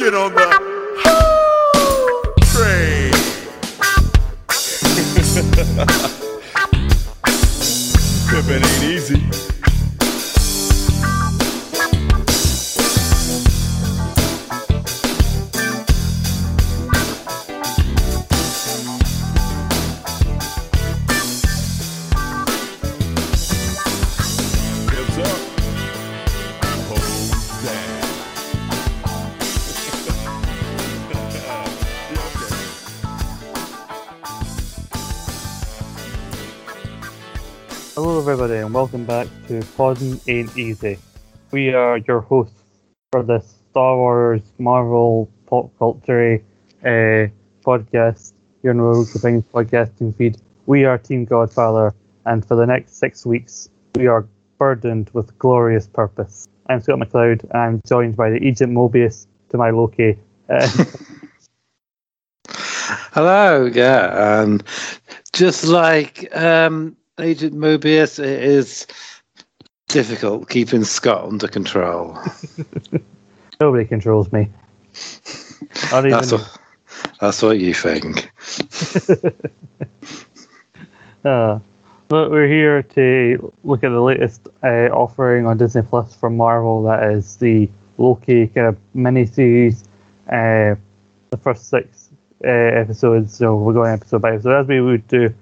get 0.00 0.14
on 0.14 0.32
the 0.32 0.40
train. 2.46 3.12
Pimpin' 8.30 8.64
ain't 8.64 8.82
easy. 8.82 9.49
Everybody, 38.30 38.60
and 38.60 38.72
welcome 38.72 39.04
back 39.04 39.26
to 39.48 39.60
Podding 39.76 40.20
Ain't 40.28 40.56
Easy. 40.56 40.96
We 41.50 41.74
are 41.74 41.96
your 41.98 42.20
hosts 42.20 42.62
for 43.10 43.24
this 43.24 43.56
Star 43.70 43.96
Wars, 43.96 44.42
Marvel, 44.56 45.28
pop 45.46 45.76
culture 45.80 46.40
uh, 46.84 47.26
podcast, 47.66 48.34
your 48.62 48.74
Rogue 48.74 49.08
Things 49.08 49.42
podcasting 49.52 50.14
feed. 50.14 50.36
We 50.66 50.84
are 50.84 50.96
Team 50.96 51.24
Godfather, 51.24 51.92
and 52.24 52.46
for 52.46 52.54
the 52.54 52.66
next 52.66 53.00
six 53.00 53.26
weeks, 53.26 53.68
we 53.96 54.06
are 54.06 54.28
burdened 54.58 55.10
with 55.12 55.36
glorious 55.40 55.88
purpose. 55.88 56.46
I'm 56.68 56.80
Scott 56.82 57.00
McLeod, 57.00 57.42
and 57.50 57.52
I'm 57.52 57.82
joined 57.84 58.14
by 58.16 58.30
the 58.30 58.46
Agent 58.46 58.72
Mobius 58.72 59.26
to 59.48 59.56
my 59.56 59.70
Loki. 59.70 60.16
Hello, 62.46 63.66
yeah, 63.66 64.42
and 64.42 64.62
just 65.32 65.64
like 65.64 66.28
um, 66.36 66.96
Agent 67.20 67.54
Mobius, 67.54 68.18
it 68.18 68.42
is 68.42 68.86
difficult 69.88 70.48
keeping 70.48 70.84
Scott 70.84 71.24
under 71.24 71.48
control. 71.48 72.18
nobody 73.60 73.84
controls 73.84 74.32
me. 74.32 74.48
Even 75.92 76.10
That's 76.10 76.32
what, 76.32 76.58
that's 77.20 77.42
what 77.42 77.58
you 77.58 77.74
think. 77.74 78.30
Uh, 81.24 81.58
but 82.08 82.30
we're 82.30 82.48
here 82.48 82.82
to 82.82 83.52
look 83.62 83.84
at 83.84 83.90
the 83.90 84.00
latest 84.00 84.48
uh, 84.62 84.88
offering 84.88 85.46
on 85.46 85.58
Disney 85.58 85.82
Plus 85.82 86.14
from 86.14 86.36
Marvel. 86.36 86.82
That 86.82 87.10
is 87.12 87.36
the 87.36 87.68
Loki 87.98 88.46
kind 88.48 88.68
of 88.68 88.78
mini 88.94 89.26
series. 89.26 89.84
Uh, 90.28 90.76
the 91.30 91.36
first 91.42 91.68
six 91.68 92.08
uh, 92.44 92.48
episodes. 92.48 93.36
So 93.36 93.54
we're 93.56 93.74
going 93.74 93.92
episode 93.92 94.22
by 94.22 94.34
episode, 94.34 94.60
as 94.60 94.66
we 94.66 94.80
would 94.80 95.06
do 95.08 95.34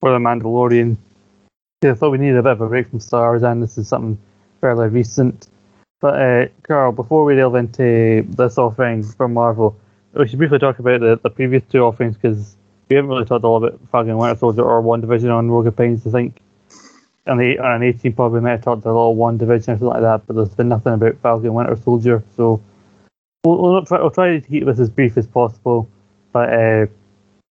for 0.00 0.10
the 0.10 0.18
Mandalorian. 0.18 0.96
'Cause 1.80 1.92
I 1.92 1.94
thought 1.94 2.10
we 2.10 2.18
needed 2.18 2.36
a 2.36 2.42
bit 2.42 2.52
of 2.52 2.60
a 2.60 2.68
break 2.68 2.88
from 2.88 3.00
Star 3.00 3.30
Wars, 3.30 3.42
and 3.42 3.62
this 3.62 3.78
is 3.78 3.88
something 3.88 4.18
fairly 4.60 4.88
recent. 4.88 5.48
But 6.00 6.20
uh, 6.20 6.46
Carl, 6.62 6.92
before 6.92 7.24
we 7.24 7.36
delve 7.36 7.54
into 7.54 8.26
this 8.28 8.58
offering 8.58 9.02
from 9.02 9.32
Marvel, 9.32 9.74
we 10.12 10.28
should 10.28 10.38
briefly 10.38 10.58
talk 10.58 10.78
about 10.78 11.00
the, 11.00 11.18
the 11.22 11.30
previous 11.30 11.62
two 11.70 11.82
offerings 11.82 12.16
because 12.16 12.54
we 12.90 12.96
haven't 12.96 13.10
really 13.10 13.24
talked 13.24 13.44
a 13.44 13.48
lot 13.48 13.64
about 13.64 13.80
Falcon 13.90 14.18
Winter 14.18 14.38
Soldier 14.38 14.62
or 14.62 14.82
WandaVision 14.82 15.34
on 15.34 15.50
Rogue 15.50 15.74
Pines, 15.74 16.06
I 16.06 16.10
think. 16.10 16.40
On, 17.26 17.38
the, 17.38 17.58
on 17.58 17.76
an 17.76 17.82
18 17.82 18.12
pod, 18.12 18.32
we 18.32 18.40
might 18.40 18.50
have 18.50 18.62
talked 18.62 18.84
a 18.84 18.88
little 18.88 19.16
WandaVision 19.16 19.58
or 19.58 19.62
something 19.62 19.86
like 19.86 20.02
that, 20.02 20.26
but 20.26 20.36
there's 20.36 20.54
been 20.54 20.68
nothing 20.68 20.92
about 20.92 21.16
Falcon 21.22 21.54
Winter 21.54 21.76
Soldier, 21.76 22.22
so 22.36 22.60
we'll, 23.44 23.62
we'll, 23.62 23.84
try, 23.86 24.00
we'll 24.00 24.10
try 24.10 24.38
to 24.38 24.46
keep 24.46 24.66
this 24.66 24.80
as 24.80 24.90
brief 24.90 25.16
as 25.16 25.26
possible. 25.26 25.88
But 26.32 26.52
uh, 26.52 26.86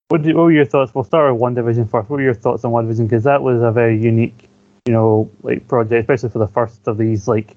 what, 0.08 0.22
do, 0.22 0.34
what 0.36 0.44
were 0.44 0.52
your 0.52 0.64
thoughts? 0.64 0.94
We'll 0.94 1.04
start 1.04 1.32
with 1.32 1.40
WandaVision 1.40 1.90
first. 1.90 2.08
What 2.08 2.16
were 2.16 2.22
your 2.22 2.34
thoughts 2.34 2.64
on 2.64 2.72
WandaVision? 2.72 3.08
Because 3.08 3.24
that 3.24 3.42
was 3.42 3.60
a 3.62 3.72
very 3.72 4.00
unique, 4.00 4.48
you 4.86 4.92
know, 4.92 5.30
like 5.42 5.66
project, 5.68 6.02
especially 6.02 6.30
for 6.30 6.38
the 6.38 6.46
first 6.46 6.86
of 6.86 6.98
these 6.98 7.26
like 7.26 7.56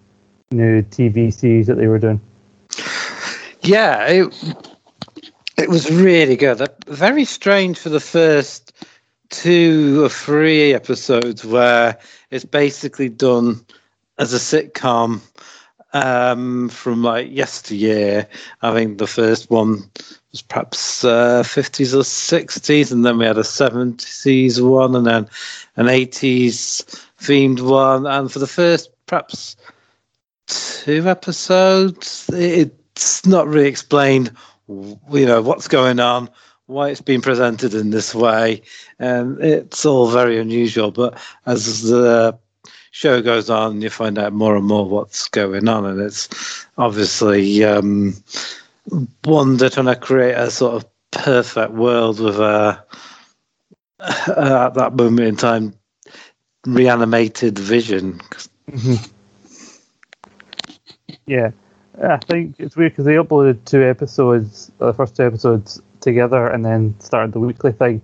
new 0.52 0.82
TV 0.82 1.32
series 1.32 1.68
that 1.68 1.76
they 1.76 1.88
were 1.88 2.00
doing. 2.00 2.20
Yeah, 3.62 4.08
it, 4.08 4.56
it 5.58 5.70
was 5.70 5.92
really 5.92 6.36
good. 6.36 6.68
Very 6.88 7.26
strange 7.26 7.78
for 7.78 7.90
the 7.90 8.00
first 8.00 8.74
two 9.30 10.04
or 10.04 10.09
three 10.09 10.74
episodes 10.74 11.46
where 11.46 12.00
it's 12.32 12.46
basically 12.46 13.09
done 13.09 13.64
as 14.18 14.34
a 14.34 14.38
sitcom 14.38 15.22
um, 15.94 16.70
from 16.70 17.04
like 17.04 17.32
yesteryear. 17.32 18.28
I 18.62 18.74
think 18.74 18.98
the 18.98 19.08
first 19.08 19.50
one 19.50 19.90
was 20.32 20.42
perhaps 20.42 21.04
uh, 21.04 21.44
50s 21.44 21.94
or 21.94 22.04
60s, 22.04 22.92
and 22.92 23.06
then 23.06 23.18
we 23.18 23.26
had 23.26 23.38
a 23.38 23.44
70s 23.44 24.62
one, 24.62 24.96
and 24.96 25.06
then 25.06 25.30
an 25.78 25.88
80s 25.88 27.06
themed 27.20 27.62
one. 27.62 28.06
And 28.06 28.32
for 28.32 28.40
the 28.40 28.48
first 28.48 28.90
perhaps 29.06 29.56
two 30.48 31.08
episodes, 31.08 32.30
it's 32.34 33.26
not 33.26 33.48
really 33.48 33.68
explained, 33.68 34.32
you 34.68 35.26
know, 35.26 35.42
what's 35.42 35.68
going 35.68 36.00
on, 36.00 36.30
why 36.68 36.90
it's 36.90 37.02
being 37.02 37.22
presented 37.22 37.74
in 37.74 37.90
this 37.90 38.14
way, 38.14 38.62
and 39.00 39.42
it's 39.42 39.86
all 39.86 40.08
very 40.10 40.40
unusual. 40.40 40.92
But 40.92 41.18
as 41.48 41.82
the 41.82 42.38
show 42.92 43.22
goes 43.22 43.50
on, 43.50 43.82
you 43.82 43.90
find 43.90 44.18
out 44.18 44.34
more 44.34 44.56
and 44.56 44.66
more 44.66 44.88
what's 44.88 45.28
going 45.28 45.68
on, 45.68 45.86
and 45.86 46.02
it's 46.02 46.66
obviously 46.78 47.64
um, 47.64 48.16
one 49.24 49.58
they're 49.58 49.70
trying 49.70 49.86
to 49.88 49.96
create 49.96 50.36
a 50.36 50.50
sort 50.52 50.76
of 50.76 50.86
perfect 51.12 51.74
world 51.74 52.20
with 52.20 52.40
a 52.40 52.84
at 54.00 54.74
that 54.76 54.96
moment 54.96 55.28
in 55.28 55.36
time 55.36 55.74
reanimated 56.66 57.58
vision. 57.58 58.20
Yeah, 61.26 61.52
I 62.02 62.18
think 62.18 62.56
it's 62.60 62.76
weird 62.76 62.94
because 62.94 63.06
they 63.06 63.16
uploaded 63.16 63.64
two 63.66 63.84
episodes, 63.84 64.72
uh, 64.80 64.88
the 64.88 64.94
first 64.94 65.16
two 65.16 65.26
episodes 65.26 65.82
together, 66.02 66.48
and 66.48 66.66
then 66.66 66.96
started 67.00 67.34
the 67.34 67.40
weekly 67.40 67.72
thing. 67.72 68.02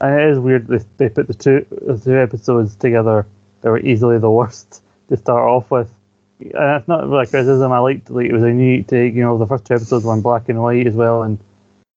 And 0.00 0.20
it 0.20 0.30
is 0.30 0.38
weird 0.38 0.68
they, 0.68 0.78
they 0.98 1.08
put 1.08 1.26
the 1.26 1.34
two 1.34 1.66
the 1.70 1.98
two 1.98 2.18
episodes 2.18 2.76
together. 2.76 3.26
They 3.60 3.70
were 3.70 3.80
easily 3.80 4.18
the 4.18 4.30
worst 4.30 4.82
to 5.08 5.16
start 5.16 5.48
off 5.48 5.70
with. 5.70 5.92
And 6.40 6.80
it's 6.80 6.88
not 6.88 7.08
really 7.08 7.26
criticism. 7.26 7.72
I 7.72 7.78
liked 7.78 8.10
like 8.10 8.26
it 8.26 8.32
was 8.32 8.44
a 8.44 8.52
neat 8.52 8.88
take. 8.88 9.14
You 9.14 9.22
know, 9.22 9.38
the 9.38 9.46
first 9.46 9.64
two 9.64 9.74
episodes 9.74 10.04
were 10.04 10.14
in 10.14 10.22
black 10.22 10.48
and 10.48 10.62
white 10.62 10.86
as 10.86 10.94
well, 10.94 11.22
and 11.24 11.38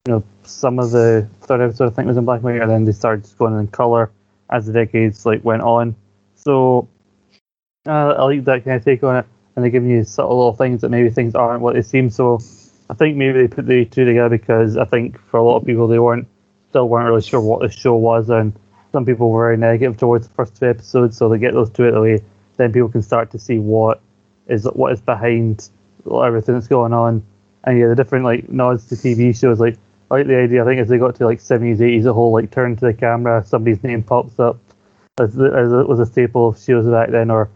you 0.07 0.13
know 0.13 0.23
some 0.43 0.79
of 0.79 0.89
the 0.89 1.29
third 1.41 1.61
episode 1.61 1.91
I 1.91 1.95
think 1.95 2.07
was 2.07 2.17
in 2.17 2.25
black 2.25 2.37
and 2.37 2.45
white, 2.45 2.61
and 2.61 2.71
then 2.71 2.85
they 2.85 2.91
started 2.91 3.23
just 3.23 3.37
going 3.37 3.57
in 3.59 3.67
color 3.67 4.09
as 4.49 4.65
the 4.65 4.73
decades 4.73 5.25
like 5.25 5.45
went 5.45 5.61
on. 5.61 5.95
So 6.35 6.87
uh, 7.85 7.91
I 7.91 8.23
like 8.23 8.43
that 8.45 8.63
kind 8.63 8.77
of 8.77 8.83
take 8.83 9.03
on 9.03 9.17
it 9.17 9.25
and 9.55 9.63
they're 9.63 9.71
giving 9.71 9.89
you 9.89 10.03
subtle 10.03 10.37
little 10.37 10.53
things 10.53 10.81
that 10.81 10.89
maybe 10.89 11.09
things 11.09 11.35
aren't 11.35 11.61
what 11.61 11.75
they 11.75 11.81
seem. 11.81 12.09
So 12.09 12.39
I 12.89 12.93
think 12.93 13.17
maybe 13.17 13.41
they 13.41 13.47
put 13.47 13.65
the 13.65 13.85
two 13.85 14.05
together 14.05 14.37
because 14.37 14.77
I 14.77 14.85
think 14.85 15.19
for 15.19 15.37
a 15.37 15.43
lot 15.43 15.57
of 15.57 15.65
people 15.65 15.87
they 15.87 15.99
weren't 15.99 16.27
still 16.69 16.87
weren't 16.87 17.07
really 17.07 17.21
sure 17.21 17.41
what 17.41 17.61
the 17.61 17.69
show 17.69 17.95
was, 17.95 18.29
and 18.29 18.53
some 18.91 19.05
people 19.05 19.29
were 19.31 19.45
very 19.47 19.57
negative 19.57 19.97
towards 19.97 20.27
the 20.27 20.33
first 20.33 20.55
two 20.55 20.67
episodes. 20.67 21.17
So 21.17 21.29
they 21.29 21.37
get 21.37 21.53
those 21.53 21.69
two 21.69 21.83
out 21.83 21.89
of 21.89 21.95
the 21.95 22.01
way, 22.01 22.23
then 22.57 22.73
people 22.73 22.89
can 22.89 23.01
start 23.01 23.31
to 23.31 23.39
see 23.39 23.57
what 23.59 24.01
is 24.47 24.65
what 24.73 24.91
is 24.93 25.01
behind 25.01 25.69
everything 26.05 26.55
that's 26.55 26.67
going 26.67 26.93
on, 26.93 27.23
and 27.63 27.79
yeah, 27.79 27.87
the 27.87 27.95
different 27.95 28.25
like 28.25 28.49
nods 28.49 28.87
to 28.87 28.95
TV 28.95 29.37
shows. 29.39 29.59
Like 29.59 29.77
I 30.09 30.15
like 30.15 30.27
the 30.27 30.37
idea. 30.37 30.63
I 30.63 30.65
think 30.65 30.81
as 30.81 30.89
they 30.89 30.97
got 30.97 31.15
to 31.15 31.25
like 31.25 31.39
seventies, 31.39 31.81
eighties, 31.81 32.03
the 32.03 32.13
whole 32.13 32.31
like 32.33 32.51
turn 32.51 32.75
to 32.77 32.85
the 32.85 32.93
camera, 32.93 33.43
somebody's 33.45 33.83
name 33.83 34.03
pops 34.03 34.39
up 34.39 34.57
as, 35.19 35.37
as 35.39 35.71
it 35.71 35.87
was 35.87 35.99
a 35.99 36.05
staple 36.05 36.49
of 36.49 36.59
shows 36.59 36.85
back 36.87 37.09
then, 37.09 37.29
or 37.29 37.49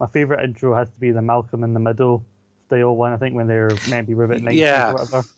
my 0.00 0.06
favorite 0.06 0.42
intro 0.44 0.74
has 0.74 0.90
to 0.90 1.00
be 1.00 1.10
the 1.12 1.22
Malcolm 1.22 1.62
in 1.64 1.74
the 1.74 1.80
Middle 1.80 2.24
style 2.66 2.96
one. 2.96 3.12
I 3.12 3.16
think 3.16 3.34
when 3.34 3.46
they're 3.46 3.68
meant 3.88 3.88
to 3.88 4.02
be 4.06 4.14
Rivet 4.14 4.42
Knights 4.42 4.56
Yeah. 4.56 4.90
or 4.90 4.94
whatever. 4.94 5.22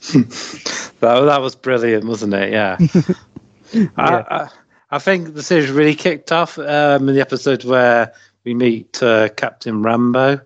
That, 1.01 1.21
that 1.21 1.43
was 1.43 1.55
brilliant, 1.55 2.07
wasn't 2.07 2.33
it? 2.33 2.51
Yeah. 2.51 2.79
I, 3.99 4.15
I, 4.31 4.49
I 4.95 5.01
think 5.01 5.35
the 5.35 5.43
series 5.43 5.73
really 5.73 5.97
kicked 5.97 6.31
off 6.31 6.57
um, 6.57 7.09
in 7.09 7.17
the 7.17 7.21
episode 7.21 7.65
where 7.65 8.15
we 8.45 8.55
meet 8.55 9.03
uh, 9.03 9.29
Captain 9.31 9.83
Rambeau. 9.83 10.41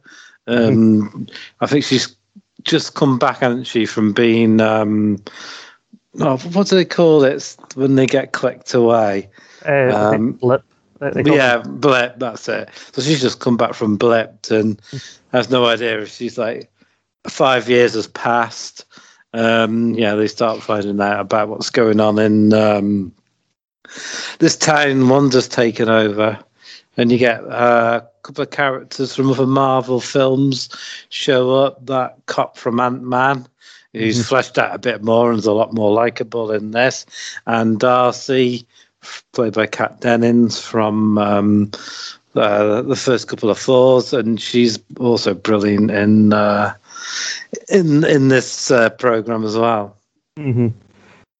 Um, 0.47 1.27
I 1.61 1.67
think 1.67 1.85
she's 1.85 2.17
just 2.63 2.95
come 2.95 3.19
back, 3.19 3.41
hasn't 3.41 3.67
she, 3.67 3.85
from 3.85 4.15
being. 4.15 4.59
Um, 4.63 5.23
oh, 6.21 6.39
what 6.39 6.67
do 6.69 6.77
they 6.77 6.87
call 6.87 7.25
it 7.25 7.57
when 7.75 7.97
they 7.97 8.07
get 8.07 8.33
clicked 8.33 8.73
away? 8.73 9.29
Uh, 9.67 10.15
Um, 10.15 10.33
Blip. 10.33 10.65
yeah, 11.27 11.59
Blip, 11.59 12.19
that's 12.19 12.49
it. 12.49 12.71
So 12.93 13.03
she's 13.03 13.21
just 13.21 13.41
come 13.41 13.59
back 13.59 13.75
from 13.75 13.99
Blip 13.99 14.47
and 14.51 14.81
has 15.31 15.51
no 15.51 15.67
idea 15.67 16.01
if 16.01 16.11
she's 16.11 16.39
like 16.39 16.73
five 17.29 17.69
years 17.69 17.93
has 17.93 18.07
passed. 18.07 18.87
Um, 19.35 19.93
yeah, 19.93 20.15
they 20.15 20.27
start 20.27 20.63
finding 20.63 20.99
out 21.03 21.21
about 21.21 21.49
what's 21.51 21.69
going 21.69 22.01
on 22.01 22.19
in 22.19 22.55
um, 22.55 23.13
this 24.39 24.57
town. 24.57 25.09
Wanda's 25.09 25.49
taken 25.49 25.89
over, 25.89 26.39
and 26.97 27.13
you 27.13 27.19
get 27.19 27.45
uh, 27.45 28.03
couple 28.29 28.43
of 28.43 28.51
characters 28.51 29.15
from 29.15 29.31
other 29.31 29.47
Marvel 29.47 30.01
films 30.01 30.69
show 31.09 31.55
up. 31.55 31.85
That 31.87 32.17
cop 32.27 32.59
from 32.59 32.79
Ant 32.79 33.03
Man, 33.03 33.47
who's 33.95 34.27
fleshed 34.27 34.59
out 34.59 34.75
a 34.75 34.79
bit 34.79 35.03
more 35.03 35.31
and 35.31 35.39
is 35.39 35.47
a 35.47 35.53
lot 35.53 35.73
more 35.73 35.93
likable 35.93 36.53
in 36.53 36.73
this, 36.73 37.07
and 37.47 37.81
Darcy, 37.81 38.67
played 39.33 39.55
by 39.55 39.67
Kat 39.67 40.01
Dennings 40.01 40.61
from 40.61 41.17
um, 41.17 41.71
uh, 42.35 42.83
the 42.83 42.97
first 42.97 43.29
couple 43.29 43.49
of 43.49 43.59
Thors, 43.59 44.13
and 44.13 44.41
she's 44.41 44.79
also 45.01 45.33
brilliant 45.33 45.91
in 45.91 46.33
uh, 46.35 46.75
in 47.69 48.05
in 48.05 48.29
this 48.29 48.71
uh, 48.71 48.91
program 48.91 49.45
as 49.45 49.57
well. 49.57 49.97
hmm 50.37 50.69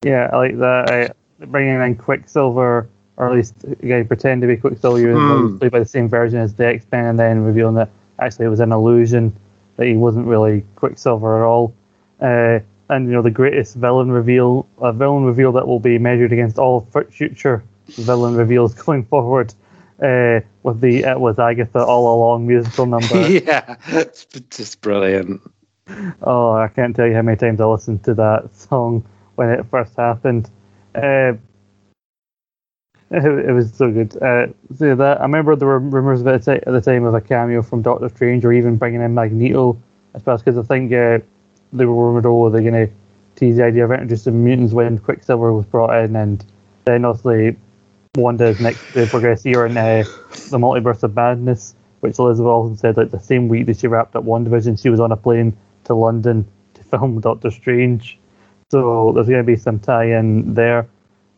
Yeah, 0.03 0.31
I 0.33 0.37
like 0.37 0.59
that. 0.59 1.17
Bringing 1.47 1.81
in 1.81 1.95
Quicksilver, 1.97 2.89
or 3.17 3.29
at 3.29 3.35
least 3.35 3.55
again, 3.65 4.07
pretend 4.07 4.43
to 4.43 4.49
be 4.49 4.57
Quicksilver, 4.57 5.15
Hmm. 5.15 5.59
played 5.59 5.71
by 5.71 5.79
the 5.79 5.85
same 5.87 6.09
version 6.09 6.39
as 6.41 6.55
the 6.55 6.67
X 6.67 6.85
Men, 6.91 7.07
and 7.07 7.19
then 7.19 7.45
revealing 7.45 7.75
that 7.77 7.91
actually 8.19 8.47
it 8.47 8.51
was 8.51 8.61
an 8.61 8.73
illusion 8.73 9.33
that 9.77 9.87
he 9.87 9.97
wasn't 9.97 10.27
really 10.27 10.65
Quicksilver 10.77 11.41
at 11.43 11.47
all. 11.47 11.73
Uh, 12.21 12.59
and 12.91 13.07
you 13.07 13.13
know 13.13 13.23
the 13.23 13.31
greatest 13.31 13.77
villain 13.77 14.11
reveal, 14.11 14.67
a 14.81 14.93
villain 14.93 15.25
reveal 15.25 15.53
that 15.53 15.67
will 15.69 15.79
be 15.79 15.99
measured 15.99 16.33
against 16.33 16.59
all 16.59 16.89
future 17.11 17.63
villain 17.91 18.35
reveals 18.35 18.75
going 18.85 19.05
forward. 19.05 19.55
Uh, 20.01 20.41
with 20.63 20.81
the 20.81 21.03
it 21.05 21.19
was 21.19 21.39
Agatha 21.41 21.81
all 21.85 22.17
along 22.17 22.47
musical 22.47 22.87
number. 22.95 23.29
yeah, 23.29 23.77
it's 23.89 24.25
just 24.51 24.81
brilliant. 24.81 25.41
Oh, 26.23 26.53
I 26.53 26.69
can't 26.69 26.95
tell 26.95 27.07
you 27.07 27.15
how 27.15 27.23
many 27.23 27.37
times 27.37 27.61
I 27.61 27.65
listened 27.65 28.05
to 28.05 28.15
that 28.15 28.55
song 28.55 29.05
when 29.37 29.51
it 29.51 29.65
first 29.71 29.97
happened. 29.97 30.51
Uh, 30.95 31.35
it, 33.11 33.25
it 33.49 33.53
was 33.53 33.73
so 33.73 33.91
good. 33.91 34.21
Uh, 34.23 34.49
so 34.77 34.95
that 34.95 35.19
I 35.21 35.23
remember 35.23 35.57
there 35.57 35.69
were 35.69 35.79
rumors 35.79 36.25
at 36.27 36.43
the, 36.43 36.53
at 36.53 36.73
the 36.73 36.81
time 36.81 37.05
of 37.05 37.15
a 37.15 37.21
cameo 37.21 37.63
from 37.63 37.83
Doctor 37.83 38.09
Strange, 38.09 38.45
or 38.45 38.53
even 38.53 38.77
bringing 38.77 39.01
in 39.01 39.15
Magneto. 39.15 39.79
I 40.15 40.19
suppose 40.19 40.43
because 40.43 40.59
I 40.59 40.63
think 40.63 40.93
uh, 40.93 41.19
they 41.73 41.85
were 41.85 42.07
rumored, 42.07 42.27
oh, 42.27 42.51
they're 42.51 42.63
going 42.63 42.89
to 42.89 42.93
tease 43.37 43.57
the 43.57 43.65
idea 43.65 43.85
of 43.85 43.93
introducing 43.93 44.43
mutants 44.43 44.73
when 44.73 44.99
Quicksilver 44.99 45.53
was 45.53 45.67
brought 45.67 45.95
in, 46.05 46.17
and 46.17 46.45
then 46.85 47.05
obviously 47.05 47.57
Wanda's 48.17 48.61
next 48.61 48.93
to 48.95 49.07
progress 49.07 49.43
here 49.43 49.67
in 49.67 49.77
uh, 49.77 50.03
the 50.51 50.59
Multiverse 50.59 51.03
of 51.03 51.15
Madness, 51.15 51.75
which 52.01 52.19
Elizabeth 52.19 52.49
Olsen 52.49 52.77
said 52.77 52.97
like 52.97 53.11
the 53.11 53.21
same 53.21 53.49
week 53.49 53.67
that 53.67 53.79
she 53.79 53.87
wrapped 53.87 54.17
up 54.17 54.25
WandaVision, 54.25 54.81
she 54.81 54.91
was 54.91 55.01
on 55.01 55.13
a 55.13 55.17
plane 55.17 55.57
to 55.85 55.95
London 55.95 56.47
to 56.75 56.83
film 56.91 57.21
Doctor 57.21 57.51
Strange. 57.51 58.19
So 58.71 59.13
there's 59.15 59.27
going 59.27 59.39
to 59.39 59.45
be 59.45 59.57
some 59.57 59.79
tie-in 59.79 60.55
there. 60.55 60.89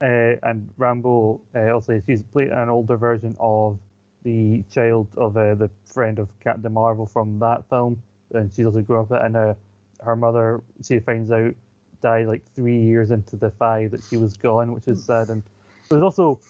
Uh, 0.02 0.36
and 0.42 0.74
Rambeau, 0.76 1.40
uh, 1.54 1.72
also, 1.72 2.00
she's 2.00 2.22
played 2.22 2.48
an 2.48 2.68
older 2.68 2.96
version 2.96 3.36
of 3.38 3.80
the 4.22 4.62
child 4.64 5.16
of 5.16 5.36
uh, 5.36 5.54
the 5.54 5.70
friend 5.84 6.18
of 6.18 6.38
Captain 6.40 6.72
Marvel 6.72 7.06
from 7.06 7.38
that 7.38 7.68
film, 7.68 8.02
and 8.30 8.52
she's 8.52 8.66
also 8.66 8.82
grown 8.82 9.04
up. 9.04 9.12
it, 9.12 9.24
And 9.24 9.36
uh, 9.36 9.54
her 10.00 10.16
mother, 10.16 10.62
she 10.82 10.98
finds 11.00 11.30
out, 11.30 11.54
died 12.00 12.26
like 12.26 12.46
three 12.46 12.82
years 12.82 13.10
into 13.10 13.36
the 13.36 13.50
five 13.50 13.90
that 13.92 14.02
she 14.02 14.16
was 14.16 14.36
gone, 14.36 14.72
which 14.72 14.88
is 14.88 15.04
sad. 15.04 15.28
And 15.28 15.44
there's 15.88 16.02
also 16.02 16.40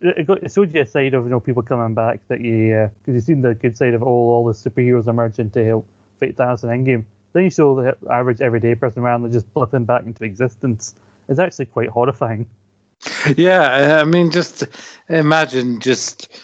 it, 0.00 0.26
got, 0.26 0.42
it 0.42 0.52
showed 0.52 0.72
you 0.72 0.82
a 0.82 0.86
side 0.86 1.14
of 1.14 1.24
you 1.24 1.30
know 1.30 1.40
people 1.40 1.62
coming 1.62 1.94
back 1.94 2.26
that 2.28 2.40
you 2.40 2.90
because 2.98 3.14
you've 3.14 3.24
seen 3.24 3.40
the 3.40 3.54
good 3.54 3.76
side 3.76 3.94
of 3.94 4.02
oh, 4.02 4.06
all 4.06 4.44
the 4.44 4.52
superheroes 4.52 5.08
emerging 5.08 5.50
to 5.52 5.64
help 5.64 5.88
fight 6.18 6.36
Thanos 6.36 6.62
in 6.62 6.84
Endgame. 6.84 7.06
Then 7.38 7.44
you 7.44 7.50
show 7.50 7.80
the 7.80 7.96
average 8.10 8.40
everyday 8.40 8.74
person 8.74 9.00
around 9.00 9.30
just 9.30 9.46
flipping 9.52 9.84
back 9.84 10.04
into 10.04 10.24
existence. 10.24 10.96
is 11.28 11.38
actually 11.38 11.66
quite 11.66 11.88
horrifying. 11.88 12.50
Yeah, 13.36 14.00
I 14.00 14.04
mean, 14.04 14.32
just 14.32 14.64
imagine 15.08 15.78
just 15.78 16.36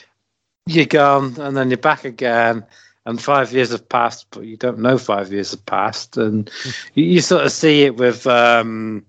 you're 0.66 0.86
gone 0.86 1.34
and 1.40 1.56
then 1.56 1.68
you're 1.68 1.78
back 1.78 2.04
again, 2.04 2.64
and 3.06 3.20
five 3.20 3.52
years 3.52 3.72
have 3.72 3.88
passed, 3.88 4.28
but 4.30 4.44
you 4.44 4.56
don't 4.56 4.78
know 4.78 4.96
five 4.96 5.32
years 5.32 5.50
have 5.50 5.66
passed, 5.66 6.16
and 6.16 6.48
you, 6.94 7.02
you 7.02 7.20
sort 7.20 7.44
of 7.44 7.50
see 7.50 7.82
it 7.82 7.96
with 7.96 8.24
um, 8.28 9.04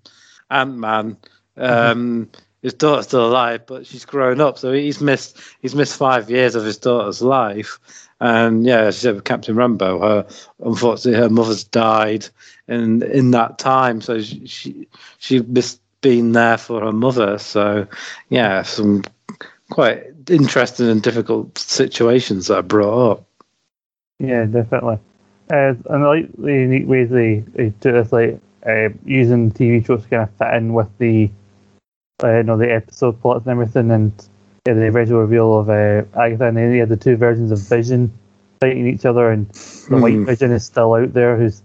Ant 0.49 0.77
Man. 0.77 1.17
Um, 1.55 2.31
His 2.63 2.73
daughter's 2.73 3.05
still 3.05 3.27
alive, 3.27 3.67
but 3.67 3.85
she's 3.85 4.05
grown 4.05 4.41
up, 4.41 4.57
so 4.57 4.71
he's 4.71 5.01
missed 5.01 5.39
he's 5.61 5.75
missed 5.75 5.95
five 5.99 6.31
years 6.31 6.55
of 6.55 6.65
his 6.65 6.79
daughter's 6.79 7.21
life. 7.21 7.77
And 8.21 8.65
yeah, 8.65 8.85
you 8.85 8.91
said 8.91 9.25
Captain 9.25 9.55
Rambeau, 9.55 9.99
her 10.01 10.27
unfortunately 10.63 11.19
her 11.19 11.29
mother's 11.29 11.65
died 11.65 12.27
in 12.67 13.03
in 13.03 13.31
that 13.31 13.59
time, 13.59 14.01
so 14.01 14.21
she 14.21 14.47
she, 14.47 14.87
she 15.17 15.39
missed 15.41 15.81
being 16.01 16.31
there 16.31 16.57
for 16.57 16.81
her 16.81 16.91
mother. 16.91 17.37
So 17.37 17.87
yeah, 18.29 18.61
some 18.61 19.03
quite 19.69 20.03
interesting 20.29 20.89
and 20.89 21.01
difficult 21.01 21.57
situations 21.57 22.47
that 22.47 22.57
are 22.57 22.63
brought 22.63 23.11
up. 23.11 23.25
Yeah, 24.19 24.45
definitely. 24.45 24.99
Uh, 25.51 25.73
and 25.89 26.03
I 26.03 26.07
like 26.07 26.31
the 26.37 26.53
unique 26.53 26.87
ways 26.87 27.09
they, 27.09 27.39
they 27.53 27.69
do 27.69 27.91
this, 27.91 28.11
like 28.11 28.39
uh, 28.65 28.89
using 29.05 29.51
TV 29.51 29.85
shows 29.85 30.03
to 30.03 30.09
kind 30.09 30.23
of 30.23 30.31
fit 30.37 30.53
in 30.55 30.73
with 30.73 30.89
the, 30.97 31.29
uh, 32.23 32.37
you 32.37 32.43
know, 32.43 32.57
the 32.57 32.71
episode 32.71 33.21
plots 33.21 33.45
and 33.45 33.51
everything, 33.51 33.91
and 33.91 34.11
yeah, 34.65 34.73
the 34.73 34.87
original 34.87 35.21
reveal 35.21 35.59
of 35.59 35.69
uh, 35.69 36.03
Agatha, 36.19 36.45
and 36.45 36.57
then 36.57 36.71
you 36.71 36.79
had 36.79 36.89
the 36.89 36.97
two 36.97 37.17
versions 37.17 37.51
of 37.51 37.59
Vision 37.59 38.11
fighting 38.59 38.87
each 38.87 39.05
other, 39.05 39.31
and 39.31 39.49
the 39.89 39.97
White 39.97 40.13
Hmm. 40.13 40.25
Vision 40.25 40.51
is 40.51 40.65
still 40.65 40.93
out 40.93 41.13
there, 41.13 41.37
who's 41.37 41.61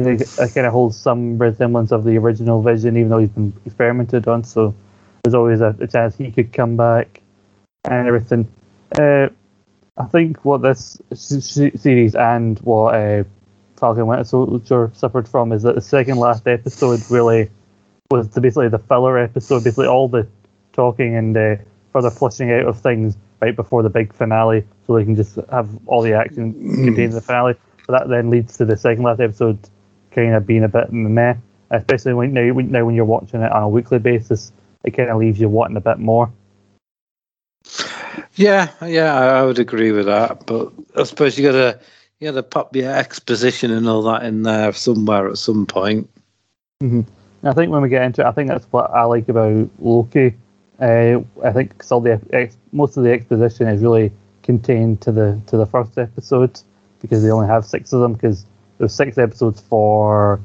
think 0.00 0.22
it 0.22 0.28
kind 0.54 0.66
of 0.66 0.72
holds 0.72 0.96
some 0.96 1.38
resemblance 1.38 1.92
of 1.92 2.04
the 2.04 2.16
original 2.16 2.62
Vision, 2.62 2.96
even 2.96 3.10
though 3.10 3.18
he's 3.18 3.28
been 3.28 3.52
experimented 3.66 4.26
on. 4.26 4.42
So 4.44 4.74
there's 5.22 5.34
always 5.34 5.60
a, 5.60 5.76
a 5.80 5.86
chance 5.86 6.16
he 6.16 6.32
could 6.32 6.52
come 6.52 6.76
back 6.76 7.20
and 7.84 8.08
everything. 8.08 8.48
Uh, 8.98 9.28
I 9.96 10.04
think 10.04 10.44
what 10.44 10.62
this 10.62 11.00
series 11.14 12.14
and 12.14 12.58
what 12.60 12.94
uh, 12.94 13.24
Falcon 13.76 14.06
Winter 14.06 14.24
Soldier 14.24 14.90
suffered 14.94 15.28
from 15.28 15.52
is 15.52 15.62
that 15.62 15.74
the 15.74 15.82
second 15.82 16.16
last 16.16 16.46
episode 16.46 17.00
really 17.10 17.50
was 18.10 18.28
the, 18.28 18.40
basically 18.40 18.68
the 18.68 18.78
filler 18.78 19.18
episode, 19.18 19.64
basically 19.64 19.86
all 19.86 20.08
the 20.08 20.26
talking 20.72 21.16
and 21.16 21.36
uh, 21.36 21.56
further 21.92 22.10
flushing 22.10 22.50
out 22.52 22.66
of 22.66 22.80
things 22.80 23.16
right 23.40 23.54
before 23.54 23.82
the 23.82 23.90
big 23.90 24.12
finale, 24.12 24.64
so 24.86 24.96
they 24.96 25.04
can 25.04 25.16
just 25.16 25.38
have 25.50 25.68
all 25.86 26.02
the 26.02 26.12
action 26.12 26.52
contained 26.52 26.98
in 26.98 27.10
the 27.10 27.20
finale. 27.20 27.54
So 27.86 27.92
that 27.92 28.08
then 28.08 28.30
leads 28.30 28.56
to 28.58 28.64
the 28.64 28.76
second 28.76 29.04
last 29.04 29.20
episode 29.20 29.58
kind 30.12 30.34
of 30.34 30.46
being 30.46 30.64
a 30.64 30.68
bit 30.68 30.92
meh, 30.92 31.34
especially 31.70 32.14
when 32.14 32.32
now, 32.32 32.52
when- 32.52 32.70
now 32.70 32.84
when 32.84 32.94
you're 32.94 33.04
watching 33.04 33.42
it 33.42 33.50
on 33.50 33.62
a 33.62 33.68
weekly 33.68 33.98
basis, 33.98 34.52
it 34.84 34.92
kind 34.92 35.10
of 35.10 35.18
leaves 35.18 35.40
you 35.40 35.48
wanting 35.48 35.76
a 35.76 35.80
bit 35.80 35.98
more. 35.98 36.30
Yeah, 38.34 38.70
yeah, 38.84 39.14
I, 39.14 39.44
would 39.44 39.58
agree 39.58 39.92
with 39.92 40.06
that. 40.06 40.46
But 40.46 40.72
I 40.96 41.04
suppose 41.04 41.38
you 41.38 41.50
got 41.50 41.52
to 41.52 41.80
you 42.18 42.30
got 42.30 42.36
to 42.36 42.42
pop 42.42 42.76
your 42.76 42.92
exposition 42.94 43.70
and 43.70 43.88
all 43.88 44.02
that 44.02 44.22
in 44.22 44.42
there 44.42 44.72
somewhere 44.72 45.28
at 45.28 45.38
some 45.38 45.66
point. 45.66 46.08
And 46.80 47.50
I 47.50 47.52
think 47.52 47.72
when 47.72 47.82
we 47.82 47.88
get 47.88 48.02
into 48.02 48.22
it, 48.22 48.26
I 48.26 48.32
think 48.32 48.48
that's 48.48 48.66
what 48.70 48.90
I 48.90 49.02
like 49.04 49.28
about 49.28 49.68
Loki. 49.80 50.34
Uh, 50.82 51.22
I 51.44 51.52
think 51.52 51.80
all 51.92 52.00
the 52.00 52.20
ex- 52.32 52.56
most 52.72 52.96
of 52.96 53.04
the 53.04 53.12
exposition 53.12 53.68
is 53.68 53.80
really 53.80 54.10
contained 54.42 55.00
to 55.02 55.12
the 55.12 55.40
to 55.46 55.56
the 55.56 55.66
first 55.66 55.96
episode 55.96 56.60
because 57.00 57.22
they 57.22 57.30
only 57.30 57.46
have 57.46 57.64
six 57.64 57.92
of 57.92 58.00
them 58.00 58.14
because 58.14 58.44
there's 58.78 58.92
six 58.92 59.16
episodes 59.16 59.60
for 59.60 60.40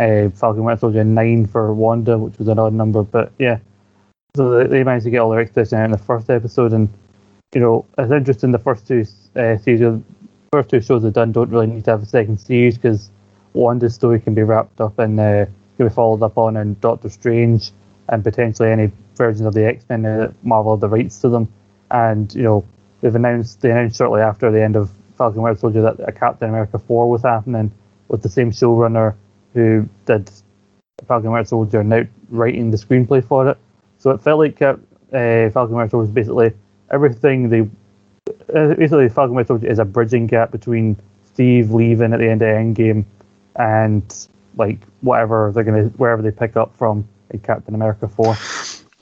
uh, 0.00 0.28
Falcon 0.30 0.64
Winter 0.64 0.80
Soldier 0.80 1.00
and 1.02 1.14
nine 1.14 1.46
for 1.46 1.72
Wanda, 1.72 2.18
which 2.18 2.36
was 2.36 2.48
an 2.48 2.58
odd 2.58 2.72
number. 2.72 3.04
But 3.04 3.30
yeah, 3.38 3.58
so 4.34 4.58
they, 4.58 4.66
they 4.66 4.82
managed 4.82 5.04
to 5.04 5.10
get 5.10 5.20
all 5.20 5.30
their 5.30 5.40
exposition 5.40 5.80
in 5.80 5.92
the 5.92 5.98
first 5.98 6.28
episode, 6.30 6.72
and 6.72 6.88
you 7.54 7.60
know 7.60 7.84
it's 7.96 8.10
interesting. 8.10 8.50
The 8.50 8.58
first 8.58 8.88
two 8.88 9.04
uh, 9.36 9.56
series, 9.58 10.02
first 10.52 10.68
two 10.68 10.80
shows 10.80 11.04
they've 11.04 11.12
done 11.12 11.30
don't 11.30 11.50
really 11.50 11.68
need 11.68 11.84
to 11.84 11.92
have 11.92 12.02
a 12.02 12.06
second 12.06 12.38
series 12.38 12.76
because 12.76 13.08
Wanda's 13.52 13.94
story 13.94 14.18
can 14.18 14.34
be 14.34 14.42
wrapped 14.42 14.80
up 14.80 14.98
and 14.98 15.20
uh, 15.20 15.46
can 15.76 15.86
be 15.86 15.94
followed 15.94 16.24
up 16.24 16.36
on 16.36 16.56
in 16.56 16.76
Doctor 16.80 17.08
Strange 17.08 17.70
and 18.08 18.24
potentially 18.24 18.72
any 18.72 18.90
versions 19.16 19.46
of 19.46 19.54
the 19.54 19.66
X 19.66 19.84
Men 19.88 20.02
that 20.02 20.34
Marvel 20.42 20.72
have 20.72 20.80
the 20.80 20.88
rights 20.88 21.20
to 21.20 21.28
them. 21.28 21.48
And 21.90 22.32
you 22.34 22.42
know 22.42 22.64
they've 23.00 23.14
announced 23.14 23.60
they 23.60 23.70
announced 23.70 23.96
shortly 23.96 24.20
after 24.20 24.50
the 24.50 24.62
end 24.62 24.76
of 24.76 24.90
Falcon 25.16 25.42
Winter 25.42 25.58
Soldier 25.58 25.82
that 25.82 26.00
a 26.08 26.12
Captain 26.12 26.48
America 26.48 26.78
four 26.78 27.10
was 27.10 27.22
happening 27.22 27.72
with 28.08 28.22
the 28.22 28.28
same 28.28 28.50
showrunner 28.50 29.14
who 29.54 29.88
did 30.04 30.30
Falcon 31.06 31.30
Winter 31.30 31.48
Soldier 31.48 31.84
now 31.84 32.02
writing 32.30 32.70
the 32.70 32.76
screenplay 32.76 33.24
for 33.24 33.48
it. 33.48 33.58
So 33.98 34.10
it 34.10 34.20
felt 34.20 34.38
like 34.38 34.60
uh, 34.60 34.76
uh, 35.12 35.50
Falcon 35.50 35.76
Winter 35.76 35.90
Soldier 35.90 35.98
was 35.98 36.10
basically 36.10 36.52
everything 36.90 37.48
they 37.48 37.60
uh, 38.54 38.74
basically 38.74 39.08
Falcon 39.08 39.34
Winter 39.34 39.48
Soldier 39.48 39.68
is 39.68 39.78
a 39.78 39.84
bridging 39.84 40.26
gap 40.26 40.50
between 40.50 40.96
Steve 41.32 41.70
leaving 41.70 42.12
at 42.12 42.18
the 42.18 42.28
end 42.28 42.42
of 42.42 42.48
Endgame 42.48 43.04
and 43.56 44.28
like 44.56 44.80
whatever 45.00 45.52
they're 45.54 45.64
gonna 45.64 45.84
wherever 45.96 46.22
they 46.22 46.30
pick 46.30 46.56
up 46.56 46.76
from 46.76 47.06
in 47.30 47.40
Captain 47.40 47.74
America 47.74 48.08
four. 48.08 48.36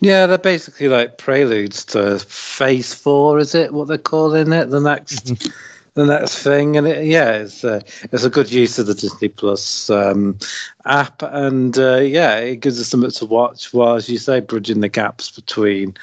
Yeah, 0.04 0.26
they're 0.26 0.36
basically 0.36 0.88
like 0.88 1.16
preludes 1.16 1.82
to 1.86 2.18
Phase 2.18 2.92
Four. 2.92 3.38
Is 3.38 3.54
it 3.54 3.72
what 3.72 3.88
they're 3.88 3.96
calling 3.96 4.52
it? 4.52 4.66
The 4.66 4.78
next 4.78 5.48
the 5.94 6.04
next 6.04 6.42
thing. 6.42 6.76
And 6.76 6.86
it, 6.86 7.06
yeah, 7.06 7.30
it's 7.36 7.64
uh, 7.64 7.80
it's 8.12 8.22
a 8.22 8.28
good 8.28 8.52
use 8.52 8.78
of 8.78 8.86
the 8.86 8.92
Disney 8.92 9.28
Plus 9.28 9.88
um, 9.88 10.38
app, 10.84 11.22
and 11.22 11.78
uh, 11.78 12.00
yeah, 12.00 12.36
it 12.36 12.56
gives 12.60 12.78
us 12.78 12.88
something 12.88 13.12
to 13.12 13.24
watch 13.24 13.72
while, 13.72 13.94
as 13.94 14.10
you 14.10 14.18
say, 14.18 14.40
bridging 14.40 14.80
the 14.80 14.90
gaps 14.90 15.30
between 15.30 15.96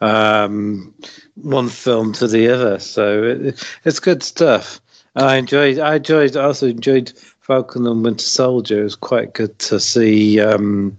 um, 0.00 0.92
one 1.36 1.68
film 1.68 2.12
to 2.14 2.26
the 2.26 2.48
other. 2.48 2.80
So 2.80 3.22
it, 3.22 3.64
it's 3.84 4.00
good 4.00 4.24
stuff. 4.24 4.80
I 5.14 5.36
enjoyed. 5.36 5.78
I 5.78 5.94
enjoyed. 5.94 6.36
I 6.36 6.42
also 6.42 6.66
enjoyed 6.66 7.12
Falcon 7.42 7.86
and 7.86 8.02
Winter 8.02 8.24
Soldier. 8.24 8.80
It 8.80 8.82
was 8.82 8.96
quite 8.96 9.32
good 9.32 9.56
to 9.60 9.78
see. 9.78 10.40
Um, 10.40 10.98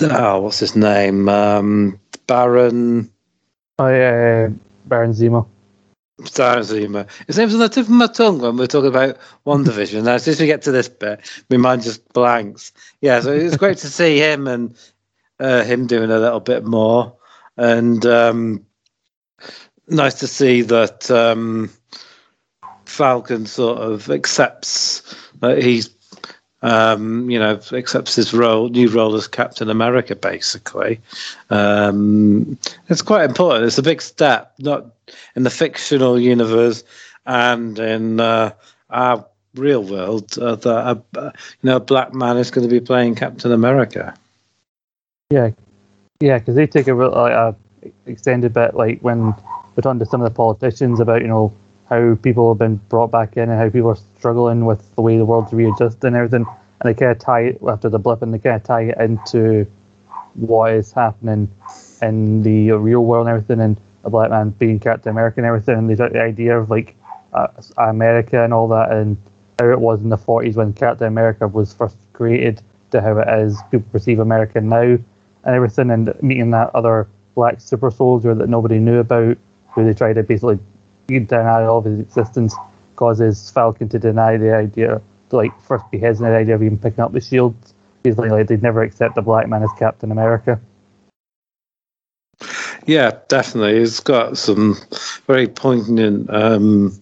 oh, 0.00 0.40
what's 0.40 0.58
his 0.58 0.76
name? 0.76 1.28
Um, 1.28 2.00
Baron. 2.26 3.10
Oh 3.78 3.88
yeah, 3.88 4.48
Baron 4.86 5.12
Zemo. 5.12 5.46
Baron 6.36 6.62
Zemo. 6.62 7.08
His 7.26 7.38
name's 7.38 7.54
on 7.54 7.60
the 7.60 7.68
tip 7.68 7.86
of 7.86 7.90
my 7.90 8.06
tongue 8.06 8.40
when 8.40 8.56
we're 8.56 8.66
talking 8.66 8.88
about 8.88 9.18
WandaVision. 9.46 10.06
As 10.06 10.24
soon 10.24 10.32
as 10.32 10.40
we 10.40 10.46
get 10.46 10.62
to 10.62 10.72
this 10.72 10.88
bit, 10.88 11.20
my 11.50 11.56
mind 11.56 11.82
just 11.82 12.12
blanks. 12.12 12.72
Yeah, 13.00 13.20
so 13.20 13.32
it's 13.32 13.56
great 13.56 13.78
to 13.78 13.88
see 13.88 14.18
him 14.18 14.46
and 14.46 14.76
uh, 15.40 15.64
him 15.64 15.86
doing 15.86 16.10
a 16.10 16.18
little 16.18 16.40
bit 16.40 16.64
more, 16.64 17.16
and 17.56 18.04
um, 18.06 18.64
nice 19.88 20.14
to 20.14 20.26
see 20.26 20.62
that 20.62 21.10
um, 21.10 21.70
Falcon 22.84 23.46
sort 23.46 23.78
of 23.78 24.10
accepts 24.10 25.16
that 25.40 25.62
he's 25.62 25.93
um, 26.64 27.28
you 27.28 27.38
know, 27.38 27.60
accepts 27.72 28.16
his 28.16 28.32
role, 28.32 28.70
new 28.70 28.88
role 28.88 29.14
as 29.14 29.28
Captain 29.28 29.68
America, 29.68 30.16
basically. 30.16 30.98
Um, 31.50 32.58
it's 32.88 33.02
quite 33.02 33.28
important. 33.28 33.66
It's 33.66 33.76
a 33.76 33.82
big 33.82 34.00
step, 34.00 34.54
not 34.58 34.86
in 35.36 35.42
the 35.42 35.50
fictional 35.50 36.18
universe 36.18 36.82
and 37.26 37.78
in 37.78 38.18
uh, 38.18 38.54
our 38.88 39.26
real 39.54 39.84
world, 39.84 40.38
uh, 40.38 40.56
that 40.56 40.98
a, 41.14 41.18
uh, 41.18 41.30
you 41.62 41.68
know, 41.68 41.76
a 41.76 41.80
black 41.80 42.14
man 42.14 42.38
is 42.38 42.50
going 42.50 42.66
to 42.66 42.74
be 42.74 42.80
playing 42.80 43.14
Captain 43.14 43.52
America. 43.52 44.14
Yeah, 45.30 45.50
yeah, 46.20 46.38
because 46.38 46.54
they 46.54 46.66
take 46.66 46.88
a 46.88 46.94
real 46.94 47.54
extended 48.06 48.54
bit, 48.54 48.74
like 48.74 49.00
when 49.00 49.26
we're 49.76 49.82
talking 49.82 49.98
to 49.98 50.06
some 50.06 50.22
of 50.22 50.32
the 50.32 50.34
politicians 50.34 50.98
about, 50.98 51.20
you 51.20 51.28
know, 51.28 51.52
how 51.88 52.14
people 52.16 52.50
have 52.52 52.58
been 52.58 52.76
brought 52.88 53.10
back 53.10 53.36
in 53.36 53.50
and 53.50 53.58
how 53.58 53.68
people 53.68 53.90
are 53.90 53.98
struggling 54.18 54.64
with 54.64 54.94
the 54.96 55.02
way 55.02 55.16
the 55.16 55.24
world's 55.24 55.52
readjusted 55.52 56.04
and 56.04 56.16
everything. 56.16 56.46
And 56.80 56.88
they 56.88 56.94
kind 56.94 57.12
of 57.12 57.18
tie 57.18 57.42
it 57.42 57.60
after 57.66 57.88
the 57.88 57.98
blip 57.98 58.22
and 58.22 58.32
they 58.32 58.38
kind 58.38 58.56
of 58.56 58.62
tie 58.62 58.84
it 58.84 58.98
into 58.98 59.66
what 60.34 60.72
is 60.72 60.92
happening 60.92 61.50
in 62.02 62.42
the 62.42 62.72
real 62.72 63.04
world 63.04 63.26
and 63.26 63.36
everything. 63.36 63.60
And 63.60 63.80
a 64.04 64.10
black 64.10 64.30
man 64.30 64.50
being 64.50 64.78
Captain 64.78 65.10
America 65.10 65.40
and 65.40 65.46
everything. 65.46 65.76
And 65.76 65.90
they 65.90 65.94
got 65.94 66.12
the 66.12 66.22
idea 66.22 66.58
of 66.58 66.70
like 66.70 66.94
uh, 67.32 67.48
America 67.76 68.42
and 68.42 68.52
all 68.52 68.68
that 68.68 68.92
and 68.92 69.16
how 69.58 69.70
it 69.70 69.80
was 69.80 70.02
in 70.02 70.08
the 70.08 70.18
40s 70.18 70.56
when 70.56 70.72
Captain 70.72 71.06
America 71.06 71.48
was 71.48 71.72
first 71.72 71.96
created 72.12 72.62
to 72.90 73.00
how 73.00 73.18
it 73.18 73.28
is 73.40 73.58
people 73.70 73.88
perceive 73.92 74.20
America 74.20 74.60
now 74.60 74.82
and 74.82 75.02
everything. 75.44 75.90
And 75.90 76.14
meeting 76.22 76.50
that 76.50 76.74
other 76.74 77.08
black 77.34 77.60
super 77.60 77.90
soldier 77.90 78.34
that 78.34 78.48
nobody 78.48 78.78
knew 78.78 78.98
about 78.98 79.36
who 79.70 79.84
they 79.84 79.94
tried 79.94 80.14
to 80.14 80.22
basically 80.22 80.58
deny 81.06 81.64
all 81.64 81.78
of 81.78 81.84
his 81.84 81.98
existence 82.00 82.54
causes 82.96 83.50
Falcon 83.50 83.88
to 83.88 83.98
deny 83.98 84.36
the 84.36 84.54
idea, 84.54 85.00
to 85.30 85.36
like 85.36 85.58
first 85.62 85.90
be 85.90 85.98
hesitant 85.98 86.32
the 86.32 86.36
idea 86.38 86.54
of 86.54 86.62
even 86.62 86.78
picking 86.78 87.00
up 87.00 87.12
the 87.12 87.20
shield. 87.20 87.54
He's 88.04 88.18
like, 88.18 88.30
like 88.30 88.46
they'd 88.48 88.62
never 88.62 88.82
accept 88.82 89.16
a 89.18 89.22
black 89.22 89.48
man 89.48 89.62
as 89.62 89.70
Captain 89.78 90.10
America. 90.12 90.60
Yeah, 92.86 93.12
definitely. 93.28 93.78
It's 93.78 94.00
got 94.00 94.36
some 94.36 94.76
very 95.26 95.48
poignant 95.48 96.28
um, 96.28 96.92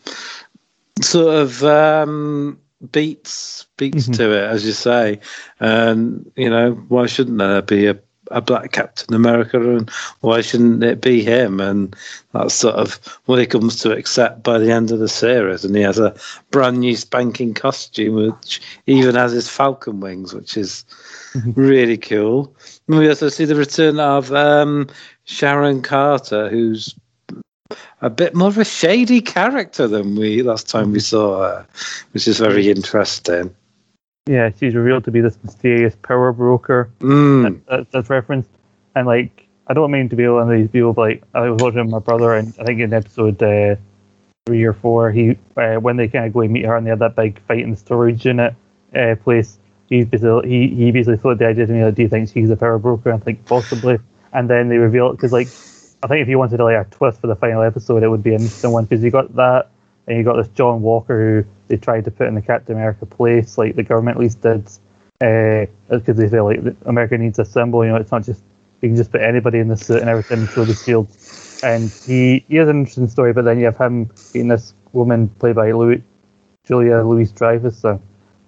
sort 1.00 1.34
of 1.34 1.64
um, 1.64 2.58
beats 2.92 3.66
beats 3.76 4.08
Mhm. 4.08 4.16
to 4.16 4.32
it, 4.32 4.44
as 4.44 4.64
you 4.64 4.72
say. 4.72 5.20
And 5.58 6.30
you 6.36 6.50
know, 6.50 6.72
why 6.88 7.06
shouldn't 7.06 7.38
there 7.38 7.62
be 7.62 7.86
a 7.86 7.98
a 8.30 8.40
black 8.40 8.72
Captain 8.72 9.14
America, 9.14 9.58
and 9.76 9.90
why 10.20 10.40
shouldn't 10.40 10.82
it 10.82 11.00
be 11.00 11.22
him? 11.22 11.60
And 11.60 11.94
that's 12.32 12.54
sort 12.54 12.76
of 12.76 12.94
what 13.26 13.38
he 13.38 13.46
comes 13.46 13.76
to 13.80 13.92
accept 13.92 14.42
by 14.42 14.58
the 14.58 14.70
end 14.70 14.90
of 14.90 14.98
the 14.98 15.08
series. 15.08 15.64
And 15.64 15.74
he 15.74 15.82
has 15.82 15.98
a 15.98 16.14
brand 16.50 16.80
new 16.80 16.96
spanking 16.96 17.54
costume, 17.54 18.14
which 18.14 18.60
even 18.86 19.14
has 19.14 19.32
his 19.32 19.48
falcon 19.48 20.00
wings, 20.00 20.32
which 20.32 20.56
is 20.56 20.84
really 21.54 21.98
cool. 21.98 22.54
And 22.88 22.98
we 22.98 23.08
also 23.08 23.28
see 23.28 23.44
the 23.44 23.56
return 23.56 23.98
of 24.00 24.32
um, 24.32 24.88
Sharon 25.24 25.82
Carter, 25.82 26.48
who's 26.48 26.94
a 28.02 28.10
bit 28.10 28.34
more 28.34 28.48
of 28.48 28.58
a 28.58 28.64
shady 28.64 29.20
character 29.20 29.86
than 29.86 30.16
we 30.16 30.42
last 30.42 30.68
time 30.68 30.92
we 30.92 31.00
saw 31.00 31.42
her, 31.42 31.66
which 32.12 32.26
is 32.28 32.38
very 32.38 32.70
interesting. 32.70 33.54
Yeah, 34.26 34.50
she's 34.58 34.74
revealed 34.74 35.04
to 35.04 35.10
be 35.10 35.20
this 35.20 35.38
mysterious 35.42 35.96
power 35.96 36.32
broker 36.32 36.90
Mm. 37.00 37.64
that, 37.66 37.90
that's 37.90 38.08
referenced. 38.08 38.50
And 38.94 39.06
like, 39.06 39.48
I 39.66 39.74
don't 39.74 39.90
mean 39.90 40.08
to 40.10 40.16
be 40.16 40.28
one 40.28 40.42
of 40.42 40.56
these 40.56 40.70
people, 40.70 40.92
but 40.92 41.02
like, 41.02 41.22
I 41.34 41.48
was 41.50 41.60
watching 41.62 41.90
my 41.90 41.98
brother, 41.98 42.34
and 42.34 42.54
I 42.60 42.64
think 42.64 42.80
in 42.80 42.92
episode 42.92 43.42
uh, 43.42 43.76
three 44.46 44.64
or 44.64 44.72
four, 44.74 45.10
he 45.10 45.36
uh, 45.56 45.76
when 45.76 45.96
they 45.96 46.08
kind 46.08 46.26
of 46.26 46.32
go 46.32 46.40
and 46.42 46.52
meet 46.52 46.64
her, 46.66 46.76
and 46.76 46.86
they 46.86 46.90
have 46.90 46.98
that 47.00 47.16
big 47.16 47.40
fight 47.42 47.60
in 47.60 47.70
the 47.72 47.76
storage 47.76 48.24
unit 48.24 48.54
uh, 48.94 49.16
place. 49.22 49.58
He's 49.88 50.06
basically 50.06 50.48
he, 50.48 50.68
he 50.68 50.90
basically 50.92 51.16
thought 51.16 51.38
the 51.38 51.46
idea 51.46 51.66
to 51.66 51.72
me 51.72 51.84
like, 51.84 51.94
do 51.94 52.02
you 52.02 52.08
think 52.08 52.30
she's 52.30 52.50
a 52.50 52.56
power 52.56 52.78
broker? 52.78 53.12
I 53.12 53.18
think 53.18 53.44
possibly. 53.44 53.98
And 54.32 54.48
then 54.48 54.68
they 54.68 54.78
reveal 54.78 55.10
it 55.10 55.12
because 55.12 55.32
like, 55.32 55.48
I 56.02 56.06
think 56.08 56.22
if 56.22 56.28
you 56.28 56.38
wanted 56.38 56.60
like 56.60 56.86
a 56.86 56.88
twist 56.90 57.20
for 57.20 57.26
the 57.26 57.36
final 57.36 57.62
episode, 57.62 58.02
it 58.02 58.08
would 58.08 58.22
be 58.22 58.30
an 58.34 58.40
interesting 58.40 58.70
one 58.70 58.84
because 58.84 59.04
you 59.04 59.10
got 59.10 59.34
that, 59.36 59.70
and 60.06 60.16
you 60.16 60.24
got 60.24 60.36
this 60.36 60.48
John 60.48 60.82
Walker 60.82 61.42
who 61.42 61.48
they 61.68 61.76
tried 61.76 62.04
to 62.04 62.10
put 62.10 62.26
in 62.26 62.34
the 62.34 62.42
Captain 62.42 62.74
America 62.76 63.06
place, 63.06 63.56
like 63.56 63.76
the 63.76 63.82
government 63.82 64.16
at 64.16 64.20
least 64.20 64.40
did, 64.40 64.64
because 65.18 66.16
they 66.16 66.28
feel 66.28 66.44
like 66.44 66.60
America 66.86 67.16
needs 67.16 67.38
a 67.38 67.44
symbol. 67.44 67.84
You 67.84 67.92
know, 67.92 67.96
it's 67.96 68.10
not 68.10 68.24
just 68.24 68.42
you 68.80 68.88
can 68.88 68.96
just 68.96 69.12
put 69.12 69.22
anybody 69.22 69.58
in 69.58 69.68
the 69.68 69.76
suit 69.76 70.00
and 70.00 70.10
everything 70.10 70.46
through 70.46 70.66
the 70.66 70.74
shield. 70.74 71.08
And 71.62 71.90
he 71.90 72.44
he 72.48 72.56
has 72.56 72.68
an 72.68 72.80
interesting 72.80 73.08
story, 73.08 73.32
but 73.32 73.44
then 73.44 73.58
you 73.58 73.66
have 73.66 73.78
him 73.78 74.10
being 74.32 74.48
this 74.48 74.74
woman 74.92 75.28
played 75.28 75.54
by 75.54 75.70
Louis, 75.70 76.02
Julia 76.64 77.02
Louise 77.02 77.30
Dreyfus. 77.30 77.78
So 77.78 78.00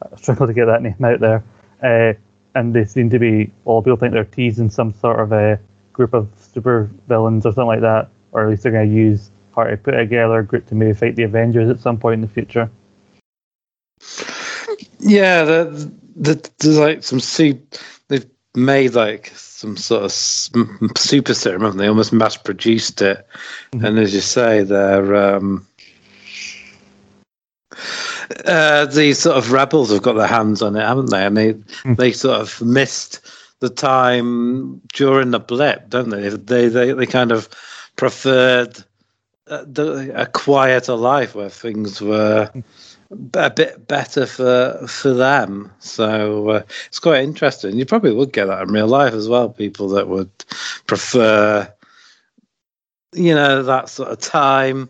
I 0.03 0.17
struggle 0.17 0.49
to 0.49 0.53
get 0.53 0.67
that 0.67 0.83
name 0.83 0.97
out 1.05 1.21
there. 1.21 1.45
Uh, 1.81 2.15
and 2.57 2.75
they 2.75 2.85
seem 2.85 3.11
to 3.11 3.19
be, 3.19 3.53
well, 3.65 3.83
people 3.83 3.97
think 3.97 4.13
they're 4.13 4.25
teasing 4.25 4.71
some 4.71 4.93
sort 4.95 5.21
of 5.21 5.33
a 5.33 5.59
group 5.93 6.15
of 6.15 6.29
super 6.37 6.91
villains 7.09 7.47
or 7.47 7.51
something 7.51 7.67
like 7.67 7.81
that, 7.81 8.09
or 8.33 8.45
at 8.45 8.51
least 8.51 8.63
they're 8.63 8.73
going 8.73 8.89
to 8.89 8.95
use 8.95 9.31
to 9.55 9.77
put 9.77 9.93
together 9.93 10.39
a 10.39 10.45
group 10.45 10.67
to 10.67 10.75
maybe 10.75 10.93
fight 10.93 11.17
the 11.17 11.23
Avengers 11.23 11.69
at 11.71 11.81
some 11.81 11.99
point 11.99 12.15
in 12.15 12.21
the 12.23 12.29
future. 12.29 12.71
Yeah, 15.01 15.45
the, 15.45 15.93
the, 16.17 16.51
there's 16.59 16.79
like 16.79 17.03
some 17.05 17.21
soup. 17.21 17.77
They've 18.09 18.27
made 18.55 18.95
like 18.95 19.29
some 19.35 19.77
sort 19.77 20.03
of 20.05 20.13
super 20.13 21.35
serum, 21.35 21.63
haven't 21.63 21.79
they? 21.79 21.89
Almost 21.89 22.13
mass 22.13 22.37
produced 22.37 23.03
it, 23.03 23.27
Mhm. 23.73 23.85
and 23.87 23.99
as 23.99 24.15
you 24.15 24.21
say, 24.21 24.63
they're 24.63 25.15
um, 25.15 25.67
uh, 28.47 28.87
these 28.87 29.19
sort 29.19 29.37
of 29.37 29.53
rebels 29.53 29.91
have 29.93 30.03
got 30.03 30.15
their 30.15 30.27
hands 30.27 30.63
on 30.63 30.77
it, 30.77 30.83
haven't 30.87 31.11
they? 31.11 31.25
And 31.25 31.37
they 31.37 31.53
Mm. 31.55 31.97
they 31.97 32.13
sort 32.13 32.41
of 32.41 32.61
missed 32.63 33.21
the 33.61 33.71
time 33.71 34.81
during 34.93 35.31
the 35.31 35.41
blip, 35.41 35.89
don't 35.91 36.11
they? 36.11 36.29
They 36.29 36.69
they 36.69 36.93
they 36.93 37.07
kind 37.07 37.33
of 37.33 37.49
preferred 37.97 38.85
the, 39.47 40.13
a 40.15 40.27
quieter 40.27 40.95
life 40.95 41.35
where 41.35 41.51
things 41.51 42.01
were 42.01 42.51
a 43.33 43.51
bit 43.51 43.87
better 43.87 44.27
for 44.27 44.87
for 44.89 45.13
them. 45.13 45.71
So 45.79 46.51
uh, 46.51 46.63
it's 46.87 46.99
quite 46.99 47.23
interesting. 47.23 47.77
You 47.77 47.87
probably 47.87 48.13
would 48.13 48.33
get 48.33 48.47
that 48.47 48.63
in 48.63 48.73
real 48.73 48.89
life 48.89 49.13
as 49.13 49.29
well. 49.29 49.49
People 49.49 49.89
that 49.91 50.09
would 50.09 50.31
prefer, 50.87 51.73
you 53.15 53.35
know, 53.35 53.63
that 53.63 53.89
sort 53.89 54.11
of 54.11 54.21
time. 54.21 54.89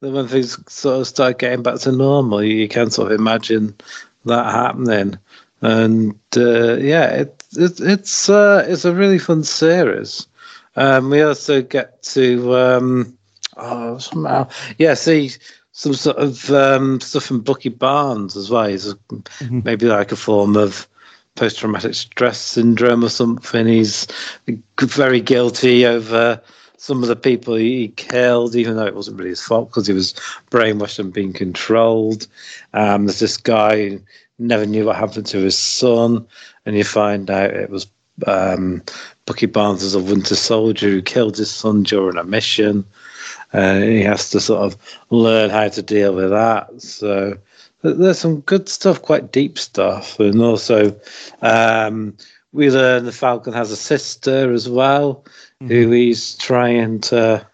That 0.00 0.10
when 0.10 0.26
things 0.26 0.58
sort 0.72 1.00
of 1.00 1.06
start 1.06 1.38
getting 1.38 1.62
back 1.62 1.78
to 1.80 1.92
normal, 1.92 2.42
you 2.42 2.68
can 2.68 2.90
sort 2.90 3.12
of 3.12 3.20
imagine 3.20 3.76
that 4.24 4.52
happening. 4.52 5.16
And 5.60 6.18
uh, 6.36 6.74
yeah, 6.78 7.06
it, 7.10 7.44
it, 7.56 7.80
it's 7.80 8.28
uh, 8.28 8.66
it's 8.68 8.84
a 8.84 8.94
really 8.94 9.20
fun 9.20 9.44
series. 9.44 10.26
Um, 10.74 11.10
we 11.10 11.22
also 11.22 11.62
get 11.62 12.02
to 12.02 12.56
um, 12.56 13.16
oh 13.56 13.98
somehow 13.98 14.48
yeah 14.78 14.94
see 14.94 15.30
some 15.72 15.94
sort 15.94 16.18
of 16.18 16.50
um, 16.50 17.00
stuff 17.00 17.24
from 17.24 17.40
Bucky 17.40 17.70
Barnes 17.70 18.36
as 18.36 18.50
well. 18.50 18.68
He's 18.68 18.88
a, 18.88 18.94
Mhm. 19.40 19.64
maybe 19.64 19.86
like 19.86 20.12
a 20.12 20.16
form 20.16 20.54
of 20.56 20.86
post 21.34 21.58
traumatic 21.58 21.94
stress 21.94 22.38
syndrome 22.38 23.02
or 23.02 23.08
something. 23.08 23.66
He's 23.66 24.06
very 24.78 25.20
guilty 25.22 25.86
over 25.86 26.38
some 26.76 27.02
of 27.02 27.08
the 27.08 27.16
people 27.16 27.54
he 27.54 27.88
killed, 27.96 28.54
even 28.54 28.76
though 28.76 28.84
it 28.86 28.94
wasn't 28.94 29.16
really 29.16 29.30
his 29.30 29.40
fault 29.42 29.70
because 29.70 29.86
he 29.86 29.94
was 29.94 30.12
brainwashed 30.50 30.98
and 30.98 31.10
being 31.12 31.32
controlled. 31.32 32.26
Um, 32.74 33.06
there's 33.06 33.20
this 33.20 33.38
guy 33.38 33.88
who 33.88 34.00
never 34.38 34.66
knew 34.66 34.84
what 34.84 34.96
happened 34.96 35.26
to 35.26 35.38
his 35.38 35.56
son, 35.56 36.26
and 36.66 36.76
you 36.76 36.84
find 36.84 37.30
out 37.30 37.50
it 37.50 37.70
was 37.70 37.86
um, 38.26 38.82
Bucky 39.24 39.46
Barnes 39.46 39.82
is 39.82 39.94
a 39.94 40.00
Winter 40.02 40.34
Soldier 40.34 40.88
who 40.90 41.00
killed 41.00 41.38
his 41.38 41.50
son 41.50 41.82
during 41.82 42.18
a 42.18 42.24
mission. 42.24 42.84
Uh, 43.52 43.80
he 43.80 44.02
has 44.02 44.30
to 44.30 44.40
sort 44.40 44.62
of 44.62 44.76
learn 45.10 45.50
how 45.50 45.68
to 45.68 45.82
deal 45.82 46.14
with 46.14 46.30
that. 46.30 46.80
So 46.80 47.36
there's 47.82 48.18
some 48.18 48.40
good 48.40 48.68
stuff, 48.68 49.02
quite 49.02 49.32
deep 49.32 49.58
stuff, 49.58 50.18
and 50.20 50.40
also 50.40 50.98
um, 51.42 52.16
we 52.52 52.70
learn 52.70 53.04
the 53.04 53.12
Falcon 53.12 53.52
has 53.52 53.70
a 53.70 53.76
sister 53.76 54.52
as 54.52 54.68
well, 54.68 55.24
mm-hmm. 55.60 55.68
who 55.68 55.90
he's 55.90 56.36
trying 56.36 57.00
to 57.00 57.46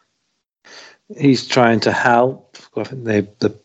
he's 1.16 1.46
trying 1.46 1.80
to 1.80 1.92
help. 1.92 2.56
I 2.76 2.84
think 2.84 3.04
they, 3.04 3.20
the 3.38 3.56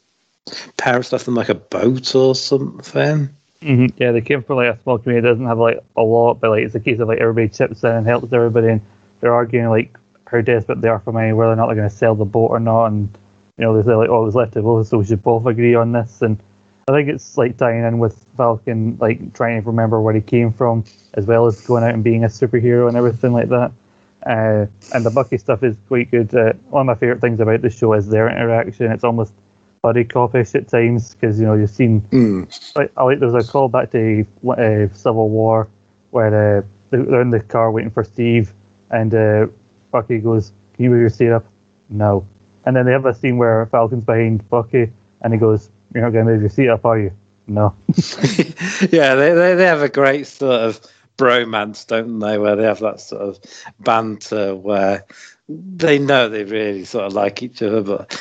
parents 0.78 1.12
left 1.12 1.26
them 1.26 1.36
like 1.36 1.50
a 1.50 1.56
boat 1.56 2.16
or 2.16 2.36
something. 2.36 3.30
Mm-hmm. 3.62 3.86
Yeah, 3.98 4.12
they 4.12 4.22
came 4.22 4.44
from 4.44 4.58
like 4.58 4.76
a 4.76 4.82
small 4.82 4.98
community. 4.98 5.28
It 5.28 5.32
doesn't 5.32 5.46
have 5.46 5.60
like 5.60 5.80
a 5.96 6.02
lot, 6.02 6.40
but 6.40 6.50
like 6.50 6.64
it's 6.64 6.76
a 6.76 6.80
case 6.80 7.00
of 7.00 7.08
like 7.08 7.20
everybody 7.20 7.50
chips 7.50 7.84
in 7.84 7.92
and 7.92 8.06
helps 8.06 8.32
everybody, 8.34 8.70
and 8.70 8.82
they're 9.20 9.34
arguing 9.34 9.70
like 9.70 9.98
how 10.34 10.42
desperate 10.42 10.82
they 10.82 10.90
are 10.90 11.00
for 11.00 11.14
money, 11.14 11.32
whether 11.32 11.52
or 11.52 11.56
not 11.56 11.68
they're 11.68 11.76
going 11.76 11.90
to 11.90 11.96
sell 11.96 12.16
the 12.16 12.26
boat 12.26 12.48
or 12.48 12.60
not, 12.60 12.88
and 12.88 13.18
you 13.58 13.64
know 13.64 13.76
they 13.76 13.88
say 13.88 13.96
like, 13.96 14.10
oh, 14.10 14.24
it 14.24 14.26
was 14.26 14.36
left 14.36 14.54
to 14.54 14.62
both, 14.62 14.88
so 14.88 14.98
we 14.98 15.06
should 15.06 15.24
both 15.24 15.46
agree 15.46 15.76
on 15.76 15.92
this. 15.92 16.22
And 16.22 16.42
I 16.88 16.94
think 16.94 17.10
it's 17.10 17.38
like 17.38 17.58
tying 17.58 17.84
in 17.84 18.00
with 18.00 18.26
Falcon, 18.36 18.98
like 19.00 19.34
trying 19.34 19.62
to 19.62 19.68
remember 19.68 20.02
where 20.02 20.14
he 20.14 20.22
came 20.22 20.52
from, 20.52 20.84
as 21.14 21.26
well 21.26 21.46
as 21.46 21.62
going 21.62 21.84
out 21.84 21.94
and 21.94 22.04
being 22.04 22.24
a 22.24 22.28
superhero 22.28 22.88
and 22.88 22.98
everything 22.98 23.32
like 23.32 23.50
that. 23.50 23.72
Uh, 24.26 24.66
and 24.94 25.06
the 25.06 25.12
Bucky 25.12 25.38
stuff 25.38 25.64
is 25.64 25.78
quite 25.88 26.10
good. 26.10 26.34
Uh, 26.34 26.54
one 26.70 26.82
of 26.82 26.88
my 26.88 26.96
favorite 26.96 27.22
things 27.22 27.40
about 27.40 27.62
the 27.62 27.70
show 27.70 27.94
is 27.94 28.08
their 28.08 28.30
interaction. 28.30 28.92
It's 28.92 29.04
almost 29.04 29.34
buddy 29.84 30.06
copish 30.06 30.56
at 30.56 30.70
times 30.70 31.14
because 31.14 31.38
you 31.38 31.46
know 31.46 31.56
you've 31.56 31.70
seen 31.70 32.00
mm. 32.04 32.76
like 32.76 32.90
I 32.96 33.04
like 33.04 33.20
there's 33.20 33.34
a 33.34 33.44
call 33.44 33.68
back 33.68 33.92
to 33.92 34.26
uh, 34.48 34.88
Civil 34.94 35.28
War 35.28 35.70
where 36.12 36.60
uh, 36.60 36.62
they're 36.90 37.22
in 37.22 37.32
the 37.32 37.42
car 37.42 37.70
waiting 37.70 37.92
for 37.92 38.06
Steve 38.06 38.54
and 38.92 39.14
uh, 39.14 39.48
Bucky 39.94 40.18
goes, 40.18 40.52
"Can 40.74 40.84
you 40.84 40.90
move 40.90 41.00
your 41.00 41.10
seat 41.10 41.30
up?" 41.30 41.46
No, 41.90 42.26
and 42.66 42.76
then 42.76 42.86
they 42.86 42.92
have 42.92 43.06
a 43.06 43.14
scene 43.14 43.38
where 43.38 43.66
Falcon's 43.68 44.04
behind 44.04 44.48
Bucky 44.50 44.92
and 45.22 45.34
he 45.34 45.40
goes, 45.40 45.70
"You're 45.94 46.04
not 46.04 46.12
going 46.12 46.26
to 46.26 46.32
move 46.34 46.42
your 46.42 46.50
seat 46.50 46.68
up, 46.68 46.84
are 46.84 47.00
you?" 47.00 47.12
No. 47.48 47.74
yeah, 48.92 49.16
they, 49.16 49.34
they 49.34 49.56
they 49.56 49.66
have 49.66 49.82
a 49.82 49.90
great 49.90 50.28
sort 50.28 50.62
of 50.62 50.82
bromance, 51.18 51.88
don't 51.88 52.20
they? 52.20 52.38
Where 52.38 52.56
they 52.56 52.64
have 52.64 52.80
that 52.80 53.00
sort 53.00 53.22
of 53.22 53.40
banter 53.80 54.56
where 54.56 55.06
they 55.50 56.00
know 56.00 56.30
they 56.30 56.44
really 56.44 56.86
sort 56.86 57.06
of 57.06 57.14
like 57.14 57.44
each 57.44 57.62
other, 57.62 57.82
but 57.82 58.18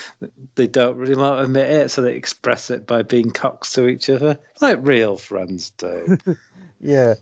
they 0.57 0.67
don't 0.67 0.97
really 0.97 1.15
want 1.15 1.39
to 1.39 1.45
admit 1.45 1.71
it, 1.71 1.91
so 1.91 2.03
they 2.03 2.15
express 2.17 2.71
it 2.71 2.87
by 2.87 3.03
being 3.03 3.31
cocks 3.31 3.73
to 3.75 3.89
each 3.89 4.11
other, 4.11 4.39
like 4.61 4.79
real 4.81 5.17
friends 5.17 5.71
do. 5.71 6.19
yeah, 6.81 7.15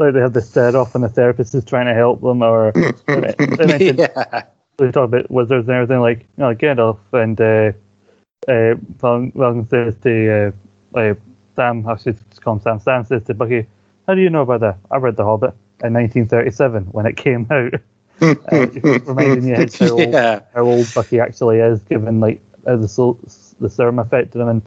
like 0.00 0.14
they 0.14 0.20
have 0.20 0.32
this 0.32 0.50
set 0.50 0.74
off, 0.74 0.94
and 0.94 1.04
the 1.04 1.08
therapist 1.08 1.54
is 1.54 1.64
trying 1.64 1.86
to 1.86 1.94
help 1.94 2.20
them, 2.20 2.42
or 2.42 2.72
they, 3.06 3.92
yeah. 3.92 4.44
they 4.78 4.90
talk 4.90 5.04
about 5.04 5.30
wizards 5.30 5.68
and 5.68 5.76
everything, 5.76 6.00
like 6.00 6.20
you 6.20 6.26
know, 6.38 6.54
Gandalf 6.54 6.98
and 7.12 7.40
uh, 7.40 7.72
uh, 8.48 9.64
says 9.66 9.96
to 10.02 10.52
uh, 10.94 10.98
uh, 10.98 11.14
Sam, 11.56 11.86
I 11.86 11.96
should 11.96 12.18
call 12.40 12.54
him 12.54 12.60
Sam. 12.60 12.80
Sam 12.80 13.04
says 13.04 13.24
to 13.24 13.34
Bucky, 13.34 13.66
"How 14.06 14.14
do 14.14 14.20
you 14.20 14.30
know 14.30 14.42
about 14.42 14.60
that? 14.60 14.78
I 14.90 14.96
read 14.96 15.16
The 15.16 15.24
Hobbit 15.24 15.54
in 15.84 15.94
1937 15.94 16.84
when 16.86 17.06
it 17.06 17.16
came 17.16 17.46
out." 17.50 17.74
uh, 18.20 18.66
reminding 19.06 19.48
you 19.48 19.54
how 19.54 19.88
old, 19.90 20.14
how 20.14 20.62
old 20.62 20.94
Bucky 20.94 21.20
actually 21.20 21.58
is, 21.58 21.80
given 21.84 22.20
like 22.20 22.40
uh, 22.66 22.76
the 22.76 23.16
the 23.60 23.70
serum 23.70 23.98
affected 23.98 24.40
him, 24.40 24.48
and 24.48 24.62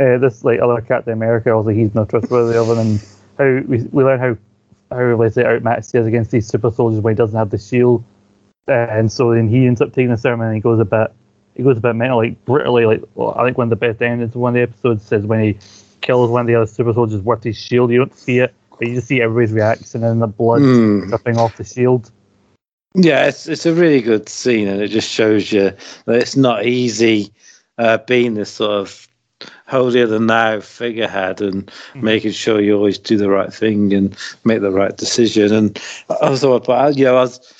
uh, 0.00 0.18
this 0.18 0.44
like 0.44 0.60
other 0.60 0.80
Captain 0.80 1.12
America, 1.12 1.52
also 1.52 1.70
he's 1.70 1.94
not 1.94 2.08
trustworthy 2.08 2.56
of 2.56 2.68
him, 2.68 2.78
and 2.78 3.04
how 3.38 3.68
we, 3.68 3.82
we 3.84 4.04
learn 4.04 4.20
how 4.20 4.36
how 4.90 5.14
let's 5.16 5.34
say 5.34 5.44
outmatched 5.44 5.92
he 5.92 5.98
is 5.98 6.06
against 6.06 6.30
these 6.30 6.46
super 6.46 6.70
soldiers 6.70 7.00
when 7.00 7.14
he 7.14 7.16
doesn't 7.16 7.38
have 7.38 7.50
the 7.50 7.58
shield, 7.58 8.04
and 8.66 9.10
so 9.10 9.34
then 9.34 9.48
he 9.48 9.66
ends 9.66 9.80
up 9.80 9.92
taking 9.92 10.10
the 10.10 10.16
serum 10.16 10.40
and 10.40 10.54
he 10.54 10.60
goes 10.60 10.78
a 10.78 10.84
bit 10.84 11.12
he 11.56 11.62
goes 11.62 11.78
a 11.78 11.80
bit 11.80 11.96
mental, 11.96 12.18
like 12.18 12.44
brutally, 12.44 12.84
like 12.84 13.02
well, 13.14 13.34
I 13.36 13.44
think 13.44 13.56
one 13.56 13.66
of 13.66 13.70
the 13.70 13.76
best 13.76 14.02
endings 14.02 14.34
of 14.34 14.40
one 14.40 14.50
of 14.50 14.54
the 14.54 14.62
episodes 14.62 15.04
says 15.04 15.24
when 15.24 15.42
he 15.42 15.58
kills 16.02 16.30
one 16.30 16.42
of 16.42 16.46
the 16.46 16.54
other 16.54 16.66
super 16.66 16.92
soldiers 16.92 17.22
with 17.22 17.42
his 17.42 17.56
shield, 17.56 17.90
you 17.90 17.98
don't 17.98 18.14
see 18.14 18.38
it, 18.40 18.54
but 18.78 18.86
you 18.86 18.94
just 18.94 19.08
see 19.08 19.22
everybody's 19.22 19.52
reaction 19.52 20.04
and 20.04 20.20
the 20.20 20.26
blood 20.26 20.60
mm. 20.60 21.08
dripping 21.08 21.38
off 21.38 21.56
the 21.56 21.64
shield. 21.64 22.10
Yeah, 22.94 23.26
it's 23.26 23.48
it's 23.48 23.66
a 23.66 23.74
really 23.74 24.02
good 24.02 24.28
scene, 24.28 24.68
and 24.68 24.82
it 24.82 24.88
just 24.88 25.10
shows 25.10 25.50
you 25.50 25.72
that 26.04 26.16
it's 26.16 26.36
not 26.36 26.66
easy 26.66 27.32
uh, 27.78 27.98
being 27.98 28.34
this 28.34 28.50
sort 28.50 28.72
of 28.72 29.05
holier 29.66 30.06
than 30.06 30.26
thou 30.26 30.60
figurehead 30.60 31.40
and 31.40 31.66
mm-hmm. 31.66 32.04
making 32.04 32.32
sure 32.32 32.60
you 32.60 32.76
always 32.76 32.98
do 32.98 33.16
the 33.16 33.30
right 33.30 33.52
thing 33.52 33.92
and 33.92 34.16
make 34.44 34.60
the 34.60 34.70
right 34.70 34.96
decision. 34.96 35.52
And 35.52 35.82
I 36.20 36.30
was 36.30 36.42
you 36.42 37.04
know, 37.04 37.16
I 37.16 37.20
was 37.20 37.54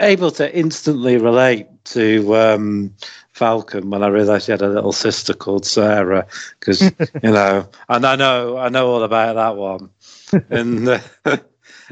able 0.00 0.30
to 0.32 0.56
instantly 0.56 1.18
relate 1.18 1.66
to 1.84 2.36
um, 2.36 2.94
Falcon 3.32 3.90
when 3.90 4.02
I 4.02 4.08
realised 4.08 4.46
he 4.46 4.52
had 4.52 4.62
a 4.62 4.68
little 4.68 4.92
sister 4.92 5.32
called 5.32 5.64
Sarah, 5.66 6.26
because 6.58 6.82
you 7.22 7.30
know, 7.30 7.68
and 7.88 8.04
I 8.04 8.16
know 8.16 8.56
I 8.58 8.68
know 8.68 8.88
all 8.88 9.02
about 9.02 9.34
that 9.36 9.56
one, 9.56 9.90
and 10.50 10.88
uh, 10.88 11.00
it 11.24 11.40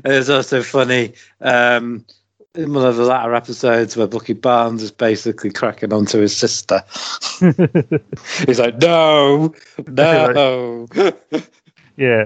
was 0.05 0.31
also 0.31 0.62
funny. 0.62 1.14
Um, 1.40 2.05
in 2.59 2.75
one 2.75 2.85
of 2.85 2.97
the 2.97 3.05
latter 3.05 3.37
episodes 3.37 3.97
where 3.97 4.09
Bucky 4.09 4.33
Barnes 4.33 4.83
is 4.83 4.90
basically 4.90 5.51
cracking 5.51 5.92
onto 5.92 6.18
his 6.18 6.37
sister. 6.37 6.83
He's 8.47 8.59
like, 8.59 8.79
no, 8.79 9.55
no. 9.87 10.88
yeah, 11.97 12.25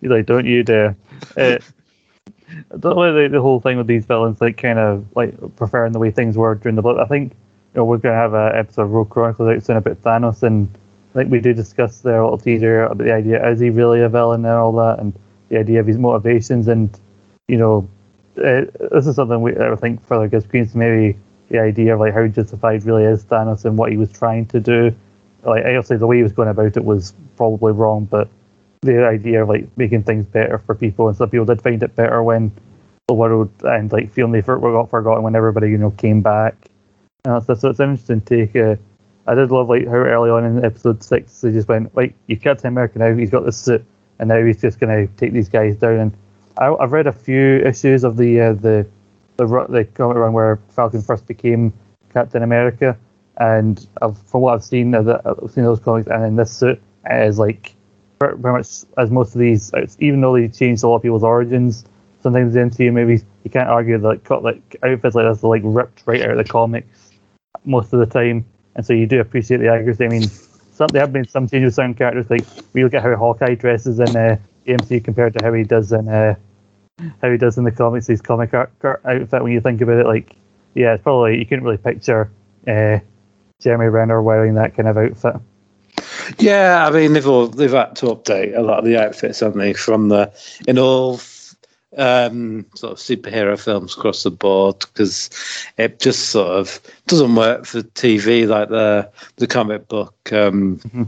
he's 0.00 0.10
like, 0.10 0.26
don't 0.26 0.44
you 0.44 0.62
dare. 0.62 0.94
Uh, 1.34 1.56
the, 2.70 3.28
the 3.32 3.40
whole 3.40 3.60
thing 3.60 3.78
with 3.78 3.86
these 3.86 4.04
villains, 4.04 4.38
like 4.42 4.58
kind 4.58 4.78
of 4.78 5.06
like 5.16 5.34
preferring 5.56 5.92
the 5.92 5.98
way 5.98 6.10
things 6.10 6.36
were 6.36 6.54
during 6.56 6.76
the 6.76 6.82
book. 6.82 6.98
I 6.98 7.06
think 7.06 7.32
you 7.32 7.78
know 7.78 7.84
we're 7.84 7.96
gonna 7.96 8.14
have 8.14 8.34
an 8.34 8.54
episode 8.54 8.82
of 8.82 8.90
Rogue 8.90 9.08
Chronicles 9.08 9.48
out 9.48 9.62
soon 9.62 9.76
about 9.78 10.02
Thanos, 10.02 10.42
and 10.42 10.68
I 11.14 11.18
think 11.18 11.30
we 11.30 11.40
do 11.40 11.54
discuss 11.54 12.00
there 12.00 12.20
a 12.20 12.24
little 12.24 12.38
teaser 12.38 12.84
about 12.84 12.98
the 12.98 13.14
idea: 13.14 13.48
is 13.48 13.60
he 13.60 13.70
really 13.70 14.02
a 14.02 14.10
villain 14.10 14.44
and 14.44 14.54
all 14.54 14.72
that, 14.72 14.98
and 14.98 15.14
the 15.48 15.58
idea 15.58 15.80
of 15.80 15.86
his 15.86 15.96
motivations, 15.96 16.68
and 16.68 16.98
you 17.48 17.56
know 17.56 17.88
this 18.34 19.06
is 19.06 19.16
something 19.16 19.42
we 19.42 19.56
I 19.56 19.74
think 19.76 20.04
further 20.06 20.28
gives 20.28 20.46
credence 20.46 20.74
maybe 20.74 21.18
the 21.48 21.58
idea 21.58 21.94
of 21.94 22.00
like 22.00 22.14
how 22.14 22.26
justified 22.28 22.84
really 22.84 23.04
is 23.04 23.24
Thanos 23.24 23.64
and 23.64 23.76
what 23.76 23.90
he 23.90 23.96
was 23.96 24.10
trying 24.10 24.46
to 24.46 24.60
do. 24.60 24.94
Like 25.42 25.64
obviously 25.64 25.96
the 25.96 26.06
way 26.06 26.18
he 26.18 26.22
was 26.22 26.32
going 26.32 26.48
about 26.48 26.76
it 26.76 26.84
was 26.84 27.14
probably 27.36 27.72
wrong, 27.72 28.04
but 28.04 28.28
the 28.82 29.04
idea 29.06 29.42
of 29.42 29.48
like 29.48 29.66
making 29.76 30.04
things 30.04 30.26
better 30.26 30.58
for 30.58 30.74
people 30.74 31.08
and 31.08 31.16
some 31.16 31.28
people 31.28 31.44
did 31.44 31.60
find 31.60 31.82
it 31.82 31.94
better 31.94 32.22
when 32.22 32.52
the 33.08 33.14
world 33.14 33.50
and 33.62 33.92
like 33.92 34.10
feeling 34.12 34.32
they 34.32 34.40
got 34.40 34.88
forgotten 34.88 35.22
when 35.22 35.34
everybody 35.34 35.68
you 35.68 35.78
know 35.78 35.90
came 35.90 36.22
back. 36.22 36.54
And 37.24 37.44
so, 37.44 37.54
so 37.54 37.70
it's 37.70 37.80
an 37.80 37.90
interesting 37.90 38.20
take. 38.22 38.56
Uh, 38.56 38.76
I 39.26 39.34
did 39.34 39.50
love 39.50 39.68
like 39.68 39.86
how 39.86 39.94
early 39.94 40.30
on 40.30 40.44
in 40.44 40.64
episode 40.64 41.02
six 41.02 41.40
they 41.40 41.50
just 41.50 41.68
went 41.68 41.94
like 41.96 42.14
you 42.26 42.36
Captain 42.36 42.68
America 42.68 42.98
now 42.98 43.14
he's 43.14 43.30
got 43.30 43.44
the 43.44 43.52
suit 43.52 43.84
and 44.18 44.28
now 44.28 44.42
he's 44.42 44.60
just 44.60 44.78
gonna 44.78 45.06
take 45.08 45.32
these 45.32 45.48
guys 45.48 45.76
down 45.76 45.98
and 45.98 46.16
I, 46.60 46.76
have 46.78 46.92
read 46.92 47.06
a 47.06 47.12
few 47.12 47.58
issues 47.58 48.04
of 48.04 48.16
the 48.16 48.40
uh, 48.40 48.52
the 48.52 48.86
the 49.36 49.46
the 49.68 49.84
comic 49.94 50.18
run 50.18 50.32
where 50.34 50.60
Falcon 50.68 51.00
first 51.00 51.26
became 51.26 51.72
Captain 52.12 52.42
America, 52.42 52.96
and 53.38 53.86
I've, 54.02 54.18
from 54.26 54.42
what 54.42 54.54
I've 54.54 54.64
seen, 54.64 54.94
I've 54.94 55.50
seen 55.50 55.64
those 55.64 55.80
comics, 55.80 56.06
and 56.08 56.24
in 56.24 56.36
this 56.36 56.52
suit 56.52 56.80
is 57.10 57.38
like 57.38 57.74
pretty 58.18 58.36
much 58.36 58.68
as 58.98 59.10
most 59.10 59.34
of 59.34 59.40
these, 59.40 59.72
even 59.98 60.20
though 60.20 60.34
they 60.34 60.48
changed 60.48 60.82
a 60.82 60.88
lot 60.88 60.96
of 60.96 61.02
people's 61.02 61.24
origins. 61.24 61.84
Sometimes 62.22 62.52
the 62.52 62.60
MCU 62.60 62.92
maybe 62.92 63.22
you 63.44 63.50
can't 63.50 63.70
argue 63.70 63.96
that 63.96 64.06
like, 64.06 64.30
like 64.42 64.76
outfits 64.82 65.14
like 65.14 65.24
this 65.24 65.42
are 65.42 65.48
like 65.48 65.62
ripped 65.64 66.02
right 66.04 66.20
out 66.20 66.32
of 66.32 66.36
the 66.36 66.44
comics 66.44 67.12
most 67.64 67.94
of 67.94 68.00
the 68.00 68.06
time, 68.06 68.44
and 68.76 68.84
so 68.84 68.92
you 68.92 69.06
do 69.06 69.20
appreciate 69.20 69.58
the 69.58 69.68
accuracy. 69.68 70.04
I 70.04 70.08
mean, 70.08 70.24
some, 70.24 70.88
there 70.88 71.00
have 71.00 71.14
been 71.14 71.26
some 71.26 71.48
changes 71.48 71.72
to 71.72 71.76
certain 71.76 71.94
characters, 71.94 72.28
like 72.28 72.46
we 72.74 72.84
look 72.84 72.92
at 72.92 73.02
how 73.02 73.16
Hawkeye 73.16 73.54
dresses 73.54 73.98
in 73.98 74.14
uh, 74.14 74.36
the 74.66 74.74
MCU 74.74 75.02
compared 75.02 75.32
to 75.38 75.42
how 75.42 75.54
he 75.54 75.64
does 75.64 75.92
in 75.92 76.06
uh, 76.06 76.34
how 77.22 77.30
he 77.30 77.36
does 77.36 77.58
in 77.58 77.64
the 77.64 77.72
comics, 77.72 78.06
his 78.06 78.20
comic 78.20 78.54
art, 78.54 78.72
art 78.82 79.00
outfit. 79.04 79.42
When 79.42 79.52
you 79.52 79.60
think 79.60 79.80
about 79.80 79.98
it, 79.98 80.06
like 80.06 80.34
yeah, 80.74 80.94
it's 80.94 81.02
probably 81.02 81.38
you 81.38 81.46
couldn't 81.46 81.64
really 81.64 81.78
picture 81.78 82.30
uh, 82.66 82.98
Jeremy 83.60 83.86
Renner 83.86 84.22
wearing 84.22 84.54
that 84.54 84.74
kind 84.74 84.88
of 84.88 84.96
outfit. 84.96 85.36
Yeah, 86.38 86.86
I 86.86 86.90
mean 86.90 87.12
they've 87.12 87.26
all 87.26 87.48
they've 87.48 87.72
had 87.72 87.96
to 87.96 88.06
update 88.06 88.56
a 88.56 88.62
lot 88.62 88.78
of 88.78 88.84
the 88.84 88.96
outfits, 88.96 89.40
haven't 89.40 89.58
they? 89.58 89.72
From 89.72 90.08
the 90.08 90.32
in 90.66 90.78
all 90.78 91.20
um, 91.96 92.64
sort 92.74 92.92
of 92.92 92.98
superhero 92.98 93.62
films 93.62 93.96
across 93.96 94.22
the 94.22 94.30
board 94.30 94.78
because 94.78 95.28
it 95.76 95.98
just 95.98 96.30
sort 96.30 96.52
of 96.52 96.80
doesn't 97.06 97.34
work 97.34 97.66
for 97.66 97.82
TV 97.82 98.46
like 98.46 98.68
the 98.68 99.10
the 99.36 99.46
comic 99.46 99.88
book 99.88 100.14
um, 100.32 100.78
mm-hmm 100.78 101.04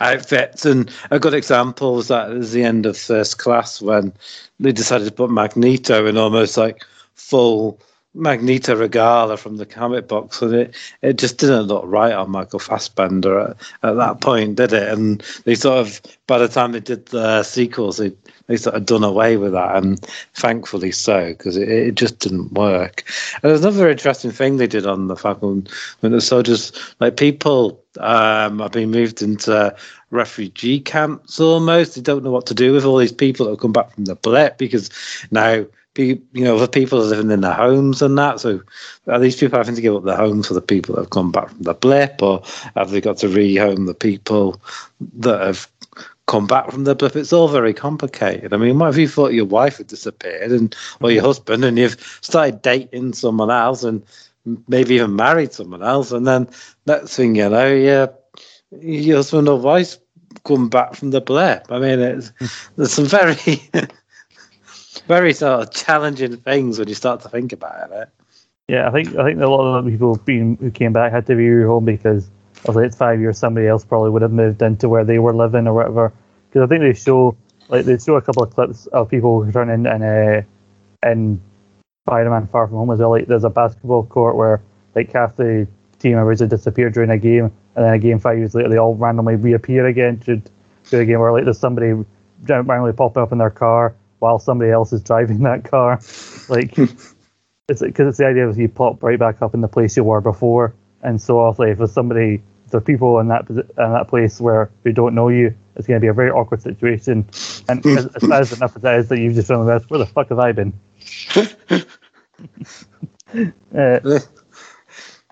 outfits. 0.00 0.64
And 0.64 0.90
a 1.10 1.18
good 1.18 1.34
example 1.34 1.94
was 1.94 2.08
that 2.08 2.30
at 2.30 2.42
the 2.42 2.62
end 2.62 2.86
of 2.86 2.96
First 2.96 3.38
Class 3.38 3.80
when 3.80 4.12
they 4.60 4.72
decided 4.72 5.04
to 5.04 5.12
put 5.12 5.30
Magneto 5.30 6.06
in 6.06 6.16
almost 6.16 6.56
like 6.56 6.84
full 7.14 7.80
Magneto 8.16 8.74
Regala 8.74 9.38
from 9.38 9.58
the 9.58 9.66
comic 9.66 10.08
books, 10.08 10.40
and 10.42 10.54
it, 10.54 10.74
it 11.02 11.18
just 11.18 11.38
didn't 11.38 11.64
look 11.64 11.84
right 11.86 12.12
on 12.12 12.30
Michael 12.30 12.58
Fassbender 12.58 13.40
at, 13.40 13.56
at 13.82 13.96
that 13.96 14.20
point, 14.20 14.56
did 14.56 14.72
it? 14.72 14.88
And 14.90 15.22
they 15.44 15.54
sort 15.54 15.78
of, 15.78 16.00
by 16.26 16.38
the 16.38 16.48
time 16.48 16.72
they 16.72 16.80
did 16.80 17.06
the 17.06 17.42
sequels, 17.42 17.98
they 17.98 18.12
they 18.46 18.56
sort 18.56 18.76
of 18.76 18.86
done 18.86 19.04
away 19.04 19.36
with 19.36 19.52
that, 19.52 19.76
and 19.76 20.00
thankfully 20.34 20.92
so, 20.92 21.28
because 21.28 21.56
it, 21.56 21.68
it 21.68 21.94
just 21.94 22.18
didn't 22.20 22.52
work. 22.52 23.04
And 23.42 23.50
there's 23.50 23.64
another 23.64 23.90
interesting 23.90 24.30
thing 24.30 24.56
they 24.56 24.66
did 24.66 24.86
on 24.86 25.08
the 25.08 25.16
Falcon 25.16 25.66
Winter 26.00 26.20
Soldiers, 26.20 26.72
like 27.00 27.16
people 27.16 27.82
um, 27.98 28.60
are 28.60 28.70
being 28.70 28.90
moved 28.90 29.20
into 29.20 29.74
refugee 30.10 30.80
camps 30.80 31.40
almost. 31.40 31.96
They 31.96 32.02
don't 32.02 32.24
know 32.24 32.30
what 32.30 32.46
to 32.46 32.54
do 32.54 32.72
with 32.72 32.84
all 32.84 32.98
these 32.98 33.12
people 33.12 33.46
that 33.46 33.52
have 33.52 33.60
come 33.60 33.72
back 33.72 33.92
from 33.92 34.04
the 34.04 34.14
blip 34.14 34.58
because 34.58 34.90
now 35.30 35.66
you 35.98 36.22
know, 36.34 36.58
the 36.58 36.68
people 36.68 36.98
living 36.98 37.30
in 37.30 37.40
their 37.40 37.52
homes 37.52 38.02
and 38.02 38.16
that. 38.18 38.40
So 38.40 38.62
are 39.06 39.18
these 39.18 39.36
people 39.36 39.58
having 39.58 39.74
to 39.74 39.80
give 39.80 39.94
up 39.94 40.04
their 40.04 40.16
homes 40.16 40.48
for 40.48 40.54
the 40.54 40.60
people 40.60 40.94
that 40.94 41.02
have 41.02 41.10
come 41.10 41.32
back 41.32 41.50
from 41.50 41.62
the 41.62 41.74
blip, 41.74 42.22
or 42.22 42.42
have 42.76 42.90
they 42.90 43.00
got 43.00 43.18
to 43.18 43.28
rehome 43.28 43.86
the 43.86 43.94
people 43.94 44.60
that 45.16 45.40
have 45.40 45.68
come 46.26 46.46
back 46.46 46.70
from 46.70 46.84
the 46.84 46.94
blip? 46.94 47.16
It's 47.16 47.32
all 47.32 47.48
very 47.48 47.74
complicated. 47.74 48.52
I 48.52 48.56
mean, 48.56 48.78
what 48.78 48.90
if 48.90 48.96
you 48.96 49.08
thought 49.08 49.32
your 49.32 49.44
wife 49.44 49.78
had 49.78 49.86
disappeared 49.86 50.52
and 50.52 50.74
or 51.00 51.10
your 51.10 51.22
husband, 51.22 51.64
and 51.64 51.78
you've 51.78 52.18
started 52.20 52.62
dating 52.62 53.14
someone 53.14 53.50
else 53.50 53.82
and 53.82 54.02
maybe 54.68 54.94
even 54.94 55.16
married 55.16 55.52
someone 55.52 55.82
else, 55.82 56.12
and 56.12 56.26
then 56.26 56.48
next 56.86 57.16
thing 57.16 57.36
you 57.36 57.48
know, 57.48 57.74
yeah, 57.74 58.06
your 58.80 59.16
husband 59.16 59.48
or 59.48 59.58
wife 59.58 59.96
come 60.44 60.68
back 60.68 60.94
from 60.94 61.10
the 61.10 61.20
blip. 61.20 61.66
I 61.70 61.78
mean, 61.78 61.98
it's 61.98 62.32
there's 62.76 62.92
some 62.92 63.06
very 63.06 63.36
very 65.06 65.32
sort 65.32 65.62
of 65.62 65.72
challenging 65.72 66.36
things 66.36 66.78
when 66.78 66.88
you 66.88 66.94
start 66.94 67.20
to 67.22 67.28
think 67.28 67.52
about 67.52 67.92
it. 67.92 68.08
Yeah, 68.68 68.88
I 68.88 68.90
think 68.90 69.16
I 69.16 69.24
think 69.24 69.40
a 69.40 69.46
lot 69.46 69.78
of 69.78 69.84
the 69.84 69.90
people 69.90 70.16
being 70.24 70.56
who 70.56 70.70
came 70.70 70.92
back 70.92 71.12
had 71.12 71.26
to 71.26 71.36
be 71.36 71.62
home 71.62 71.84
because 71.84 72.28
of 72.64 72.74
like 72.74 72.94
five 72.94 73.20
years. 73.20 73.38
Somebody 73.38 73.68
else 73.68 73.84
probably 73.84 74.10
would 74.10 74.22
have 74.22 74.32
moved 74.32 74.60
into 74.60 74.88
where 74.88 75.04
they 75.04 75.18
were 75.18 75.32
living 75.32 75.68
or 75.68 75.74
whatever. 75.74 76.12
Because 76.48 76.62
I 76.62 76.66
think 76.66 76.80
they 76.80 76.94
show 76.94 77.36
like 77.68 77.84
they 77.84 77.98
show 77.98 78.16
a 78.16 78.22
couple 78.22 78.42
of 78.42 78.52
clips 78.52 78.86
of 78.88 79.08
people 79.08 79.40
returning 79.42 79.86
in 79.86 80.02
uh, 80.02 80.42
in 81.04 81.40
Spider-Man 82.06 82.48
Far 82.48 82.66
From 82.66 82.78
Home 82.78 82.90
as 82.90 82.98
well. 82.98 83.10
Like 83.10 83.26
there's 83.26 83.44
a 83.44 83.50
basketball 83.50 84.04
court 84.04 84.34
where 84.34 84.62
like 84.94 85.12
half 85.12 85.36
the 85.36 85.68
team 86.00 86.16
members 86.16 86.40
had 86.40 86.50
disappeared 86.50 86.94
during 86.94 87.10
a 87.10 87.18
game, 87.18 87.52
and 87.76 87.84
then 87.84 87.94
a 87.94 87.98
game 87.98 88.18
five 88.18 88.38
years 88.38 88.54
later 88.54 88.68
they 88.68 88.78
all 88.78 88.96
randomly 88.96 89.36
reappear 89.36 89.86
again 89.86 90.18
to, 90.20 90.42
do 90.88 91.00
a 91.00 91.04
game 91.04 91.18
where 91.18 91.32
like 91.32 91.42
there's 91.42 91.58
somebody 91.58 91.92
randomly 92.44 92.92
popping 92.92 93.20
up 93.20 93.32
in 93.32 93.38
their 93.38 93.50
car 93.50 93.94
while 94.18 94.38
somebody 94.38 94.70
else 94.70 94.92
is 94.92 95.02
driving 95.02 95.42
that 95.42 95.64
car. 95.64 96.00
Like, 96.48 96.78
it's 97.68 97.82
because 97.82 98.08
it's 98.08 98.18
the 98.18 98.26
idea 98.26 98.48
of 98.48 98.58
you 98.58 98.68
pop 98.68 99.02
right 99.02 99.18
back 99.18 99.42
up 99.42 99.54
in 99.54 99.60
the 99.60 99.68
place 99.68 99.96
you 99.96 100.04
were 100.04 100.20
before. 100.20 100.74
And 101.02 101.20
so, 101.20 101.40
obviously, 101.40 101.72
if 101.72 101.78
there's 101.78 101.92
somebody, 101.92 102.42
if 102.64 102.70
there's 102.70 102.84
people 102.84 103.18
in 103.20 103.28
that 103.28 103.48
in 103.48 103.66
that 103.76 104.08
place 104.08 104.40
where 104.40 104.70
who 104.84 104.92
don't 104.92 105.14
know 105.14 105.28
you, 105.28 105.54
it's 105.76 105.86
going 105.86 106.00
to 106.00 106.04
be 106.04 106.08
a 106.08 106.14
very 106.14 106.30
awkward 106.30 106.62
situation. 106.62 107.28
And 107.68 107.84
as, 107.86 108.06
as 108.06 108.22
bad 108.28 108.40
as 108.40 108.52
enough 108.52 108.76
as 108.76 108.82
that 108.82 108.98
is 108.98 109.08
that 109.08 109.18
you've 109.18 109.34
just 109.34 109.50
realized, 109.50 109.90
where 109.90 109.98
the 109.98 110.06
fuck 110.06 110.30
have 110.30 110.38
I 110.38 110.52
been? 110.52 110.72
uh, 113.76 114.20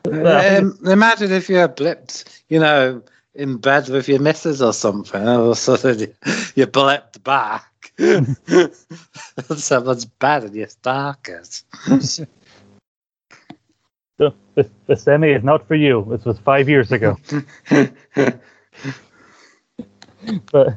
um, 0.06 0.78
imagine 0.84 1.32
if 1.32 1.48
you 1.48 1.56
had 1.56 1.76
blipped, 1.76 2.42
you 2.48 2.58
know, 2.60 3.02
in 3.34 3.56
bed 3.56 3.88
with 3.88 4.08
your 4.08 4.20
missus 4.20 4.62
or 4.62 4.72
something, 4.72 5.26
all 5.26 5.44
of 5.44 5.50
a 5.50 5.54
sudden 5.54 6.00
you 6.54 6.66
blipped 6.66 7.22
back. 7.24 7.64
Someone's 9.56 10.04
bad 10.04 10.44
in 10.44 10.54
your 10.54 10.68
stalkers. 10.68 11.64
The, 14.16 14.32
the, 14.54 14.70
the 14.86 14.96
semi 14.96 15.32
is 15.32 15.42
not 15.42 15.66
for 15.66 15.74
you. 15.74 16.06
This 16.08 16.24
was 16.24 16.38
five 16.38 16.68
years 16.68 16.92
ago. 16.92 17.16
but 20.52 20.74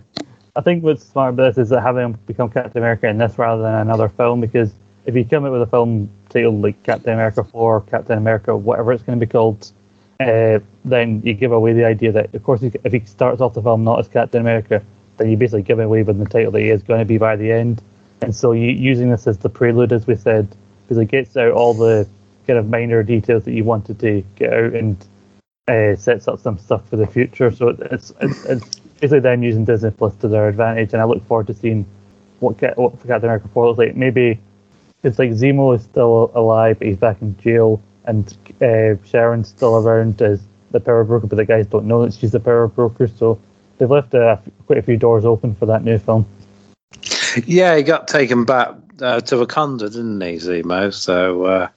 I 0.55 0.61
think 0.61 0.83
what's 0.83 1.03
smart 1.03 1.35
about 1.35 1.55
this 1.55 1.65
is 1.65 1.69
that 1.69 1.81
having 1.81 2.13
become 2.25 2.49
Captain 2.49 2.81
America 2.81 3.07
in 3.07 3.19
this 3.19 3.37
rather 3.37 3.61
than 3.61 3.75
another 3.75 4.09
film, 4.09 4.41
because 4.41 4.71
if 5.05 5.15
you 5.15 5.23
come 5.23 5.45
up 5.45 5.51
with 5.51 5.61
a 5.61 5.67
film 5.67 6.09
titled 6.29 6.63
like 6.63 6.81
Captain 6.83 7.13
America 7.13 7.43
4, 7.43 7.81
Captain 7.81 8.17
America, 8.17 8.57
whatever 8.57 8.91
it's 8.91 9.03
going 9.03 9.19
to 9.19 9.25
be 9.25 9.29
called, 9.29 9.71
uh, 10.19 10.57
then 10.83 11.21
you 11.23 11.35
give 11.35 11.51
away 11.51 11.73
the 11.73 11.85
idea 11.85 12.11
that, 12.11 12.33
of 12.33 12.43
course, 12.43 12.63
if 12.63 12.91
he 12.91 13.01
starts 13.05 13.39
off 13.39 13.53
the 13.53 13.61
film 13.61 13.83
not 13.83 13.99
as 13.99 14.07
Captain 14.07 14.41
America, 14.41 14.83
then 15.17 15.29
you're 15.29 15.37
basically 15.37 15.63
give 15.63 15.79
away 15.79 16.03
the 16.03 16.13
title 16.25 16.51
that 16.51 16.61
he 16.61 16.69
is 16.69 16.83
going 16.83 16.99
to 16.99 17.05
be 17.05 17.17
by 17.17 17.35
the 17.35 17.51
end. 17.51 17.81
And 18.21 18.35
so 18.35 18.51
you, 18.51 18.69
using 18.69 19.09
this 19.09 19.27
as 19.27 19.37
the 19.37 19.49
prelude, 19.49 19.91
as 19.91 20.07
we 20.07 20.15
said, 20.15 20.47
because 20.83 20.97
it 20.97 21.05
gets 21.05 21.35
out 21.37 21.51
all 21.51 21.73
the 21.73 22.07
kind 22.45 22.57
of 22.57 22.69
minor 22.69 23.03
details 23.03 23.43
that 23.45 23.51
you 23.51 23.63
wanted 23.63 23.99
to 23.99 24.23
get 24.35 24.53
out 24.53 24.73
and 24.73 25.05
uh, 25.67 25.95
sets 25.95 26.27
up 26.27 26.39
some 26.39 26.57
stuff 26.57 26.87
for 26.89 26.95
the 26.95 27.07
future. 27.07 27.51
So 27.51 27.69
it's, 27.69 28.13
it's, 28.21 28.45
it's 28.45 28.79
basically 28.79 29.19
them 29.19 29.43
using 29.43 29.65
Disney 29.65 29.91
Plus 29.91 30.15
to 30.17 30.27
their 30.27 30.47
advantage. 30.47 30.93
And 30.93 31.01
I 31.01 31.05
look 31.05 31.25
forward 31.27 31.47
to 31.47 31.53
seeing 31.53 31.85
what, 32.39 32.57
get, 32.57 32.77
what 32.77 32.93
Captain 32.99 33.25
America 33.25 33.49
4 33.53 33.67
looks 33.67 33.77
like. 33.77 33.95
Maybe 33.95 34.39
it's 35.03 35.19
like 35.19 35.31
Zemo 35.31 35.75
is 35.75 35.83
still 35.83 36.31
alive, 36.33 36.79
but 36.79 36.87
he's 36.87 36.97
back 36.97 37.21
in 37.21 37.37
jail, 37.37 37.81
and 38.05 38.35
uh, 38.61 38.95
Sharon's 39.05 39.49
still 39.49 39.77
around 39.77 40.21
as 40.21 40.41
the 40.71 40.79
power 40.79 41.03
broker, 41.03 41.27
but 41.27 41.35
the 41.35 41.45
guys 41.45 41.67
don't 41.67 41.85
know 41.85 42.03
that 42.05 42.13
she's 42.13 42.31
the 42.31 42.39
power 42.39 42.67
broker. 42.67 43.07
So 43.07 43.39
they've 43.77 43.89
left 43.89 44.13
uh, 44.13 44.37
quite 44.65 44.79
a 44.79 44.83
few 44.83 44.97
doors 44.97 45.25
open 45.25 45.55
for 45.55 45.65
that 45.65 45.83
new 45.83 45.97
film. 45.97 46.25
Yeah, 47.45 47.75
he 47.75 47.83
got 47.83 48.07
taken 48.07 48.45
back 48.45 48.69
uh, 49.01 49.21
to 49.21 49.35
Wakanda, 49.35 49.91
didn't 49.91 50.21
he, 50.21 50.35
Zemo? 50.35 50.93
So 50.93 51.43
uh, 51.45 51.67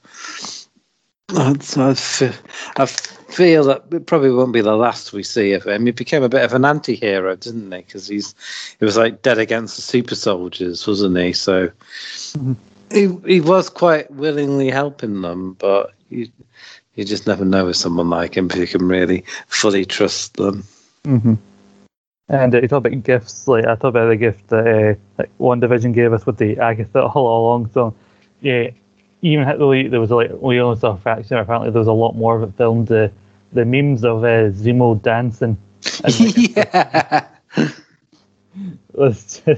I, 1.30 2.82
I, 2.82 2.86
feel 2.86 3.64
that 3.64 3.84
it 3.92 4.06
probably 4.06 4.30
won't 4.30 4.52
be 4.52 4.60
the 4.60 4.76
last 4.76 5.12
we 5.12 5.22
see 5.22 5.52
of 5.52 5.64
him. 5.64 5.86
He 5.86 5.92
became 5.92 6.22
a 6.22 6.28
bit 6.28 6.44
of 6.44 6.52
an 6.52 6.64
anti-hero, 6.64 7.36
didn't 7.36 7.70
he? 7.70 7.78
Because 7.78 8.08
he's 8.08 8.34
he 8.78 8.84
was 8.84 8.96
like 8.96 9.22
dead 9.22 9.38
against 9.38 9.76
the 9.76 9.82
super 9.82 10.14
soldiers, 10.14 10.86
wasn't 10.86 11.18
he? 11.18 11.32
So 11.32 11.68
mm-hmm. 11.68 12.52
he 12.90 13.32
he 13.32 13.40
was 13.40 13.68
quite 13.68 14.10
willingly 14.10 14.70
helping 14.70 15.22
them, 15.22 15.54
but 15.54 15.92
you 16.08 16.28
you 16.94 17.04
just 17.04 17.26
never 17.26 17.44
know 17.44 17.66
with 17.66 17.76
someone 17.76 18.10
like 18.10 18.36
him 18.36 18.50
if 18.50 18.56
you 18.56 18.66
can 18.66 18.88
really 18.88 19.24
fully 19.46 19.84
trust 19.84 20.34
them. 20.34 20.64
Mm-hmm. 21.04 21.34
And 22.30 22.54
uh, 22.54 22.60
you 22.62 22.68
talk 22.68 22.86
about 22.86 23.02
gifts, 23.02 23.48
like 23.48 23.64
I 23.64 23.74
talked 23.74 23.84
about 23.84 24.08
the 24.08 24.16
gift 24.16 24.48
that 24.48 24.66
uh, 24.66 24.94
like 25.18 25.30
WandaVision 25.38 25.92
gave 25.92 26.12
us 26.12 26.24
with 26.24 26.38
the 26.38 26.56
Agatha 26.58 27.02
all 27.02 27.44
along. 27.44 27.70
So 27.72 27.94
yeah, 28.40 28.70
even 29.22 29.46
though 29.58 29.72
there 29.88 30.00
was 30.00 30.10
like 30.10 30.30
we 30.40 30.60
only 30.60 30.78
saw 30.78 30.92
a 30.92 30.96
fraction, 30.96 31.36
apparently 31.38 31.70
there 31.70 31.80
was 31.80 31.88
a 31.88 31.92
lot 31.92 32.14
more 32.14 32.36
of 32.36 32.48
it 32.48 32.56
filmed. 32.56 32.86
The 32.86 33.10
the 33.52 33.64
memes 33.64 34.04
of 34.04 34.22
uh, 34.22 34.50
Zemo 34.50 35.00
dancing. 35.02 35.58
And, 36.04 36.20
like, 36.20 36.56
yeah. 36.56 37.26
was 38.94 39.42
uh, 39.46 39.52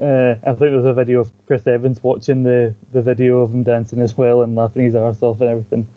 I 0.00 0.52
think 0.52 0.58
there's 0.58 0.84
a 0.84 0.94
video 0.94 1.20
of 1.20 1.30
Chris 1.46 1.66
Evans 1.66 2.02
watching 2.02 2.42
the, 2.44 2.74
the 2.92 3.02
video 3.02 3.40
of 3.40 3.52
him 3.52 3.62
dancing 3.62 4.00
as 4.00 4.16
well 4.16 4.42
and 4.42 4.54
laughing 4.54 4.84
his 4.84 4.94
arse 4.94 5.22
off 5.22 5.40
and 5.40 5.50
everything, 5.50 5.88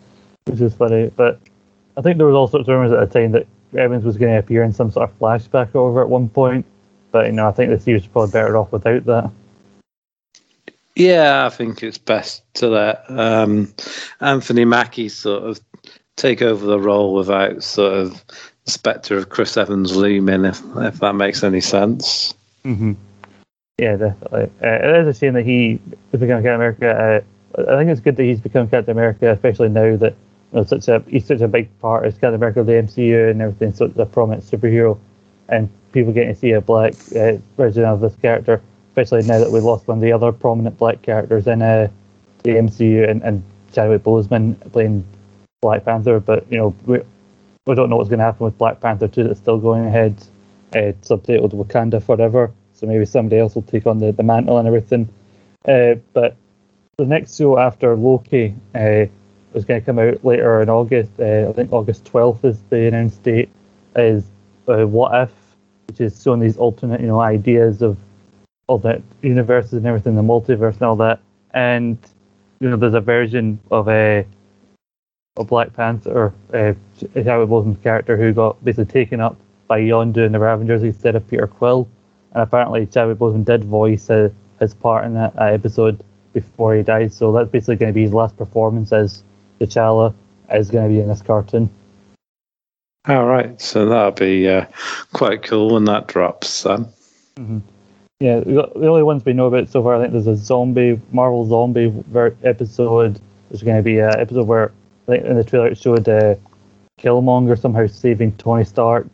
which 0.46 0.60
is 0.60 0.74
funny. 0.74 1.10
But 1.16 1.40
I 1.96 2.02
think 2.02 2.18
there 2.18 2.26
was 2.26 2.34
all 2.34 2.48
sorts 2.48 2.68
of 2.68 2.74
rumors 2.74 2.92
at 2.92 3.00
the 3.12 3.20
time 3.20 3.32
that 3.32 3.46
Evans 3.74 4.04
was 4.04 4.16
going 4.16 4.32
to 4.32 4.38
appear 4.38 4.62
in 4.62 4.72
some 4.72 4.90
sort 4.90 5.08
of 5.08 5.18
flashback 5.18 5.74
over 5.74 6.02
at 6.02 6.08
one 6.08 6.28
point, 6.28 6.64
but 7.12 7.26
you 7.26 7.32
know 7.32 7.48
I 7.48 7.52
think 7.52 7.70
the 7.70 7.80
series 7.80 8.02
is 8.02 8.08
probably 8.08 8.32
better 8.32 8.56
off 8.56 8.72
without 8.72 9.04
that. 9.06 9.30
Yeah, 10.96 11.46
I 11.46 11.48
think 11.50 11.82
it's 11.82 11.98
best 11.98 12.42
to 12.54 12.68
let 12.68 13.10
um, 13.10 13.72
Anthony 14.20 14.64
Mackie 14.64 15.08
sort 15.08 15.42
of 15.42 15.60
take 16.16 16.40
over 16.40 16.64
the 16.64 16.78
role 16.78 17.14
without 17.14 17.64
sort 17.64 17.94
of 17.94 18.24
the 18.64 18.70
spectre 18.70 19.16
of 19.16 19.28
Chris 19.28 19.56
Evans 19.56 19.96
looming, 19.96 20.44
if 20.44 20.62
if 20.76 21.00
that 21.00 21.14
makes 21.14 21.42
any 21.42 21.60
sense. 21.60 22.34
Mm-hmm. 22.64 22.92
Yeah, 23.78 23.96
definitely. 23.96 24.50
Uh, 24.62 24.68
it 24.68 24.96
is 25.00 25.16
a 25.16 25.18
shame 25.18 25.34
that 25.34 25.44
he 25.44 25.80
has 26.12 26.20
become 26.20 26.42
Captain 26.42 26.54
America. 26.54 27.24
Uh, 27.58 27.62
I 27.62 27.76
think 27.76 27.90
it's 27.90 28.00
good 28.00 28.16
that 28.16 28.22
he's 28.22 28.40
become 28.40 28.68
Captain 28.68 28.92
America, 28.92 29.30
especially 29.30 29.68
now 29.68 29.96
that 29.96 30.14
know, 30.60 30.64
such 30.64 30.88
a 30.88 31.02
he's 31.08 31.26
such 31.26 31.40
a 31.40 31.48
big 31.48 31.68
part 31.80 32.06
of 32.06 32.12
Captain 32.14 32.34
America 32.34 32.62
the 32.62 32.72
MCU 32.72 33.30
and 33.30 33.42
everything, 33.42 33.72
such 33.72 33.96
a 33.96 34.06
prominent 34.06 34.44
superhero, 34.44 34.98
and 35.48 35.68
people 35.92 36.12
getting 36.12 36.34
to 36.34 36.38
see 36.38 36.52
a 36.52 36.60
black 36.60 36.94
uh, 37.16 37.36
version 37.56 37.84
of 37.84 38.00
this 38.00 38.16
character, 38.16 38.62
especially 38.90 39.22
now 39.26 39.38
that 39.38 39.50
we 39.50 39.60
lost 39.60 39.86
one 39.86 39.98
of 39.98 40.02
the 40.02 40.12
other 40.12 40.32
prominent 40.32 40.76
black 40.78 41.02
characters 41.02 41.46
in 41.46 41.62
uh, 41.62 41.88
the 42.42 42.50
MCU 42.50 43.08
and, 43.08 43.22
and 43.22 43.42
Chadwick 43.72 44.02
Boseman 44.02 44.56
playing 44.72 45.04
Black 45.60 45.84
Panther. 45.84 46.20
But 46.20 46.50
you 46.50 46.58
know 46.58 46.74
we 46.86 47.00
we 47.66 47.74
don't 47.74 47.88
know 47.88 47.96
what's 47.96 48.10
going 48.10 48.18
to 48.18 48.24
happen 48.24 48.44
with 48.44 48.58
Black 48.58 48.80
Panther 48.80 49.08
2 49.08 49.24
that's 49.24 49.40
still 49.40 49.58
going 49.58 49.86
ahead, 49.86 50.22
uh, 50.74 50.92
subtitled 51.02 51.52
Wakanda 51.52 52.02
Forever. 52.02 52.52
So 52.74 52.86
maybe 52.86 53.06
somebody 53.06 53.40
else 53.40 53.54
will 53.54 53.62
take 53.62 53.86
on 53.86 53.98
the, 53.98 54.12
the 54.12 54.22
mantle 54.22 54.58
and 54.58 54.68
everything. 54.68 55.08
Uh, 55.66 55.94
but 56.12 56.36
the 56.98 57.06
next 57.06 57.38
show 57.38 57.58
after 57.58 57.96
Loki 57.96 58.54
uh, 58.74 59.06
was 59.54 59.64
going 59.64 59.80
to 59.80 59.86
come 59.86 59.98
out 59.98 60.24
later 60.24 60.60
in 60.60 60.68
August. 60.68 61.10
Uh, 61.18 61.48
I 61.48 61.52
think 61.52 61.72
August 61.72 62.04
12th 62.04 62.44
is 62.44 62.60
the 62.70 62.86
announced 62.86 63.22
date. 63.22 63.48
Is 63.96 64.24
uh, 64.68 64.86
What 64.86 65.14
If, 65.14 65.30
which 65.86 66.00
is 66.00 66.20
showing 66.20 66.40
these 66.40 66.56
alternate, 66.56 67.00
you 67.00 67.06
know, 67.06 67.20
ideas 67.20 67.80
of 67.80 67.96
all 68.66 68.76
alternate 68.76 69.02
universes 69.22 69.74
and 69.74 69.86
everything, 69.86 70.16
the 70.16 70.22
multiverse 70.22 70.74
and 70.74 70.82
all 70.82 70.96
that. 70.96 71.20
And 71.52 71.98
you 72.60 72.70
know, 72.70 72.76
there's 72.76 72.94
a 72.94 73.00
version 73.00 73.60
of 73.70 73.88
a, 73.88 74.26
a 75.36 75.44
Black 75.44 75.72
Panther, 75.74 76.32
uh, 76.52 76.72
Chadwick 76.98 77.48
Boseman's 77.48 77.82
character, 77.82 78.16
who 78.16 78.32
got 78.32 78.62
basically 78.64 78.86
taken 78.86 79.20
up 79.20 79.36
by 79.66 79.80
Yondu 79.80 80.24
and 80.24 80.34
the 80.34 80.38
Ravengers 80.38 80.82
instead 80.82 81.14
of 81.14 81.26
Peter 81.28 81.46
Quill. 81.46 81.88
And 82.32 82.42
apparently, 82.42 82.86
Chadwick 82.86 83.18
Boseman 83.18 83.44
did 83.44 83.64
voice 83.64 84.10
uh, 84.10 84.30
his 84.60 84.74
part 84.74 85.04
in 85.04 85.14
that, 85.14 85.34
that 85.36 85.52
episode 85.52 86.02
before 86.32 86.74
he 86.74 86.82
died. 86.82 87.12
So 87.12 87.32
that's 87.32 87.50
basically 87.50 87.76
going 87.76 87.92
to 87.92 87.94
be 87.94 88.02
his 88.02 88.12
last 88.12 88.36
performance 88.36 88.92
as 88.92 89.22
T'Challa 89.60 90.14
is 90.52 90.70
going 90.70 90.88
to 90.88 90.94
be 90.94 91.00
in 91.00 91.08
this 91.08 91.22
cartoon. 91.22 91.70
All 93.06 93.26
right, 93.26 93.60
so 93.60 93.86
that'll 93.86 94.12
be 94.12 94.48
uh, 94.48 94.64
quite 95.12 95.42
cool 95.42 95.74
when 95.74 95.84
that 95.84 96.06
drops. 96.06 96.62
Then. 96.62 96.86
Yeah, 98.20 98.40
the 98.40 98.88
only 98.88 99.02
ones 99.02 99.24
we 99.24 99.34
know 99.34 99.46
about 99.46 99.68
so 99.68 99.82
far, 99.82 99.96
I 99.96 100.00
think 100.00 100.12
there's 100.12 100.26
a 100.26 100.36
zombie, 100.36 101.00
Marvel 101.12 101.46
zombie 101.46 101.92
ver- 102.08 102.36
episode. 102.44 103.20
There's 103.50 103.62
going 103.62 103.76
to 103.76 103.82
be 103.82 103.98
an 103.98 104.18
episode 104.18 104.46
where, 104.46 104.72
I 105.06 105.12
think 105.12 105.24
in 105.26 105.36
the 105.36 105.44
trailer 105.44 105.66
it 105.66 105.78
showed 105.78 106.08
uh, 106.08 106.36
Killmonger 106.98 107.60
somehow 107.60 107.86
saving 107.86 108.32
Tony 108.36 108.64
Stark 108.64 109.06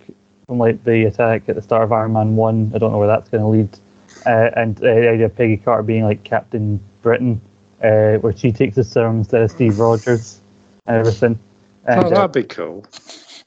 from 0.46 0.58
like 0.58 0.84
the 0.84 1.06
attack 1.06 1.48
at 1.48 1.56
the 1.56 1.62
start 1.62 1.82
of 1.82 1.92
Iron 1.92 2.12
Man 2.12 2.36
1. 2.36 2.72
I 2.74 2.78
don't 2.78 2.92
know 2.92 2.98
where 2.98 3.08
that's 3.08 3.28
going 3.28 3.42
to 3.42 3.48
lead. 3.48 3.78
Uh, 4.26 4.50
and 4.54 4.78
uh, 4.78 4.82
the 4.82 5.10
idea 5.10 5.26
of 5.26 5.34
Peggy 5.34 5.56
Carter 5.56 5.82
being 5.82 6.04
like 6.04 6.22
Captain 6.22 6.78
Britain, 7.02 7.40
uh, 7.82 8.18
where 8.18 8.36
she 8.36 8.52
takes 8.52 8.76
the 8.76 8.84
serum 8.84 9.18
instead 9.18 9.42
of 9.42 9.50
Steve 9.50 9.78
Rogers 9.78 10.40
and 10.86 10.96
everything. 10.96 11.38
And, 11.86 12.04
oh, 12.04 12.06
uh, 12.06 12.10
that'd 12.10 12.32
be 12.32 12.44
cool. 12.44 12.84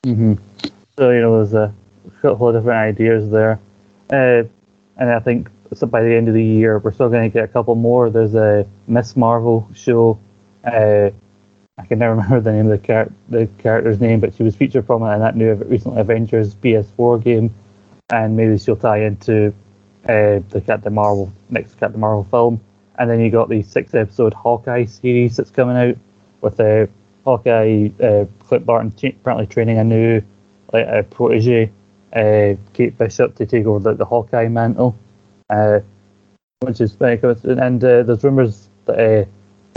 hmm 0.04 0.34
So 0.98 1.12
you 1.12 1.22
know, 1.22 1.44
there's 1.44 1.54
a 1.54 1.74
couple 2.22 2.50
of 2.50 2.56
different 2.56 2.80
ideas 2.80 3.30
there, 3.30 3.60
uh, 4.12 4.44
and 4.98 5.10
I 5.12 5.20
think 5.20 5.50
so 5.74 5.88
by 5.88 6.04
the 6.04 6.14
end 6.16 6.28
of 6.28 6.34
the 6.34 6.44
year 6.44 6.78
we're 6.80 6.92
still 6.92 7.10
going 7.10 7.30
to 7.30 7.34
get 7.34 7.44
a 7.44 7.48
couple 7.48 7.76
more. 7.76 8.10
There's 8.10 8.36
a 8.36 8.66
Miss 8.88 9.16
Marvel 9.16 9.68
show. 9.74 10.20
Uh, 10.64 11.10
I 11.78 11.86
can 11.86 12.00
never 12.00 12.16
remember 12.16 12.42
the 12.42 12.52
name 12.52 12.70
of 12.72 12.82
the 12.82 12.88
char- 12.88 13.12
the 13.30 13.48
character's 13.60 14.00
name, 14.00 14.20
but 14.20 14.34
she 14.36 14.44
was 14.44 14.56
featured 14.56 14.86
prominently 14.86 15.16
in 15.16 15.22
that 15.22 15.36
new 15.36 15.54
recent 15.66 15.98
Avengers 15.98 16.56
PS4 16.56 17.24
game, 17.24 17.54
and 18.10 18.36
maybe 18.38 18.58
she'll 18.58 18.76
tie 18.76 19.04
into 19.04 19.54
uh, 20.06 20.40
the 20.50 20.62
Captain 20.66 20.94
Marvel 20.94 21.32
next 21.50 21.76
Captain 21.80 22.00
Marvel 22.00 22.26
film. 22.30 22.62
And 22.98 23.10
then 23.10 23.20
you 23.20 23.32
got 23.32 23.50
the 23.50 23.64
six 23.64 23.94
episode 23.96 24.34
Hawkeye 24.34 24.86
series 24.86 25.38
that's 25.38 25.52
coming 25.52 25.78
out 25.78 25.98
with 26.42 26.60
uh, 26.60 26.88
Hawkeye 27.26 27.90
uh, 28.02 28.26
Clint 28.40 28.66
Barton 28.66 28.96
cha- 28.96 29.08
apparently 29.08 29.48
training 29.48 29.80
a 29.80 29.84
new 29.84 30.22
like 30.72 30.88
a 30.88 31.04
protege, 31.04 31.72
uh, 32.14 32.56
Kate 32.74 32.98
Bishop, 32.98 33.36
to 33.36 33.46
take 33.46 33.66
over 33.66 33.80
the, 33.80 33.94
the 33.94 34.06
Hawkeye 34.06 34.48
mantle, 34.48 34.98
uh, 35.50 35.80
which 36.62 36.82
is 36.82 36.94
very 36.94 37.18
cool. 37.18 37.36
And 37.44 37.84
uh, 37.84 38.04
there's 38.04 38.24
rumours 38.24 38.70
that 38.86 39.28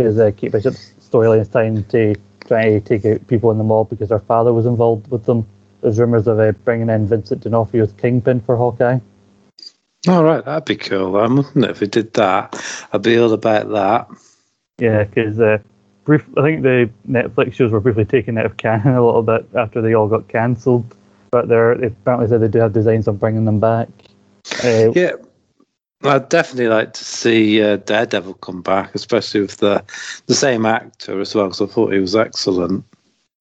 uh, 0.01 0.03
uh, 0.03 0.31
Kate 0.37 0.53
Bishop's 0.53 0.95
storyline 1.01 1.41
is 1.41 1.49
time 1.49 1.85
to 1.85 2.15
try 2.47 2.71
to 2.71 2.81
take 2.81 3.05
out 3.05 3.27
people 3.27 3.51
in 3.51 3.59
the 3.59 3.65
mob 3.65 3.91
because 3.91 4.11
her 4.11 4.19
father 4.19 4.53
was 4.53 4.67
involved 4.67 5.11
with 5.11 5.25
them. 5.25 5.47
There's 5.83 5.99
rumours 5.99 6.27
of 6.27 6.39
uh, 6.39 6.53
bringing 6.65 6.89
in 6.89 7.07
Vincent 7.07 7.43
D'Onofrio's 7.43 7.93
Kingpin 7.93 8.41
for 8.41 8.57
Hawkeye. 8.57 8.99
All 10.09 10.23
right, 10.23 10.45
that'd 10.45 10.65
be 10.65 10.77
cool. 10.77 11.17
I 11.17 11.27
wouldn't 11.27 11.65
it, 11.65 11.71
if 11.71 11.81
we 11.81 11.89
did 11.89 12.13
that. 12.15 12.55
I'd 12.93 13.03
be 13.03 13.19
all 13.19 13.33
about 13.33 13.69
that. 13.71 14.09
Yeah, 14.79 15.05
because 15.05 15.41
uh, 15.41 15.59
brief, 16.05 16.25
I 16.37 16.43
think 16.43 16.63
the 16.63 16.91
Netflix 17.09 17.55
shows 17.55 17.73
were 17.73 17.81
briefly 17.81 18.05
taken 18.05 18.39
out 18.39 18.47
of 18.47 18.57
canon 18.57 18.95
a 18.95 19.05
little 19.05 19.23
bit 19.23 19.47
after 19.55 19.83
they 19.83 19.95
all 19.95 20.09
got 20.09 20.29
cancelled. 20.29 20.95
But 21.31 21.49
they're, 21.49 21.75
they 21.77 21.89
apparently 21.89 22.29
said 22.29 22.41
they 22.41 22.49
do 22.49 22.61
have 22.61 22.73
designs 22.73 23.09
on 23.09 23.17
bringing 23.17 23.47
them 23.47 23.59
back. 23.59 23.89
Uh, 24.63 24.93
Yeah, 24.95 25.13
I'd 26.03 26.29
definitely 26.29 26.69
like 26.69 26.93
to 26.93 27.05
see 27.05 27.61
uh, 27.61 27.77
Daredevil 27.77 28.35
come 28.35 28.63
back, 28.63 28.95
especially 28.95 29.41
with 29.41 29.57
the 29.57 29.83
the 30.27 30.35
same 30.35 30.67
actor 30.67 31.21
as 31.21 31.35
well, 31.35 31.47
because 31.47 31.63
I 31.63 31.73
thought 31.73 31.93
he 31.93 31.99
was 31.99 32.15
excellent. 32.15 32.85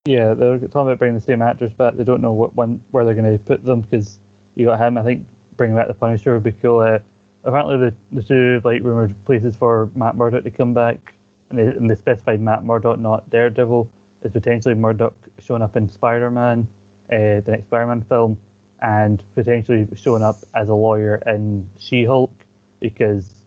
Yeah, 0.06 0.34
they're 0.34 0.58
talking 0.60 0.82
about 0.82 1.00
bringing 1.00 1.16
the 1.16 1.22
same 1.22 1.42
actors 1.42 1.74
back. 1.74 1.96
They 1.96 2.04
don't 2.04 2.22
know 2.22 2.34
what 2.34 2.56
one 2.56 2.84
where 2.92 3.06
they're 3.06 3.14
going 3.14 3.38
to 3.38 3.44
put 3.44 3.64
them 3.64 3.82
because 3.82 4.20
you 4.56 4.66
got 4.66 4.80
him. 4.80 4.98
I 4.98 5.04
think 5.04 5.28
bringing 5.58 5.76
back 5.76 5.88
the 5.88 5.94
Punisher 5.94 6.34
would 6.34 6.44
be 6.44 6.52
cool. 6.52 6.80
Uh, 6.80 7.00
apparently, 7.44 7.78
the 7.78 7.96
the 8.12 8.24
two 8.24 8.62
like 8.64 8.84
rumored 8.84 9.16
places 9.26 9.56
for 9.56 9.92
Matt 9.96 10.16
Murdock 10.16 10.44
to 10.44 10.52
come 10.52 10.74
back, 10.74 11.14
and 11.50 11.60
they, 11.60 11.68
and 11.68 11.90
they 11.90 11.96
specified 11.96 12.42
Matt 12.42 12.64
Murdock, 12.64 13.00
not 13.00 13.30
Daredevil, 13.30 13.90
is 14.22 14.32
potentially 14.32 14.76
Murdock 14.76 15.16
showing 15.40 15.62
up 15.62 15.76
in 15.76 15.90
Spider 15.90 16.32
Man, 16.32 16.68
uh, 17.10 17.42
the 17.42 17.52
next 17.52 17.66
Spider 17.66 17.88
Man 17.88 18.04
film, 18.04 18.40
and 18.82 19.24
potentially 19.34 19.88
showing 19.96 20.24
up 20.24 20.38
as 20.54 20.70
a 20.70 20.76
lawyer 20.76 21.16
in 21.28 21.70
She 21.78 22.04
Hulk 22.06 22.32
because 22.80 23.44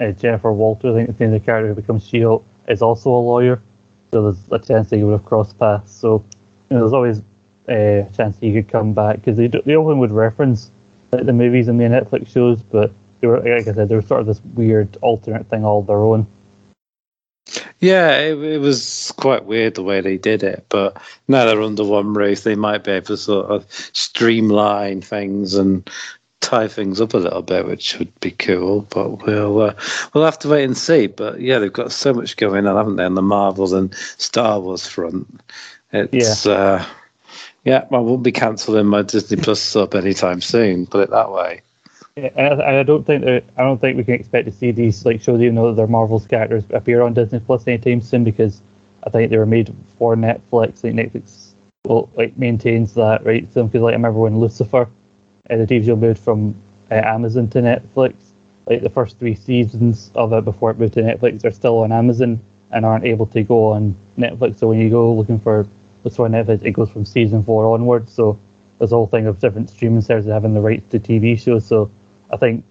uh, 0.00 0.12
Jennifer 0.12 0.52
Walters, 0.52 0.94
I 0.94 1.04
think 1.04 1.16
the 1.18 1.24
name 1.24 1.34
of 1.34 1.40
the 1.40 1.44
character 1.44 1.68
who 1.68 1.74
becomes 1.74 2.06
She 2.06 2.20
Hulk, 2.20 2.44
is 2.68 2.82
also 2.82 3.10
a 3.10 3.22
lawyer. 3.22 3.60
So 4.10 4.22
there's 4.30 4.50
a 4.50 4.64
chance 4.64 4.90
that 4.90 4.98
you 4.98 5.06
would 5.06 5.12
have 5.12 5.24
crossed 5.24 5.58
paths. 5.58 5.92
So 5.92 6.24
you 6.70 6.76
know, 6.76 6.80
there's 6.80 6.92
always 6.92 7.20
uh, 7.68 8.06
a 8.06 8.10
chance 8.16 8.36
that 8.38 8.52
could 8.52 8.68
come 8.68 8.92
back 8.92 9.16
because 9.16 9.36
they, 9.36 9.48
they 9.48 9.76
often 9.76 9.98
would 9.98 10.10
reference 10.12 10.70
like, 11.16 11.26
the 11.26 11.32
movies 11.32 11.68
and 11.68 11.80
the 11.80 11.84
Netflix 11.84 12.28
shows, 12.28 12.62
but 12.62 12.92
they 13.20 13.26
were, 13.26 13.40
like 13.40 13.68
I 13.68 13.72
said, 13.72 13.88
they 13.88 13.96
were 13.96 14.02
sort 14.02 14.20
of 14.20 14.26
this 14.26 14.40
weird 14.54 14.96
alternate 15.00 15.46
thing 15.46 15.64
all 15.64 15.82
their 15.82 15.98
own. 15.98 16.26
Yeah, 17.78 18.18
it, 18.18 18.42
it 18.42 18.58
was 18.58 19.12
quite 19.16 19.44
weird 19.44 19.74
the 19.74 19.82
way 19.82 20.00
they 20.00 20.16
did 20.16 20.42
it, 20.42 20.64
but 20.68 21.00
now 21.28 21.44
they're 21.44 21.62
under 21.62 21.84
one 21.84 22.14
roof, 22.14 22.42
they 22.42 22.56
might 22.56 22.84
be 22.84 22.92
able 22.92 23.06
to 23.06 23.16
sort 23.16 23.46
of 23.46 23.66
streamline 23.92 25.00
things 25.00 25.54
and 25.54 25.88
tie 26.40 26.68
things 26.68 27.00
up 27.00 27.14
a 27.14 27.18
little 27.18 27.42
bit, 27.42 27.66
which 27.66 27.98
would 27.98 28.20
be 28.20 28.30
cool. 28.30 28.82
But 28.90 29.26
we'll 29.26 29.60
uh, 29.60 29.74
we'll 30.12 30.24
have 30.24 30.38
to 30.40 30.48
wait 30.48 30.64
and 30.64 30.76
see. 30.76 31.06
But 31.06 31.40
yeah, 31.40 31.58
they've 31.58 31.72
got 31.72 31.92
so 31.92 32.14
much 32.14 32.36
going 32.36 32.66
on, 32.66 32.76
haven't 32.76 32.96
they, 32.96 33.04
on 33.04 33.14
the 33.14 33.22
Marvels 33.22 33.72
and 33.72 33.94
Star 33.94 34.58
Wars 34.60 34.86
front? 34.86 35.40
It's 35.92 36.46
uh, 36.46 36.84
yeah, 37.66 37.84
I 37.90 37.98
won't 37.98 38.22
be 38.22 38.30
cancelling 38.30 38.86
my 38.86 39.02
Disney 39.02 39.36
Plus 39.36 39.60
sub 39.60 39.96
anytime 39.96 40.40
soon. 40.40 40.86
Put 40.86 41.02
it 41.02 41.10
that 41.10 41.32
way. 41.32 41.62
Yeah, 42.14 42.30
and 42.36 42.62
I, 42.62 42.78
I 42.78 42.82
don't 42.84 43.04
think 43.04 43.24
that 43.24 43.42
I 43.58 43.62
don't 43.62 43.80
think 43.80 43.96
we 43.96 44.04
can 44.04 44.14
expect 44.14 44.46
to 44.46 44.52
see 44.52 44.70
these 44.70 45.04
like 45.04 45.20
shows, 45.20 45.40
even 45.40 45.56
though 45.56 45.74
they're 45.74 45.88
Marvel's 45.88 46.28
characters, 46.28 46.62
appear 46.70 47.02
on 47.02 47.12
Disney 47.12 47.40
Plus 47.40 47.66
anytime 47.66 48.00
soon 48.00 48.22
because 48.22 48.62
I 49.02 49.10
think 49.10 49.30
they 49.30 49.36
were 49.36 49.46
made 49.46 49.74
for 49.98 50.14
Netflix. 50.14 50.84
Like 50.84 50.94
Netflix, 50.94 51.54
well, 51.84 52.08
like 52.14 52.38
maintains 52.38 52.94
that 52.94 53.24
right. 53.24 53.52
So 53.52 53.64
because 53.64 53.82
like 53.82 53.94
I 53.94 53.96
remember 53.96 54.20
when 54.20 54.38
Lucifer, 54.38 54.88
uh, 55.50 55.56
the 55.56 55.66
TV 55.66 55.86
show 55.86 55.96
moved 55.96 56.20
from 56.20 56.54
uh, 56.92 56.94
Amazon 56.94 57.48
to 57.48 57.58
Netflix, 57.58 58.14
like 58.68 58.82
the 58.82 58.90
first 58.90 59.18
three 59.18 59.34
seasons 59.34 60.12
of 60.14 60.32
it 60.32 60.44
before 60.44 60.70
it 60.70 60.78
moved 60.78 60.94
to 60.94 61.02
Netflix 61.02 61.44
are 61.44 61.50
still 61.50 61.78
on 61.80 61.90
Amazon 61.90 62.40
and 62.70 62.86
aren't 62.86 63.04
able 63.04 63.26
to 63.26 63.42
go 63.42 63.72
on 63.72 63.96
Netflix. 64.16 64.58
So 64.58 64.68
when 64.68 64.78
you 64.78 64.88
go 64.88 65.12
looking 65.12 65.40
for 65.40 65.66
On 66.06 66.30
Netflix, 66.30 66.62
it 66.62 66.70
goes 66.70 66.90
from 66.90 67.04
season 67.04 67.42
four 67.42 67.74
onwards. 67.74 68.12
So 68.12 68.38
there's 68.78 68.92
a 68.92 68.94
whole 68.94 69.08
thing 69.08 69.26
of 69.26 69.40
different 69.40 69.70
streaming 69.70 70.02
services 70.02 70.30
having 70.30 70.54
the 70.54 70.60
rights 70.60 70.90
to 70.90 71.00
TV 71.00 71.38
shows. 71.38 71.66
So 71.66 71.90
I 72.30 72.36
think 72.36 72.64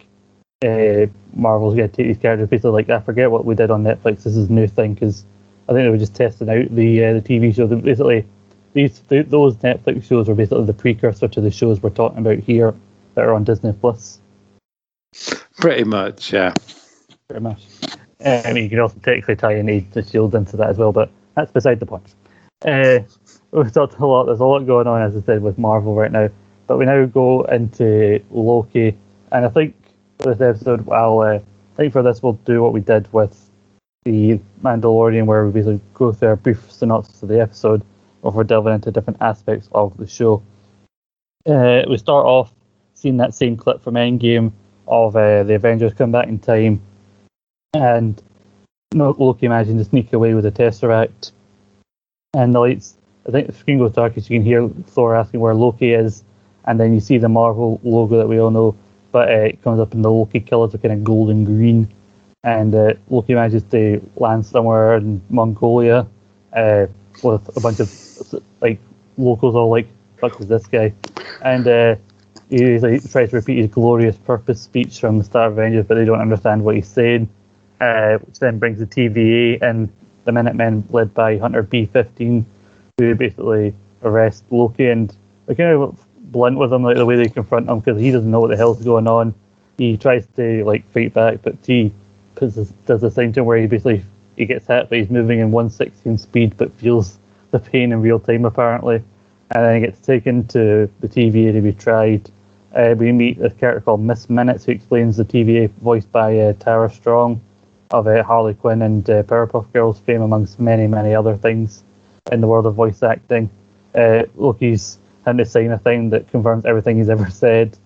uh, 0.63 1.07
Marvel's 1.33 1.75
going 1.75 1.89
to 1.89 1.95
take 1.95 2.07
these 2.07 2.17
characters 2.17 2.47
basically 2.47 2.71
like 2.71 2.89
I 2.89 3.01
forget 3.01 3.29
what 3.29 3.45
we 3.45 3.53
did 3.53 3.71
on 3.71 3.83
Netflix. 3.83 4.23
This 4.23 4.37
is 4.37 4.49
a 4.49 4.53
new 4.53 4.67
thing 4.67 4.93
because 4.93 5.25
I 5.67 5.73
think 5.73 5.85
they 5.85 5.89
were 5.89 5.97
just 5.97 6.15
testing 6.15 6.49
out 6.49 6.73
the 6.73 7.05
uh, 7.05 7.13
the 7.13 7.21
TV 7.21 7.53
show. 7.53 7.67
Basically, 7.67 8.25
these 8.73 8.99
th- 8.99 9.27
those 9.27 9.57
Netflix 9.57 10.03
shows 10.03 10.29
were 10.29 10.35
basically 10.35 10.65
the 10.65 10.73
precursor 10.73 11.27
to 11.27 11.41
the 11.41 11.51
shows 11.51 11.83
we're 11.83 11.89
talking 11.89 12.19
about 12.19 12.39
here 12.39 12.73
that 13.15 13.25
are 13.25 13.33
on 13.33 13.43
Disney 13.43 13.73
Plus. 13.73 14.19
Pretty 15.57 15.83
much, 15.83 16.31
yeah. 16.31 16.53
Pretty 17.27 17.43
much. 17.43 17.65
I 18.23 18.53
mean, 18.53 18.63
you 18.63 18.69
can 18.69 18.79
also 18.79 18.97
technically 18.99 19.35
tie 19.35 19.55
in 19.55 19.69
Age 19.69 19.87
of 19.95 20.07
Shield 20.09 20.35
into 20.35 20.57
that 20.57 20.69
as 20.69 20.77
well, 20.77 20.91
but 20.91 21.09
that's 21.35 21.51
beside 21.51 21.79
the 21.79 21.85
point. 21.85 22.13
Uh, 22.63 22.99
we've 23.51 23.73
talked 23.73 23.97
a 23.99 24.05
lot. 24.05 24.25
There's 24.25 24.39
a 24.39 24.45
lot 24.45 24.65
going 24.65 24.87
on, 24.87 25.01
as 25.01 25.15
I 25.15 25.21
said, 25.21 25.41
with 25.41 25.57
Marvel 25.57 25.95
right 25.95 26.11
now. 26.11 26.29
But 26.67 26.77
we 26.77 26.85
now 26.85 27.05
go 27.05 27.43
into 27.43 28.23
Loki, 28.31 28.97
and 29.31 29.45
I 29.45 29.49
think 29.49 29.75
for 30.19 30.33
this 30.33 30.41
episode, 30.41 30.89
I'll, 30.89 31.19
uh, 31.19 31.35
I 31.35 31.75
think 31.77 31.93
for 31.93 32.01
this 32.01 32.23
we'll 32.23 32.33
do 32.33 32.63
what 32.63 32.73
we 32.73 32.79
did 32.79 33.11
with 33.13 33.49
the 34.03 34.39
Mandalorian, 34.63 35.25
where 35.25 35.45
we 35.45 35.51
basically 35.51 35.81
go 35.93 36.11
through 36.11 36.29
a 36.29 36.37
brief 36.37 36.71
synopsis 36.71 37.21
of 37.21 37.29
the 37.29 37.39
episode, 37.39 37.83
or 38.23 38.31
we're 38.31 38.43
delving 38.43 38.73
into 38.73 38.91
different 38.91 39.21
aspects 39.21 39.69
of 39.73 39.95
the 39.97 40.07
show. 40.07 40.41
Uh, 41.45 41.83
we 41.87 41.97
start 41.97 42.25
off 42.25 42.51
seeing 42.95 43.17
that 43.17 43.35
same 43.35 43.55
clip 43.57 43.83
from 43.83 43.93
Endgame 43.93 44.51
of 44.87 45.15
uh, 45.15 45.43
the 45.43 45.53
Avengers 45.53 45.93
come 45.93 46.11
back 46.11 46.27
in 46.27 46.39
time, 46.39 46.81
and 47.75 48.21
Loki 48.93 49.47
managing 49.47 49.77
to 49.77 49.85
sneak 49.85 50.13
away 50.13 50.33
with 50.33 50.45
the 50.45 50.51
Tesseract. 50.51 51.31
And 52.35 52.53
the 52.53 52.59
lights, 52.59 52.95
I 53.25 53.31
think 53.31 53.47
the 53.47 53.53
screen 53.53 53.77
goes 53.77 53.93
dark 53.93 54.17
as 54.17 54.29
you 54.29 54.37
can 54.37 54.45
hear 54.45 54.67
Thor 54.87 55.15
asking 55.15 55.39
where 55.39 55.55
Loki 55.55 55.93
is, 55.93 56.23
and 56.65 56.77
then 56.77 56.93
you 56.93 56.99
see 56.99 57.17
the 57.17 57.29
Marvel 57.29 57.79
logo 57.83 58.17
that 58.17 58.27
we 58.27 58.39
all 58.39 58.51
know, 58.51 58.75
but 59.13 59.29
uh, 59.29 59.47
it 59.51 59.61
comes 59.63 59.79
up 59.79 59.93
in 59.93 60.01
the 60.01 60.11
Loki 60.11 60.41
colours 60.41 60.75
are 60.75 60.77
kind 60.79 60.93
of 60.93 61.03
golden 61.03 61.45
green. 61.45 61.87
And 62.43 62.75
uh, 62.75 62.93
Loki 63.09 63.33
manages 63.33 63.63
to 63.71 64.01
land 64.17 64.45
somewhere 64.45 64.97
in 64.97 65.21
Mongolia 65.29 66.05
uh, 66.51 66.87
with 67.23 67.55
a 67.55 67.61
bunch 67.61 67.79
of 67.79 67.89
like 68.59 68.79
locals 69.17 69.55
all 69.55 69.69
like, 69.69 69.87
fuck 70.19 70.39
is 70.41 70.47
this 70.47 70.67
guy? 70.67 70.93
And 71.41 71.65
uh, 71.65 71.95
he 72.49 72.77
like, 72.79 73.09
tries 73.09 73.29
to 73.29 73.37
repeat 73.37 73.59
his 73.59 73.67
glorious 73.67 74.17
purpose 74.17 74.61
speech 74.61 74.99
from 74.99 75.19
the 75.19 75.23
Star 75.23 75.47
Avengers, 75.47 75.85
but 75.87 75.95
they 75.95 76.05
don't 76.05 76.19
understand 76.19 76.65
what 76.65 76.75
he's 76.75 76.87
saying, 76.87 77.29
uh, 77.79 78.17
which 78.17 78.39
then 78.39 78.59
brings 78.59 78.79
the 78.79 78.85
TVA 78.85 79.63
in 79.63 79.89
the 80.25 80.31
Minutemen 80.31 80.83
led 80.89 81.13
by 81.13 81.37
Hunter 81.37 81.63
B15, 81.63 82.43
who 82.97 83.15
basically 83.15 83.73
arrest 84.03 84.43
Loki 84.51 84.89
and 84.89 85.15
they're 85.45 85.55
kind 85.55 85.71
of 85.71 86.05
blunt 86.19 86.57
with 86.57 86.73
him, 86.73 86.83
like 86.83 86.97
the 86.97 87.05
way 87.05 87.15
they 87.15 87.29
confront 87.29 87.69
him 87.69 87.79
because 87.79 88.01
he 88.01 88.11
doesn't 88.11 88.29
know 88.29 88.39
what 88.39 88.49
the 88.49 88.57
hell's 88.57 88.83
going 88.83 89.07
on. 89.07 89.33
He 89.77 89.97
tries 89.97 90.25
to 90.35 90.63
like 90.65 90.89
fight 90.91 91.13
back, 91.13 91.41
but 91.43 91.61
puts 92.35 92.55
does 92.85 93.01
the 93.01 93.11
same 93.11 93.31
thing 93.31 93.45
where 93.45 93.57
he 93.57 93.67
basically 93.67 94.03
he 94.35 94.45
gets 94.45 94.67
hit, 94.67 94.89
but 94.89 94.97
he's 94.97 95.09
moving 95.09 95.39
in 95.39 95.51
116 95.51 96.17
speed, 96.17 96.57
but 96.57 96.73
feels 96.73 97.19
the 97.51 97.59
pain 97.59 97.91
in 97.91 98.01
real 98.01 98.19
time 98.19 98.45
apparently, 98.45 98.95
and 98.95 99.65
then 99.65 99.75
he 99.75 99.81
gets 99.81 99.99
taken 99.99 100.45
to 100.47 100.89
the 100.99 101.07
TVA 101.07 101.53
to 101.53 101.61
be 101.61 101.73
tried. 101.73 102.29
Uh, 102.73 102.93
we 102.97 103.11
meet 103.11 103.39
a 103.39 103.49
character 103.49 103.79
called 103.79 104.01
Miss 104.01 104.29
Minutes 104.29 104.65
who 104.65 104.73
explains 104.73 105.15
the 105.15 105.23
TVA, 105.23 105.69
voiced 105.81 106.11
by 106.11 106.37
uh, 106.37 106.53
Tara 106.53 106.89
Strong 106.89 107.39
of 107.91 108.07
uh, 108.07 108.23
Harley 108.23 108.53
Quinn 108.53 108.81
and 108.81 109.09
uh, 109.09 109.23
Powerpuff 109.23 109.71
Girls 109.73 109.99
fame, 109.99 110.21
amongst 110.21 110.59
many, 110.59 110.87
many 110.87 111.13
other 111.13 111.35
things 111.35 111.83
in 112.31 112.41
the 112.41 112.47
world 112.47 112.65
of 112.65 112.75
voice 112.75 113.03
acting. 113.03 113.49
Uh, 113.93 114.23
Loki's 114.35 114.99
having 115.25 115.37
to 115.37 115.45
sign 115.45 115.71
a 115.71 115.77
thing 115.77 116.09
that 116.09 116.29
confirms 116.29 116.65
everything 116.65 116.97
he's 116.97 117.09
ever 117.09 117.29
said. 117.29 117.77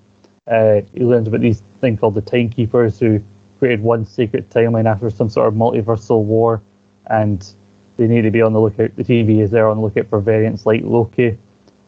Uh, 0.47 0.81
he 0.93 1.01
learns 1.01 1.27
about 1.27 1.41
these 1.41 1.61
thing 1.81 1.97
called 1.97 2.15
the 2.15 2.21
Timekeepers 2.21 2.99
who 2.99 3.21
created 3.59 3.81
one 3.81 4.05
secret 4.05 4.49
timeline 4.49 4.89
after 4.89 5.09
some 5.09 5.29
sort 5.29 5.47
of 5.47 5.53
multiversal 5.53 6.23
war, 6.23 6.61
and 7.07 7.53
they 7.97 8.07
need 8.07 8.21
to 8.21 8.31
be 8.31 8.41
on 8.41 8.53
the 8.53 8.59
lookout. 8.59 8.95
The 8.95 9.03
TV 9.03 9.39
is 9.39 9.51
there 9.51 9.67
on 9.67 9.77
the 9.77 9.83
lookout 9.83 10.07
for 10.07 10.19
variants 10.19 10.65
like 10.65 10.81
Loki. 10.83 11.37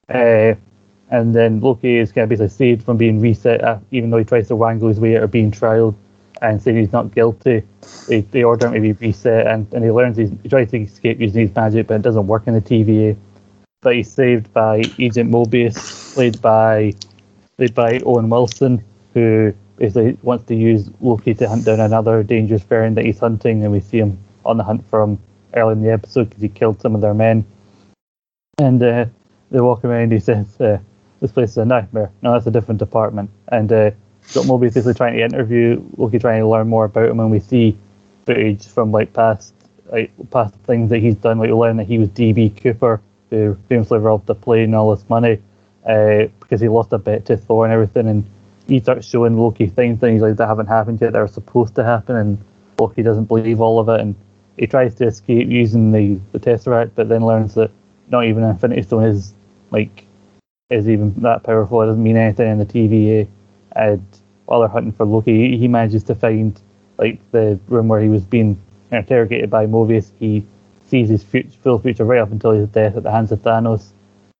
Uh, 0.10 0.56
and 1.10 1.36
then 1.36 1.60
Loki 1.60 1.98
is 1.98 2.12
kind 2.12 2.24
of 2.24 2.30
basically 2.30 2.50
saved 2.50 2.84
from 2.84 2.98
being 2.98 3.20
reset, 3.20 3.64
uh, 3.64 3.80
even 3.92 4.10
though 4.10 4.18
he 4.18 4.24
tries 4.24 4.48
to 4.50 4.56
wangle 4.56 4.90
his 4.90 5.00
way 5.00 5.18
out 5.18 5.24
of 5.24 5.32
being 5.32 5.52
trialed 5.52 5.96
and 6.42 6.62
saying 6.62 6.78
he's 6.78 6.92
not 6.92 7.14
guilty. 7.14 7.64
They, 8.08 8.22
they 8.22 8.44
order 8.44 8.68
him 8.68 8.74
to 8.74 8.80
be 8.80 8.94
reset, 8.94 9.48
and, 9.48 9.72
and 9.74 9.84
he 9.84 9.92
learns 9.92 10.18
he's, 10.18 10.32
he 10.44 10.50
tries 10.50 10.72
to 10.72 10.78
escape 10.82 11.20
using 11.20 11.48
his 11.48 11.56
magic, 11.56 11.88
but 11.88 11.96
it 11.96 12.02
doesn't 12.02 12.28
work 12.28 12.48
in 12.48 12.54
the 12.54 12.62
TVA. 12.62 13.16
But 13.82 13.96
he's 13.96 14.12
saved 14.12 14.52
by 14.54 14.84
Agent 15.00 15.32
Mobius, 15.32 16.14
played 16.14 16.42
by 16.42 16.94
played 17.58 17.74
by 17.74 18.00
Owen 18.06 18.30
Wilson, 18.30 18.84
who 19.14 19.54
basically 19.78 20.18
wants 20.22 20.46
to 20.46 20.56
use 20.56 20.90
Loki 21.00 21.34
to 21.34 21.50
hunt 21.50 21.66
down 21.66 21.80
another 21.80 22.24
dangerous 22.24 22.64
variant 22.64 22.96
that 22.96 23.06
he's 23.06 23.20
hunting, 23.20 23.64
and 23.64 23.72
we 23.72 23.80
see 23.80 23.98
him 23.98 24.18
on 24.46 24.58
the 24.58 24.64
hunt 24.64 24.88
for 24.90 25.02
him 25.02 25.20
early 25.56 25.74
in 25.74 25.82
the 25.82 25.92
episode 25.92 26.30
because 26.30 26.42
he 26.42 26.50
killed 26.50 26.82
some 26.82 26.96
of 26.96 27.02
their 27.02 27.14
men. 27.14 27.46
And 28.58 28.82
uh, 28.82 29.06
they 29.50 29.60
walk 29.60 29.84
around. 29.84 30.12
He 30.12 30.20
says, 30.20 30.60
uh, 30.60 30.78
"This 31.20 31.32
place 31.32 31.52
is 31.52 31.58
a 31.58 31.66
nightmare." 31.66 32.12
No, 32.22 32.34
that's 32.34 32.46
a 32.48 32.52
different 32.52 32.80
department. 32.80 33.30
And 33.48 33.72
uh, 33.72 33.92
got 34.34 34.46
Mobius 34.46 34.74
basically 34.74 34.94
trying 34.94 35.16
to 35.16 35.24
interview 35.24 35.84
Loki, 35.98 36.20
trying 36.20 36.42
to 36.42 36.48
learn 36.48 36.68
more 36.68 36.86
about 36.86 37.10
him. 37.10 37.20
And 37.20 37.32
we 37.32 37.40
see 37.40 37.78
footage 38.26 38.68
from 38.68 38.92
like 38.92 39.14
past 39.14 39.54
like 39.92 40.12
past 40.32 40.56
things 40.66 40.90
that 40.90 41.00
he's 41.00 41.16
done. 41.16 41.40
Like 41.40 41.50
we 41.50 41.54
learn 41.56 41.78
that 41.78 41.88
he 41.88 41.98
was 41.98 42.10
DB 42.10 42.56
Cooper, 42.62 43.02
who 43.30 43.58
famously 43.70 44.00
robbed 44.00 44.28
the 44.28 44.36
plane 44.36 44.66
and 44.66 44.76
all 44.76 44.96
this 44.96 45.08
money 45.10 45.40
uh, 45.86 46.26
because 46.40 46.62
he 46.62 46.68
lost 46.68 46.94
a 46.94 46.98
bet 46.98 47.26
to 47.26 47.38
Thor 47.38 47.66
and 47.66 47.74
everything. 47.74 48.08
And 48.08 48.26
he 48.68 48.80
starts 48.80 49.08
showing 49.08 49.38
Loki 49.38 49.68
things, 49.68 50.00
things 50.00 50.22
like 50.22 50.38
that 50.38 50.48
haven't 50.48 50.68
happened 50.68 51.02
yet 51.02 51.14
that 51.14 51.20
are 51.20 51.28
supposed 51.28 51.76
to 51.76 51.84
happen, 51.84 52.16
and 52.16 52.38
Loki 52.80 53.04
doesn't 53.04 53.26
believe 53.26 53.60
all 53.60 53.80
of 53.80 53.90
it. 53.90 54.00
And 54.00 54.16
he 54.58 54.68
tries 54.68 54.96
to 54.96 55.08
escape 55.08 55.50
using 55.50 55.92
the, 55.92 56.20
the 56.32 56.40
Tesseract, 56.40 56.92
but 56.96 57.10
then 57.10 57.26
learns 57.26 57.54
that 57.56 57.72
not 58.10 58.26
even 58.26 58.44
Infinity 58.44 58.84
Stone 58.84 59.06
is 59.06 59.34
like 59.72 60.06
is 60.70 60.88
even 60.88 61.14
that 61.22 61.44
powerful. 61.44 61.82
It 61.82 61.88
doesn't 61.88 62.04
mean 62.04 62.18
anything 62.18 62.50
in 62.50 62.58
the 62.58 62.66
TVA. 62.66 63.28
And 63.74 64.06
while 64.52 64.60
they're 64.60 64.70
hunting 64.70 64.92
for 64.92 65.06
Loki, 65.06 65.58
he 65.58 65.68
manages 65.70 66.04
to 66.04 66.14
find 66.14 66.60
like 66.98 67.20
the 67.32 67.58
room 67.70 67.88
where 67.88 68.02
he 68.02 68.10
was 68.10 68.26
being 68.26 68.62
interrogated 68.92 69.50
by 69.50 69.66
Mobius. 69.66 70.12
He 70.20 70.46
sees 70.88 71.08
his 71.08 71.24
future, 71.24 71.58
full 71.64 71.80
future 71.80 72.04
right 72.04 72.20
up 72.20 72.32
until 72.32 72.52
his 72.52 72.68
death 72.68 72.98
at 72.98 73.04
the 73.04 73.12
hands 73.12 73.32
of 73.32 73.42
Thanos, 73.42 73.92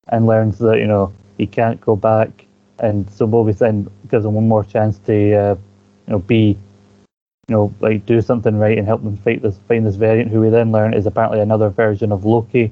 and 0.10 0.28
learns 0.28 0.58
that 0.60 0.80
you 0.80 0.88
know 0.88 1.14
he 1.38 1.48
can't 1.48 1.80
go 1.80 1.96
back. 1.96 2.46
And 2.80 3.10
so 3.10 3.26
Mobius 3.26 3.60
then 3.60 3.90
gives 4.10 4.26
him 4.26 4.34
one 4.34 4.50
more 4.50 4.66
chance 4.66 4.98
to 5.00 5.34
uh, 5.34 5.56
you 6.08 6.12
know 6.12 6.20
be 6.20 6.58
you 7.48 7.56
know, 7.56 7.74
like 7.80 8.06
do 8.06 8.22
something 8.22 8.58
right 8.58 8.78
and 8.78 8.86
help 8.86 9.04
them 9.04 9.16
fight 9.18 9.42
this 9.42 9.60
find 9.70 9.86
this 9.86 9.96
variant, 9.96 10.30
who 10.30 10.42
we 10.42 10.50
then 10.50 10.74
learn 10.74 10.94
is 10.94 11.06
apparently 11.06 11.40
another 11.40 11.70
version 11.70 12.12
of 12.12 12.26
Loki, 12.26 12.72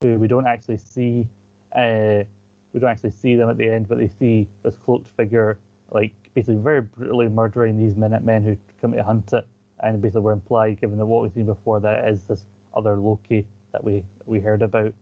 who 0.00 0.18
we 0.18 0.26
don't 0.26 0.48
actually 0.48 0.78
see. 0.78 1.28
Uh, 1.70 2.24
we 2.72 2.80
don't 2.80 2.90
actually 2.90 3.10
see 3.10 3.36
them 3.36 3.50
at 3.50 3.56
the 3.56 3.68
end, 3.68 3.86
but 3.86 3.98
they 3.98 4.08
see 4.08 4.48
this 4.62 4.76
cloaked 4.76 5.06
figure, 5.06 5.60
like 5.90 6.14
basically 6.34 6.56
very 6.56 6.80
brutally 6.80 7.28
murdering 7.28 7.78
these 7.78 7.94
Minutemen 7.94 8.42
who 8.42 8.58
come 8.80 8.92
to 8.92 9.02
hunt 9.02 9.32
it, 9.32 9.46
and 9.80 10.00
basically 10.00 10.22
we're 10.22 10.32
implied, 10.32 10.80
given 10.80 10.98
that 10.98 11.06
what 11.06 11.22
we've 11.22 11.32
seen 11.32 11.46
before, 11.46 11.80
that 11.80 12.08
is 12.08 12.26
this 12.26 12.46
other 12.74 12.96
Loki 12.96 13.46
that 13.72 13.84
we 13.84 14.04
we 14.26 14.40
heard 14.40 14.62
about. 14.62 14.94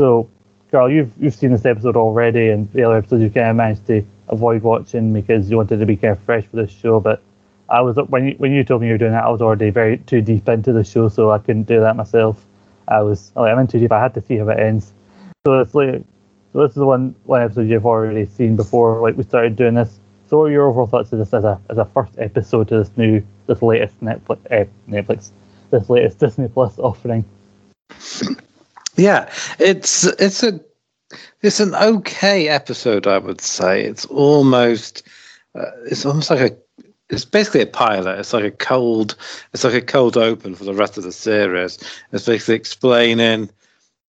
So, 0.00 0.28
Carl, 0.70 0.90
you've 0.90 1.12
you've 1.20 1.34
seen 1.34 1.52
this 1.52 1.64
episode 1.64 1.96
already, 1.96 2.50
and 2.50 2.70
the 2.72 2.84
other 2.84 2.98
episodes 2.98 3.22
you 3.22 3.30
kind 3.30 3.48
of 3.48 3.56
managed 3.56 3.86
to 3.88 4.04
avoid 4.28 4.62
watching 4.62 5.12
because 5.12 5.50
you 5.50 5.56
wanted 5.56 5.78
to 5.78 5.86
be 5.86 5.96
kind 5.96 6.12
of 6.12 6.20
fresh 6.20 6.44
for 6.46 6.56
this 6.56 6.70
show, 6.70 7.00
but 7.00 7.22
I 7.68 7.80
was 7.80 7.96
when 8.08 8.26
you 8.26 8.34
when 8.38 8.52
you 8.52 8.64
told 8.64 8.82
me 8.82 8.88
you 8.88 8.94
were 8.94 8.98
doing 8.98 9.12
that, 9.12 9.24
I 9.24 9.30
was 9.30 9.40
already 9.40 9.70
very 9.70 9.98
too 9.98 10.20
deep 10.20 10.48
into 10.48 10.72
the 10.72 10.84
show, 10.84 11.08
so 11.08 11.30
I 11.30 11.38
couldn't 11.38 11.64
do 11.64 11.80
that 11.80 11.96
myself. 11.96 12.44
I 12.88 13.00
was 13.00 13.32
like, 13.34 13.50
I'm 13.50 13.58
in 13.60 13.66
too 13.66 13.78
deep. 13.78 13.92
I 13.92 14.00
had 14.00 14.14
to 14.14 14.22
see 14.22 14.36
how 14.36 14.48
it 14.48 14.58
ends. 14.58 14.92
So 15.46 15.60
it's 15.60 15.74
like, 15.74 16.02
so 16.52 16.62
this 16.62 16.70
is 16.70 16.74
the 16.74 16.86
one 16.86 17.14
one 17.24 17.42
episode 17.42 17.68
you've 17.68 17.86
already 17.86 18.26
seen 18.26 18.56
before. 18.56 19.00
Like 19.00 19.16
we 19.16 19.22
started 19.22 19.56
doing 19.56 19.74
this. 19.74 19.98
So 20.32 20.46
your 20.46 20.66
overall 20.66 20.86
thoughts 20.86 21.12
of 21.12 21.18
this 21.18 21.34
as 21.34 21.44
a 21.44 21.60
as 21.68 21.76
a 21.76 21.84
first 21.84 22.14
episode 22.16 22.68
to 22.68 22.78
this 22.78 22.90
new 22.96 23.22
this 23.48 23.60
latest 23.60 24.00
Netflix 24.00 24.38
uh, 24.50 24.64
Netflix 24.88 25.28
this 25.70 25.90
latest 25.90 26.20
Disney 26.20 26.48
Plus 26.48 26.78
offering? 26.78 27.22
Yeah, 28.96 29.30
it's 29.58 30.04
it's 30.04 30.42
a 30.42 30.58
it's 31.42 31.60
an 31.60 31.74
okay 31.74 32.48
episode, 32.48 33.06
I 33.06 33.18
would 33.18 33.42
say. 33.42 33.84
It's 33.84 34.06
almost 34.06 35.02
uh, 35.54 35.66
it's 35.84 36.06
almost 36.06 36.30
like 36.30 36.52
a 36.52 36.56
it's 37.10 37.26
basically 37.26 37.60
a 37.60 37.66
pilot. 37.66 38.18
It's 38.18 38.32
like 38.32 38.44
a 38.44 38.50
cold. 38.50 39.16
It's 39.52 39.64
like 39.64 39.74
a 39.74 39.82
cold 39.82 40.16
open 40.16 40.54
for 40.54 40.64
the 40.64 40.72
rest 40.72 40.96
of 40.96 41.04
the 41.04 41.12
series. 41.12 41.76
It's 42.10 42.24
basically 42.24 42.54
explaining 42.54 43.50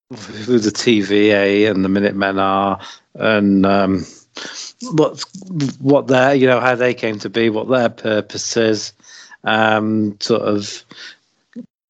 who 0.09 0.57
the 0.57 0.71
TVA 0.71 1.69
and 1.69 1.83
the 1.83 1.89
Minutemen 1.89 2.39
are, 2.39 2.79
and 3.15 3.65
um, 3.65 4.05
what 4.91 5.23
what 5.79 6.07
their 6.07 6.33
you 6.33 6.47
know 6.47 6.59
how 6.59 6.75
they 6.75 6.93
came 6.93 7.19
to 7.19 7.29
be, 7.29 7.49
what 7.49 7.69
their 7.69 7.89
purpose 7.89 8.57
is. 8.57 8.93
Um, 9.45 10.17
sort 10.21 10.43
of 10.43 10.83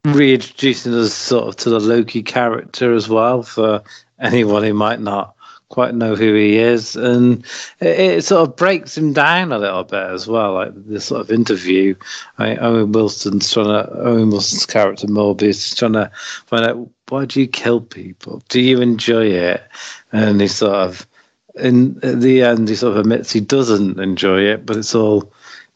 reintroducing 0.06 0.94
us 0.96 1.14
sort 1.14 1.48
of 1.48 1.56
to 1.58 1.70
the 1.70 1.80
Loki 1.80 2.24
character 2.24 2.94
as 2.94 3.08
well 3.08 3.44
for 3.44 3.84
anyone 4.20 4.64
who 4.64 4.74
might 4.74 5.00
not 5.00 5.36
quite 5.74 5.96
know 5.96 6.16
who 6.16 6.36
he 6.36 6.58
is, 6.58 6.96
and 6.96 7.44
it, 7.80 8.00
it, 8.00 8.24
sort 8.24 8.48
of 8.48 8.56
breaks 8.56 8.96
him 8.96 9.12
down 9.12 9.52
a 9.52 9.58
little 9.58 9.84
bit 9.84 10.06
as 10.06 10.28
well. 10.28 10.54
Like 10.54 10.72
this 10.86 11.06
sort 11.06 11.22
of 11.22 11.32
interview, 11.32 11.96
I, 12.38 12.56
Owen 12.58 12.92
Wilson's 12.92 13.52
trying 13.52 13.66
to 13.66 13.92
Owen 14.00 14.30
Wilson's 14.30 14.68
character 14.68 15.08
Mobius 15.08 15.72
is 15.72 15.76
trying 15.76 15.94
to 15.94 16.12
find 16.46 16.66
out 16.66 16.90
why 17.10 17.26
do 17.26 17.42
you 17.42 17.48
kill 17.48 17.82
people? 17.82 18.44
Do 18.50 18.62
you 18.62 18.82
enjoy 18.82 19.26
it? 19.26 19.64
And 20.12 20.42
he 20.42 20.48
sort 20.48 20.76
of, 20.76 21.08
in 21.56 22.00
at 22.04 22.22
the 22.22 22.44
end, 22.44 22.70
he 22.70 22.76
sort 22.76 22.94
of 22.94 23.00
admits 23.00 23.32
he 23.32 23.40
doesn't 23.40 24.00
enjoy 24.00 24.42
it, 24.42 24.66
but 24.66 24.78
it's 24.78 24.96
all, 24.96 25.32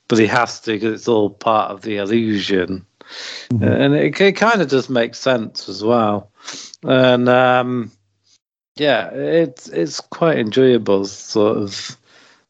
but 0.07 0.19
he 0.19 0.27
has 0.27 0.59
to 0.61 0.73
because 0.73 0.93
it's 0.93 1.07
all 1.07 1.29
part 1.29 1.71
of 1.71 1.81
the 1.81 1.97
illusion. 1.97 2.85
Mm-hmm. 3.49 3.63
And 3.63 3.95
it, 3.95 4.19
it 4.19 4.33
kind 4.33 4.61
of 4.61 4.69
does 4.69 4.89
make 4.89 5.15
sense 5.15 5.69
as 5.69 5.83
well. 5.83 6.31
And 6.83 7.29
um, 7.29 7.91
yeah, 8.75 9.09
it's 9.11 9.69
it's 9.69 9.99
quite 9.99 10.39
enjoyable, 10.39 11.05
sort 11.05 11.57
of 11.57 11.97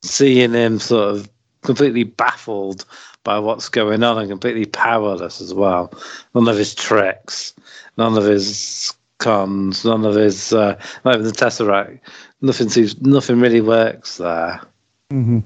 seeing 0.01 0.53
him 0.53 0.79
sort 0.79 1.15
of 1.15 1.29
completely 1.61 2.03
baffled 2.03 2.85
by 3.23 3.39
what's 3.39 3.67
going 3.67 4.03
on 4.03 4.17
and 4.17 4.29
completely 4.29 4.65
powerless 4.65 5.41
as 5.41 5.53
well. 5.53 5.91
None 6.33 6.47
of 6.47 6.57
his 6.57 6.73
tricks, 6.73 7.53
none 7.97 8.17
of 8.17 8.23
his 8.23 8.93
cons, 9.17 9.83
none 9.83 10.05
of 10.05 10.15
his 10.15 10.53
uh, 10.53 10.79
not 11.03 11.15
even 11.15 11.25
the 11.25 11.33
tesseract. 11.33 11.99
Nothing 12.41 12.69
seems, 12.69 13.01
nothing 13.01 13.39
really 13.39 13.61
works 13.61 14.17
there. 14.17 14.61
Mm-hmm. 15.11 15.39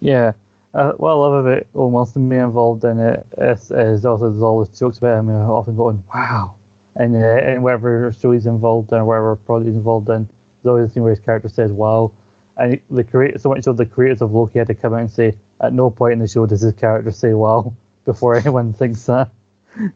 Yeah. 0.00 0.32
Uh, 0.74 0.92
what 0.92 1.10
I 1.10 1.14
love 1.14 1.46
about 1.46 1.66
Owen 1.74 1.92
Wilson 1.92 2.28
being 2.28 2.42
involved 2.42 2.84
in 2.84 2.98
it 2.98 3.26
is, 3.38 3.70
is 3.70 4.04
also 4.04 4.28
there's 4.28 4.42
all 4.42 4.58
those 4.58 4.78
jokes 4.78 4.98
about 4.98 5.20
him 5.20 5.30
often 5.30 5.74
going, 5.74 6.04
wow, 6.14 6.54
and 6.96 7.16
uh, 7.16 7.18
and 7.18 7.62
whatever 7.62 8.12
show 8.12 8.32
he's 8.32 8.44
involved 8.44 8.92
in 8.92 8.98
or 8.98 9.04
whatever 9.06 9.36
project 9.36 9.68
he's 9.68 9.76
involved 9.76 10.10
in, 10.10 10.28
there's 10.62 10.70
always 10.70 10.90
a 10.90 10.92
scene 10.92 11.02
where 11.02 11.14
his 11.14 11.20
character 11.20 11.48
says 11.48 11.72
"Wow," 11.72 12.12
and 12.58 12.78
the 12.90 13.04
creator 13.04 13.38
so 13.38 13.48
much 13.48 13.64
so 13.64 13.72
the 13.72 13.86
creators 13.86 14.20
of 14.20 14.32
Loki 14.32 14.58
had 14.58 14.66
to 14.66 14.74
come 14.74 14.92
out 14.92 15.00
and 15.00 15.10
say, 15.10 15.38
at 15.62 15.72
no 15.72 15.88
point 15.90 16.14
in 16.14 16.18
the 16.18 16.28
show 16.28 16.44
does 16.44 16.60
his 16.60 16.74
character 16.74 17.10
say 17.10 17.32
"Wow" 17.32 17.74
before 18.04 18.34
anyone 18.34 18.72
thinks 18.72 19.06
that. 19.06 19.30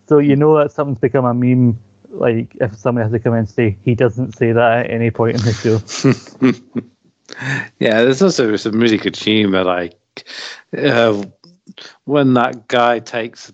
So 0.06 0.18
you 0.18 0.36
know 0.36 0.58
that 0.58 0.72
something's 0.72 0.98
become 0.98 1.24
a 1.24 1.32
meme. 1.32 1.78
Like 2.11 2.57
if 2.61 2.75
somebody 2.75 3.05
has 3.05 3.12
to 3.12 3.18
come 3.18 3.35
in 3.35 3.40
and 3.40 3.49
say 3.49 3.77
he 3.83 3.94
doesn't 3.94 4.37
say 4.37 4.53
that 4.53 4.87
at 4.87 4.91
any 4.91 5.11
point 5.11 5.37
in 5.37 5.43
the 5.43 5.53
show. 5.53 6.82
yeah, 7.78 8.03
there's 8.03 8.22
also 8.22 8.57
some 8.57 8.80
really 8.80 8.99
good 8.99 9.16
humor, 9.16 9.64
like 9.64 9.99
uh, 10.76 11.24
when 12.05 12.34
that 12.34 12.68
guy 12.68 12.99
takes 12.99 13.53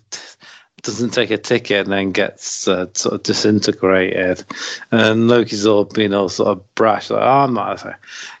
doesn't 0.83 1.09
take 1.09 1.31
a 1.31 1.37
ticket 1.37 1.85
and 1.85 1.91
then 1.91 2.11
gets 2.11 2.67
uh, 2.67 2.85
sort 2.93 3.15
of 3.15 3.23
disintegrated. 3.23 4.43
And 4.91 5.27
Loki's 5.27 5.65
all 5.65 5.85
being 5.85 6.13
all 6.13 6.29
sort 6.29 6.49
of 6.49 6.75
brash, 6.75 7.09
like, 7.09 7.21
oh, 7.21 7.25
I'm 7.25 7.53
not, 7.53 7.83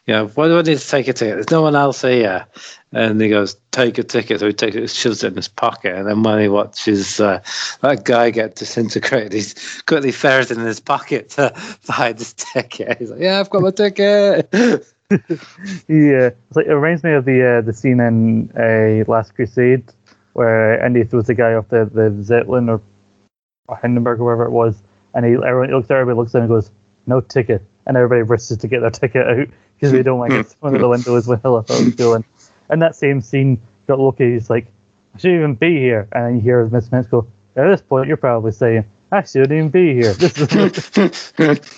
you 0.05 0.13
know, 0.13 0.27
why 0.27 0.47
do 0.47 0.57
I 0.57 0.61
need 0.61 0.77
to 0.77 0.87
take 0.87 1.07
a 1.07 1.13
ticket? 1.13 1.35
There's 1.35 1.51
no 1.51 1.61
one 1.61 1.75
else 1.75 2.01
here. 2.01 2.45
And 2.93 3.19
he 3.19 3.27
goes, 3.27 3.57
take 3.71 3.97
a 3.97 4.03
ticket. 4.03 4.39
So 4.39 4.47
he 4.47 4.53
takes 4.53 4.75
it, 4.75 4.89
shoves 4.89 5.23
it 5.23 5.29
in 5.29 5.35
his 5.35 5.47
pocket. 5.47 5.95
And 5.95 6.07
then 6.07 6.23
when 6.23 6.39
he 6.39 6.47
watches 6.47 7.19
uh, 7.19 7.41
that 7.81 8.05
guy 8.05 8.29
get 8.29 8.55
disintegrated, 8.55 9.33
he's 9.33 9.81
quickly 9.81 10.11
ferreting 10.11 10.59
in 10.59 10.65
his 10.65 10.79
pocket 10.79 11.29
to 11.31 11.49
find 11.81 12.17
his 12.17 12.33
ticket. 12.33 12.99
He's 12.99 13.11
like, 13.11 13.19
yeah, 13.19 13.39
I've 13.39 13.49
got 13.49 13.61
my 13.61 13.71
ticket. 13.71 14.49
Yeah, 15.09 16.31
it's 16.49 16.55
like 16.55 16.65
it 16.65 16.73
reminds 16.73 17.01
me 17.01 17.13
of 17.13 17.23
the 17.23 17.41
uh, 17.41 17.61
the 17.61 17.71
scene 17.71 18.01
in 18.01 18.51
uh, 18.57 19.09
Last 19.09 19.35
Crusade 19.35 19.85
where 20.37 20.85
Indy 20.85 21.03
throws 21.03 21.25
the 21.25 21.33
guy 21.33 21.53
off 21.53 21.67
the, 21.69 21.89
the 21.91 22.15
Zeppelin 22.21 22.69
or, 22.69 22.79
or 23.67 23.77
Hindenburg 23.77 24.19
or 24.19 24.25
wherever 24.25 24.45
it 24.45 24.51
was, 24.51 24.83
and 25.15 25.25
he 25.25 25.31
everyone 25.33 25.71
looks 25.71 25.89
everybody 25.89 26.15
looks 26.15 26.35
at 26.35 26.37
him 26.37 26.43
and 26.43 26.49
goes, 26.51 26.69
"No 27.07 27.21
ticket," 27.21 27.63
and 27.87 27.97
everybody 27.97 28.21
rushes 28.21 28.59
to 28.59 28.67
get 28.67 28.81
their 28.81 28.91
ticket 28.91 29.25
out 29.25 29.47
because 29.73 29.91
they 29.91 30.03
don't 30.03 30.19
want 30.19 30.29
to 30.31 30.43
get 30.43 30.47
thrown 30.47 30.75
out 30.75 30.81
the 30.81 30.89
window 30.89 31.15
as 31.15 31.25
well. 31.25 31.39
I 31.39 31.61
thought 31.63 31.81
it 31.81 31.85
was 31.85 31.95
cool. 31.95 32.23
And 32.69 32.81
that 32.83 32.95
same 32.95 33.19
scene, 33.19 33.59
got 33.87 33.99
Loki. 33.99 34.33
He's 34.33 34.47
like, 34.47 34.67
"I 35.15 35.17
shouldn't 35.17 35.39
even 35.39 35.55
be 35.55 35.79
here," 35.79 36.07
and 36.11 36.25
then 36.25 36.35
you 36.35 36.41
hear 36.41 36.63
Miss 36.67 36.91
Minutes 36.91 37.09
go, 37.09 37.25
"At 37.55 37.67
this 37.67 37.81
point, 37.81 38.07
you're 38.07 38.17
probably 38.17 38.51
saying." 38.51 38.85
I 39.11 39.23
shouldn't 39.23 39.53
even 39.53 39.69
be 39.69 39.93
here. 39.95 40.13
This 40.19 40.37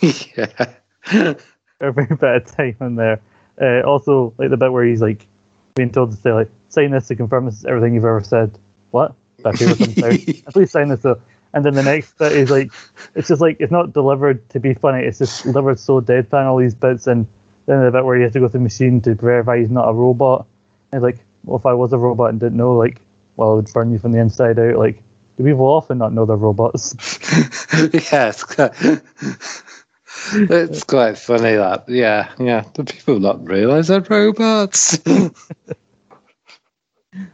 is 0.01 0.27
yeah. 0.37 0.73
a 1.79 1.91
very 1.91 2.15
bad 2.15 2.45
time 2.47 2.75
in 2.81 2.95
there. 2.95 3.21
Uh, 3.61 3.81
also, 3.87 4.33
like 4.37 4.49
the 4.49 4.57
bit 4.57 4.73
where 4.73 4.83
he's 4.83 5.01
like 5.01 5.27
being 5.75 5.91
told 5.91 6.11
to 6.11 6.17
say 6.17 6.31
like 6.31 6.49
sign 6.69 6.91
this 6.91 7.07
to 7.07 7.15
confirm 7.15 7.45
this 7.45 7.59
is 7.59 7.65
everything 7.65 7.93
you've 7.93 8.05
ever 8.05 8.21
said. 8.21 8.57
What? 8.91 9.15
That 9.43 9.55
paper 9.55 9.75
comes 9.75 10.03
out. 10.03 10.53
Please 10.53 10.71
sign 10.71 10.89
this 10.89 11.01
though. 11.01 11.21
And 11.53 11.65
then 11.65 11.73
the 11.73 11.83
next 11.83 12.17
bit 12.17 12.33
is 12.33 12.51
like 12.51 12.71
it's 13.15 13.27
just 13.27 13.41
like 13.41 13.57
it's 13.59 13.71
not 13.71 13.93
delivered 13.93 14.47
to 14.49 14.59
be 14.59 14.73
funny. 14.73 15.05
It's 15.05 15.19
just 15.19 15.43
delivered 15.43 15.79
so 15.79 16.01
deadpan 16.01 16.45
all 16.45 16.57
these 16.57 16.75
bits. 16.75 17.07
And 17.07 17.27
then 17.65 17.83
the 17.83 17.91
bit 17.91 18.05
where 18.05 18.17
you 18.17 18.23
have 18.23 18.33
to 18.33 18.39
go 18.39 18.47
through 18.47 18.59
the 18.59 18.63
machine 18.63 19.01
to 19.01 19.15
verify 19.15 19.57
he's 19.57 19.69
not 19.69 19.89
a 19.89 19.93
robot. 19.93 20.45
And 20.91 21.01
like, 21.01 21.19
well, 21.43 21.57
if 21.57 21.65
I 21.65 21.73
was 21.73 21.93
a 21.93 21.97
robot 21.97 22.29
and 22.29 22.39
didn't 22.39 22.57
know, 22.57 22.75
like, 22.75 23.01
well, 23.35 23.53
it 23.53 23.55
would 23.57 23.73
burn 23.73 23.91
you 23.91 23.99
from 23.99 24.11
the 24.11 24.19
inside 24.19 24.59
out. 24.59 24.75
Like, 24.75 25.01
do 25.37 25.43
people 25.43 25.65
often 25.65 25.97
not 25.97 26.13
know 26.13 26.25
they're 26.25 26.35
robots? 26.35 26.95
yes. 28.11 28.43
it's 30.33 30.83
quite 30.83 31.17
funny 31.17 31.55
that 31.55 31.87
yeah 31.87 32.31
yeah 32.39 32.63
do 32.73 32.83
people 32.83 33.19
not 33.19 33.45
realize 33.47 33.87
they're 33.87 34.01
robots 34.01 34.99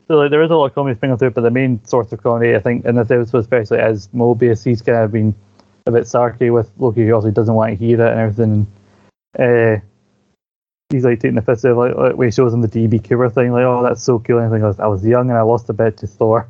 So 0.08 0.16
like 0.16 0.32
there 0.32 0.42
is 0.42 0.52
a 0.52 0.56
lot 0.56 0.68
of 0.68 0.76
comedy 0.76 0.96
sprinkled 0.96 1.20
through, 1.20 1.30
it, 1.30 1.34
but 1.34 1.42
the 1.42 1.52
main 1.52 1.84
source 1.84 2.12
of 2.12 2.24
comedy, 2.24 2.56
I 2.56 2.60
think, 2.60 2.86
in 2.86 2.96
this 2.96 3.12
episode 3.12 3.40
especially 3.40 3.80
as 3.80 4.08
Mobius, 4.10 4.64
he's 4.64 4.82
kind 4.82 5.00
of 5.00 5.12
been 5.12 5.36
a 5.86 5.92
bit 5.92 6.04
sarky 6.04 6.54
with 6.54 6.72
Loki, 6.78 7.06
who 7.06 7.14
also 7.14 7.32
doesn't 7.32 7.54
want 7.54 7.72
to 7.72 7.86
hear 7.86 8.00
it 8.02 8.12
and 8.12 8.20
everything. 8.20 8.68
And, 9.36 9.82
uh, 9.82 9.82
he's 10.90 11.04
like 11.04 11.20
taking 11.20 11.36
the 11.36 11.42
piss 11.42 11.64
of 11.64 11.78
like, 11.78 11.96
like 11.96 12.16
when 12.16 12.28
he 12.28 12.32
shows 12.32 12.54
him 12.54 12.62
the 12.62 12.68
DB 12.68 13.04
Cooper 13.04 13.30
thing, 13.30 13.52
like, 13.52 13.64
oh, 13.64 13.84
that's 13.84 14.04
so 14.04 14.20
cool. 14.20 14.38
And 14.38 14.48
I 14.48 14.50
think 14.70 14.80
I 14.80 14.88
was 14.88 15.06
young 15.06 15.30
and 15.30 15.38
I 15.38 15.42
lost 15.42 15.70
a 15.70 15.74
bet 15.74 15.98
to 15.98 16.08
Thor. 16.08 16.48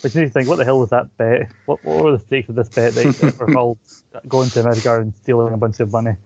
But 0.00 0.14
you 0.14 0.22
need 0.22 0.28
to 0.28 0.32
think, 0.32 0.48
what 0.48 0.56
the 0.56 0.64
hell 0.64 0.80
was 0.80 0.90
that 0.90 1.16
bet? 1.16 1.52
What, 1.66 1.84
what 1.84 2.04
were 2.04 2.12
the 2.12 2.18
stakes 2.18 2.48
of 2.48 2.54
this 2.54 2.68
bet 2.68 2.94
that 2.94 3.36
were 3.38 3.56
all 3.58 3.78
going 4.26 4.48
to 4.50 4.62
Midgard 4.64 5.02
and 5.02 5.14
stealing 5.14 5.52
a 5.52 5.56
bunch 5.56 5.80
of 5.80 5.92
money? 5.92 6.16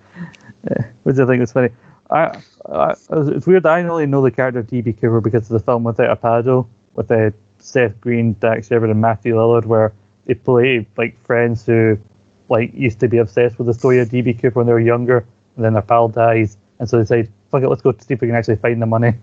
Uh, 0.69 0.83
which 1.03 1.17
I 1.17 1.25
think 1.25 1.41
was 1.41 1.51
funny. 1.51 1.69
I, 2.09 2.41
I, 2.65 2.93
it's 3.11 3.45
weird. 3.45 3.65
I 3.65 3.83
only 3.83 4.05
know 4.05 4.21
the 4.21 4.31
character 4.31 4.63
DB 4.63 4.99
Cooper 4.99 5.21
because 5.21 5.43
of 5.43 5.49
the 5.49 5.59
film 5.59 5.83
Without 5.83 6.09
a 6.09 6.15
Paddle 6.15 6.69
with 6.93 7.11
uh, 7.11 7.31
Seth 7.59 7.99
Green, 7.99 8.33
Dax 8.33 8.67
Shepard, 8.67 8.89
and 8.89 9.01
Matthew 9.01 9.35
Lillard, 9.35 9.65
where 9.65 9.93
they 10.25 10.33
play 10.33 10.87
like 10.97 11.19
friends 11.25 11.65
who 11.65 11.97
like 12.49 12.73
used 12.73 12.99
to 13.01 13.07
be 13.07 13.17
obsessed 13.17 13.57
with 13.57 13.67
the 13.67 13.73
story 13.73 13.99
of 13.99 14.09
DB 14.09 14.39
Cooper 14.39 14.59
when 14.59 14.67
they 14.67 14.73
were 14.73 14.79
younger, 14.79 15.25
and 15.55 15.65
then 15.65 15.73
their 15.73 15.81
pal 15.81 16.07
dies, 16.07 16.57
and 16.79 16.89
so 16.89 16.97
they 16.97 17.05
say, 17.05 17.29
"Fuck 17.51 17.63
it, 17.63 17.69
let's 17.69 17.81
go 17.81 17.91
see 17.91 18.13
if 18.13 18.21
we 18.21 18.27
can 18.27 18.35
actually 18.35 18.55
find 18.55 18.81
the 18.81 18.85
money." 18.85 19.13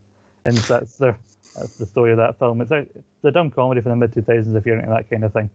And 0.45 0.57
that's 0.59 0.99
their 0.99 1.19
that's 1.57 1.77
the 1.77 1.87
story 1.87 2.11
of 2.13 2.19
that 2.19 2.39
film. 2.39 2.61
It's 2.61 2.71
a, 2.71 2.79
it's 2.79 3.25
a 3.25 3.31
dumb 3.31 3.51
comedy 3.51 3.81
from 3.81 3.91
the 3.91 3.97
mid 3.97 4.13
two 4.13 4.23
thousands 4.23 4.55
if 4.57 4.67
you're 4.67 4.79
into 4.79 4.91
that 4.91 5.09
kind 5.11 5.25
of 5.25 5.33
thing. 5.33 5.51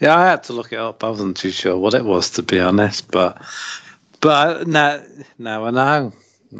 yeah 0.00 0.16
i 0.18 0.24
had 0.26 0.42
to 0.42 0.52
look 0.52 0.72
it 0.72 0.78
up 0.78 1.04
i 1.04 1.08
wasn't 1.08 1.36
too 1.36 1.50
sure 1.52 1.76
what 1.78 1.94
it 1.94 2.04
was 2.04 2.30
to 2.30 2.42
be 2.42 2.58
honest 2.58 3.08
but 3.12 3.40
but 4.20 4.66
now 4.66 5.00
now 5.38 5.64
i 5.66 5.70
know 5.70 6.12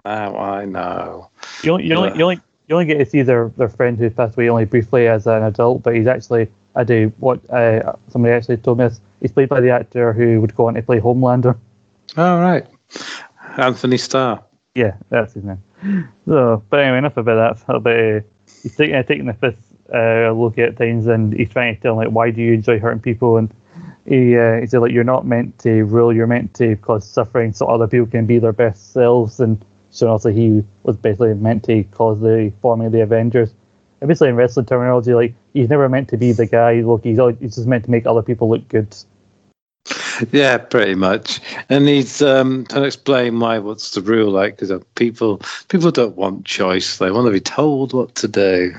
now 0.04 0.36
i 0.36 0.64
know 0.64 1.28
You 1.64 1.72
only, 1.72 1.86
you 1.86 1.94
only, 1.94 2.16
you 2.18 2.22
only, 2.22 2.40
you 2.68 2.74
only 2.76 2.86
get 2.86 2.98
to 2.98 3.06
see 3.06 3.22
their, 3.22 3.48
their 3.56 3.68
friend 3.68 3.98
who 3.98 4.08
passed 4.10 4.36
away 4.36 4.48
only 4.48 4.64
briefly 4.66 5.08
as 5.08 5.26
an 5.26 5.42
adult, 5.42 5.82
but 5.82 5.94
he's 5.96 6.06
actually, 6.06 6.48
I 6.76 6.84
do 6.84 7.12
what 7.18 7.38
uh, 7.50 7.94
somebody 8.08 8.32
actually 8.32 8.58
told 8.58 8.78
me 8.78 8.84
is 8.84 9.00
he's 9.20 9.32
played 9.32 9.48
by 9.48 9.60
the 9.60 9.70
actor 9.70 10.12
who 10.12 10.40
would 10.40 10.54
go 10.54 10.68
on 10.68 10.74
to 10.74 10.82
play 10.82 11.00
Homelander. 11.00 11.56
all 12.16 12.40
right 12.40 12.64
antony 13.58 13.98
starr 13.98 14.42
Yeah, 14.76 14.94
that's 15.10 15.34
his 15.34 15.42
name. 15.44 15.62
So, 16.26 16.62
but 16.70 16.80
anyway, 16.80 16.99
enough 16.99 17.16
about 17.16 17.57
that. 17.66 17.83
But 17.83 17.99
uh, 17.99 18.20
he's 18.62 18.76
taking 18.76 18.95
uh, 18.95 19.03
taking 19.03 19.26
the 19.26 19.35
fifth 19.35 19.74
uh, 19.93 20.30
look 20.33 20.59
at 20.59 20.76
things, 20.76 21.07
and 21.07 21.33
he's 21.33 21.51
trying 21.51 21.74
to 21.74 21.80
tell 21.80 21.93
him, 21.93 21.99
like, 21.99 22.14
why 22.14 22.30
do 22.30 22.41
you 22.41 22.55
enjoy 22.55 22.78
hurting 22.78 23.01
people? 23.01 23.37
And 23.37 23.53
he 24.07 24.37
uh, 24.37 24.61
he 24.61 24.66
said 24.66 24.80
like, 24.80 24.93
you're 24.93 25.05
not 25.05 25.26
meant 25.26 25.59
to 25.61 25.85
rule, 25.85 26.12
you're 26.12 26.26
meant 26.26 26.55
to 26.55 26.76
cause 26.76 27.09
suffering, 27.09 27.53
so 27.53 27.66
other 27.66 27.87
people 27.87 28.07
can 28.07 28.26
be 28.26 28.39
their 28.39 28.53
best 28.53 28.93
selves. 28.93 29.41
And 29.41 29.64
so 29.91 30.09
also 30.09 30.30
he 30.30 30.64
was 30.83 30.97
basically 30.97 31.35
meant 31.35 31.64
to 31.64 31.85
cause 31.85 32.20
the 32.20 32.53
forming 32.61 32.87
of 32.87 32.93
the 32.93 33.03
Avengers. 33.03 33.55
And 34.01 34.09
basically, 34.09 34.30
in 34.30 34.37
wrestling 34.37 34.66
terminology, 34.66 35.14
like 35.14 35.35
he's 35.55 35.68
never 35.68 35.89
meant 35.89 36.09
to 36.09 36.16
be 36.16 36.33
the 36.33 36.47
guy. 36.47 36.80
Look, 36.80 37.05
he's 37.05 37.18
always, 37.18 37.37
he's 37.39 37.55
just 37.55 37.68
meant 37.68 37.85
to 37.85 37.91
make 37.91 38.07
other 38.07 38.22
people 38.22 38.49
look 38.51 38.66
good. 38.68 38.97
Yeah, 40.30 40.58
pretty 40.58 40.94
much. 40.94 41.40
And 41.68 41.88
he's 41.88 42.22
um, 42.22 42.66
trying 42.66 42.82
to 42.82 42.86
explain 42.86 43.40
why 43.40 43.58
what's 43.58 43.90
the 43.92 44.00
rule 44.00 44.30
like 44.30 44.58
because 44.58 44.82
people 44.94 45.40
people 45.68 45.90
don't 45.90 46.16
want 46.16 46.44
choice; 46.44 46.98
they 46.98 47.10
want 47.10 47.26
to 47.26 47.32
be 47.32 47.40
told 47.40 47.92
what 47.92 48.14
to 48.16 48.28
do. 48.28 48.74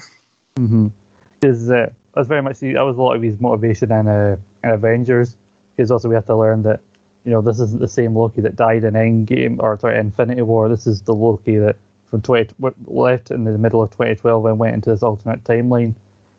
Because 1.39 1.69
uh, 1.69 1.91
that's 2.13 2.27
very 2.27 2.41
much 2.41 2.59
that 2.59 2.81
was 2.81 2.97
a 2.97 3.01
lot 3.01 3.15
of 3.15 3.21
his 3.21 3.39
motivation 3.39 3.91
in, 3.91 4.07
uh, 4.07 4.38
in 4.63 4.69
Avengers. 4.69 5.38
Because 5.75 5.91
also 5.91 6.09
we 6.09 6.15
have 6.15 6.25
to 6.27 6.36
learn 6.36 6.63
that 6.63 6.81
you 7.23 7.31
know 7.31 7.41
this 7.41 7.59
isn't 7.59 7.79
the 7.79 7.88
same 7.88 8.15
Loki 8.15 8.41
that 8.41 8.55
died 8.55 8.84
in 8.84 8.93
Endgame 8.93 9.59
or 9.59 9.79
sorry 9.79 9.97
Infinity 9.97 10.41
War. 10.41 10.69
This 10.69 10.88
is 10.88 11.01
the 11.03 11.15
Loki 11.15 11.57
that 11.57 11.77
from 12.05 12.21
20 12.21 12.53
left 12.86 13.31
in 13.31 13.43
the 13.43 13.57
middle 13.57 13.81
of 13.81 13.89
2012 13.89 14.45
and 14.45 14.59
went 14.59 14.75
into 14.75 14.91
this 14.91 15.01
alternate 15.01 15.43
timeline. 15.43 15.95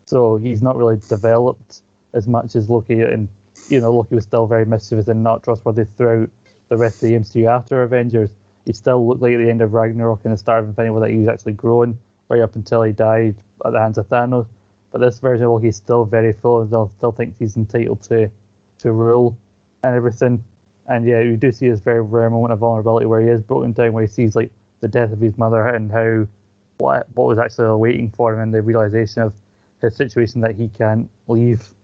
So 0.06 0.36
he's 0.36 0.62
not 0.62 0.76
really 0.76 0.98
developed 0.98 1.82
as 2.12 2.28
much 2.28 2.54
as 2.54 2.70
Loki, 2.70 3.00
and 3.00 3.28
you 3.68 3.80
know 3.80 3.92
Loki 3.92 4.14
was 4.14 4.24
still 4.24 4.46
very 4.46 4.64
mischievous 4.66 5.08
and 5.08 5.22
not 5.22 5.42
trustworthy 5.42 5.84
throughout 5.84 6.30
the 6.68 6.76
rest 6.76 6.96
of 7.02 7.08
the 7.08 7.14
MCU 7.14 7.48
after 7.48 7.82
Avengers. 7.82 8.30
He 8.64 8.72
still 8.72 9.06
looked 9.06 9.20
like 9.20 9.34
at 9.34 9.38
the 9.38 9.50
end 9.50 9.60
of 9.60 9.74
Ragnarok 9.74 10.24
and 10.24 10.32
the 10.32 10.38
start 10.38 10.62
of 10.62 10.70
Infinity 10.70 10.90
War 10.90 11.00
that 11.00 11.10
he 11.10 11.18
was 11.18 11.28
actually 11.28 11.52
growing 11.52 11.98
right 12.28 12.40
up 12.40 12.56
until 12.56 12.82
he 12.82 12.92
died 12.92 13.36
at 13.64 13.72
the 13.72 13.78
hands 13.78 13.98
of 13.98 14.08
Thanos. 14.08 14.48
But 14.90 15.00
this 15.00 15.18
version 15.18 15.46
of 15.46 15.52
Loki 15.52 15.68
is 15.68 15.76
still 15.76 16.04
very 16.04 16.32
full 16.32 16.60
and 16.60 16.70
still, 16.70 16.88
still 16.90 17.12
thinks 17.12 17.38
he's 17.38 17.56
entitled 17.56 18.02
to 18.04 18.30
to 18.78 18.92
rule 18.92 19.38
and 19.82 19.94
everything. 19.94 20.44
And 20.86 21.06
yeah, 21.06 21.20
you 21.20 21.36
do 21.36 21.52
see 21.52 21.66
his 21.66 21.80
very 21.80 22.02
rare 22.02 22.30
moment 22.30 22.52
of 22.52 22.58
vulnerability 22.58 23.06
where 23.06 23.20
he 23.20 23.28
is 23.28 23.40
broken 23.40 23.72
down, 23.72 23.92
where 23.92 24.04
he 24.04 24.08
sees 24.08 24.36
like 24.36 24.52
the 24.80 24.88
death 24.88 25.12
of 25.12 25.20
his 25.20 25.38
mother 25.38 25.66
and 25.66 25.90
how 25.90 26.26
what 26.78 27.08
what 27.10 27.26
was 27.26 27.38
actually 27.38 27.76
waiting 27.76 28.10
for 28.10 28.34
him, 28.34 28.40
and 28.40 28.54
the 28.54 28.62
realization 28.62 29.22
of 29.22 29.34
his 29.80 29.96
situation 29.96 30.40
that 30.42 30.54
he 30.54 30.68
can't 30.68 31.10
leave. 31.28 31.74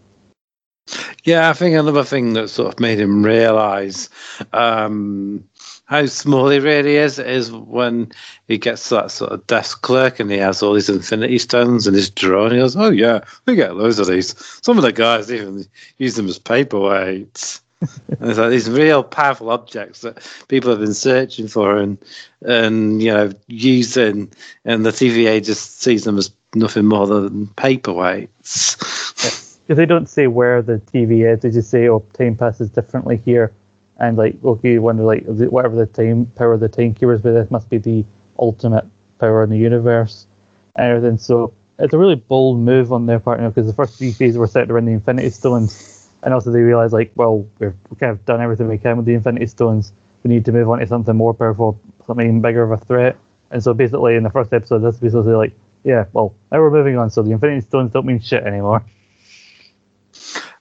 Yeah, 1.25 1.51
I 1.51 1.53
think 1.53 1.77
another 1.77 2.05
thing 2.05 2.33
that 2.35 2.49
sort 2.49 2.73
of 2.73 2.81
made 2.81 2.99
him 2.99 3.23
realise 3.25 4.09
um, 4.53 5.45
how 5.85 6.07
small 6.07 6.49
he 6.49 6.59
really 6.59 6.97
is 6.97 7.19
is 7.19 7.53
when 7.53 8.11
he 8.49 8.59
gets 8.59 8.89
to 8.89 8.95
that 8.97 9.11
sort 9.11 9.33
of 9.33 9.47
desk 9.47 9.83
clerk 9.83 10.21
and 10.21 10.31
he 10.31 10.39
has 10.39 10.63
all 10.63 10.75
these 10.75 10.89
infinity 10.89 11.39
stones 11.39 11.87
in 11.87 11.95
his 11.95 12.11
drawer 12.11 12.45
and 12.45 12.55
he 12.55 12.59
goes, 12.59 12.77
Oh, 12.77 12.91
yeah, 12.91 13.21
we 13.47 13.55
get 13.55 13.77
loads 13.77 13.99
of 13.99 14.07
these. 14.07 14.35
Some 14.63 14.79
of 14.79 14.83
the 14.83 14.93
guys 14.93 15.33
even 15.33 15.65
use 15.99 16.15
them 16.15 16.29
as 16.29 16.39
paperweights. 16.39 17.61
and 17.81 18.31
it's 18.31 18.39
like 18.39 18.51
these 18.51 18.69
real 18.69 19.03
powerful 19.03 19.51
objects 19.51 20.03
that 20.03 20.19
people 20.49 20.71
have 20.71 20.81
been 20.81 20.93
searching 20.93 21.49
for 21.49 21.79
and 21.79 21.97
and 22.43 23.03
you 23.03 23.11
know 23.11 23.33
using 23.49 24.31
and 24.67 24.85
the 24.85 24.91
TVA 24.91 25.43
just 25.43 25.81
sees 25.81 26.05
them 26.05 26.19
as 26.19 26.31
nothing 26.55 26.85
more 26.85 27.07
than 27.07 27.47
paperweights. 27.49 29.47
Because 29.71 29.79
they 29.79 29.87
don't 29.87 30.09
say 30.09 30.27
where 30.27 30.63
the 30.63 30.79
TVA 30.93 31.35
is, 31.35 31.43
they 31.43 31.51
just 31.53 31.71
say, 31.71 31.89
"Oh, 31.89 32.05
time 32.13 32.35
passes 32.35 32.71
differently 32.71 33.19
here," 33.19 33.53
and 33.99 34.19
like, 34.19 34.35
okay, 34.45 34.73
you 34.73 34.83
wonder 34.83 35.05
like 35.05 35.25
whatever 35.27 35.77
the 35.77 35.87
time 35.87 36.27
power 36.27 36.55
of 36.55 36.59
the 36.59 36.69
timekeepers, 36.69 37.23
but 37.23 37.35
this 37.35 37.53
must 37.53 37.71
be 37.71 37.79
the 37.79 38.05
ultimate 38.37 38.85
power 39.21 39.45
in 39.45 39.51
the 39.51 39.57
universe 39.57 40.27
and 40.75 40.87
everything. 40.87 41.19
So 41.19 41.53
it's 41.79 41.95
a 41.95 41.99
really 41.99 42.17
bold 42.17 42.59
move 42.59 42.93
on 42.93 43.07
their 43.07 43.21
part, 43.21 43.39
you 43.39 43.45
know, 43.45 43.51
because 43.51 43.69
the 43.69 43.73
first 43.73 43.97
three 43.97 44.11
phases 44.11 44.39
were 44.39 44.49
set 44.49 44.69
around 44.73 44.87
the 44.87 44.93
Infinity 44.93 45.31
Stones, 45.31 46.11
and 46.25 46.35
also 46.35 46.51
they 46.51 46.63
realize 46.63 46.93
like, 46.93 47.13
well, 47.15 47.47
we've 47.61 47.73
we 47.91 47.97
kind 47.97 48.11
of 48.11 48.25
done 48.25 48.41
everything 48.41 48.67
we 48.67 48.77
can 48.77 48.97
with 48.97 49.07
the 49.07 49.15
Infinity 49.15 49.47
Stones. 49.47 49.93
We 50.25 50.31
need 50.31 50.45
to 50.47 50.53
move 50.53 50.69
on 50.69 50.81
to 50.81 50.87
something 50.89 51.15
more 51.15 51.33
powerful, 51.33 51.81
something 52.09 52.41
bigger 52.41 52.65
of 52.65 52.73
a 52.73 52.77
threat. 52.77 53.17
And 53.53 53.63
so 53.63 53.73
basically, 53.73 54.17
in 54.17 54.25
the 54.25 54.31
first 54.31 54.53
episode, 54.53 54.81
this 54.81 54.99
basically 54.99 55.35
like, 55.35 55.53
yeah, 55.85 56.07
well, 56.13 56.35
now 56.51 56.59
we're 56.59 56.73
moving 56.73 56.99
on. 56.99 57.09
So 57.09 57.23
the 57.23 57.31
Infinity 57.31 57.61
Stones 57.61 57.93
don't 57.93 58.05
mean 58.05 58.19
shit 58.19 58.43
anymore. 58.43 58.85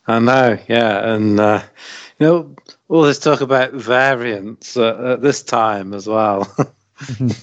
I 0.10 0.20
know, 0.20 0.58
yeah, 0.68 1.14
and 1.14 1.40
uh, 1.40 1.62
you 2.20 2.26
know 2.26 2.56
all 2.88 3.04
this 3.04 3.20
talk 3.20 3.42
about 3.42 3.74
variants 3.74 4.76
uh, 4.76 5.14
at 5.14 5.22
this 5.22 5.44
time 5.44 5.94
as 5.94 6.08
well. 6.08 6.48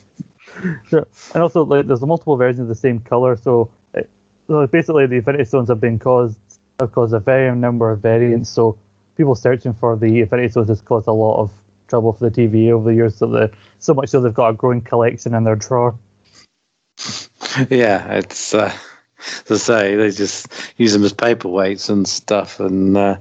Sure. 0.88 1.06
And 1.34 1.42
also, 1.42 1.64
like, 1.64 1.86
there's 1.86 2.00
multiple 2.00 2.36
versions 2.36 2.62
of 2.62 2.68
the 2.68 2.74
same 2.74 3.00
color, 3.00 3.36
so, 3.36 3.70
it, 3.92 4.08
so 4.46 4.66
basically 4.66 5.06
the 5.06 5.16
Infinity 5.16 5.44
Stones 5.44 5.68
have 5.68 5.80
been 5.80 5.98
caused 5.98 6.38
have 6.80 6.92
caused 6.92 7.14
a 7.14 7.20
varying 7.20 7.60
number 7.60 7.90
of 7.90 8.00
variants. 8.00 8.50
So 8.50 8.78
people 9.16 9.34
searching 9.34 9.72
for 9.74 9.96
the 9.96 10.20
Infinity 10.20 10.48
Stones 10.48 10.68
has 10.68 10.80
caused 10.82 11.08
a 11.08 11.12
lot 11.12 11.40
of 11.40 11.52
trouble 11.88 12.12
for 12.12 12.28
the 12.28 12.48
TVA 12.48 12.72
over 12.72 12.88
the 12.88 12.94
years. 12.94 13.16
So 13.16 13.26
the 13.26 13.52
so 13.78 13.94
much 13.94 14.10
so 14.10 14.20
they've 14.20 14.32
got 14.32 14.50
a 14.50 14.52
growing 14.54 14.80
collection 14.80 15.34
in 15.34 15.44
their 15.44 15.56
drawer. 15.56 15.98
yeah, 17.70 18.12
it's 18.12 18.54
uh, 18.54 18.76
as 19.48 19.50
I 19.50 19.56
say, 19.56 19.96
they 19.96 20.10
just 20.10 20.48
use 20.76 20.92
them 20.92 21.04
as 21.04 21.12
paperweights 21.12 21.88
and 21.90 22.06
stuff, 22.08 22.60
and 22.60 22.96
uh, 22.96 23.16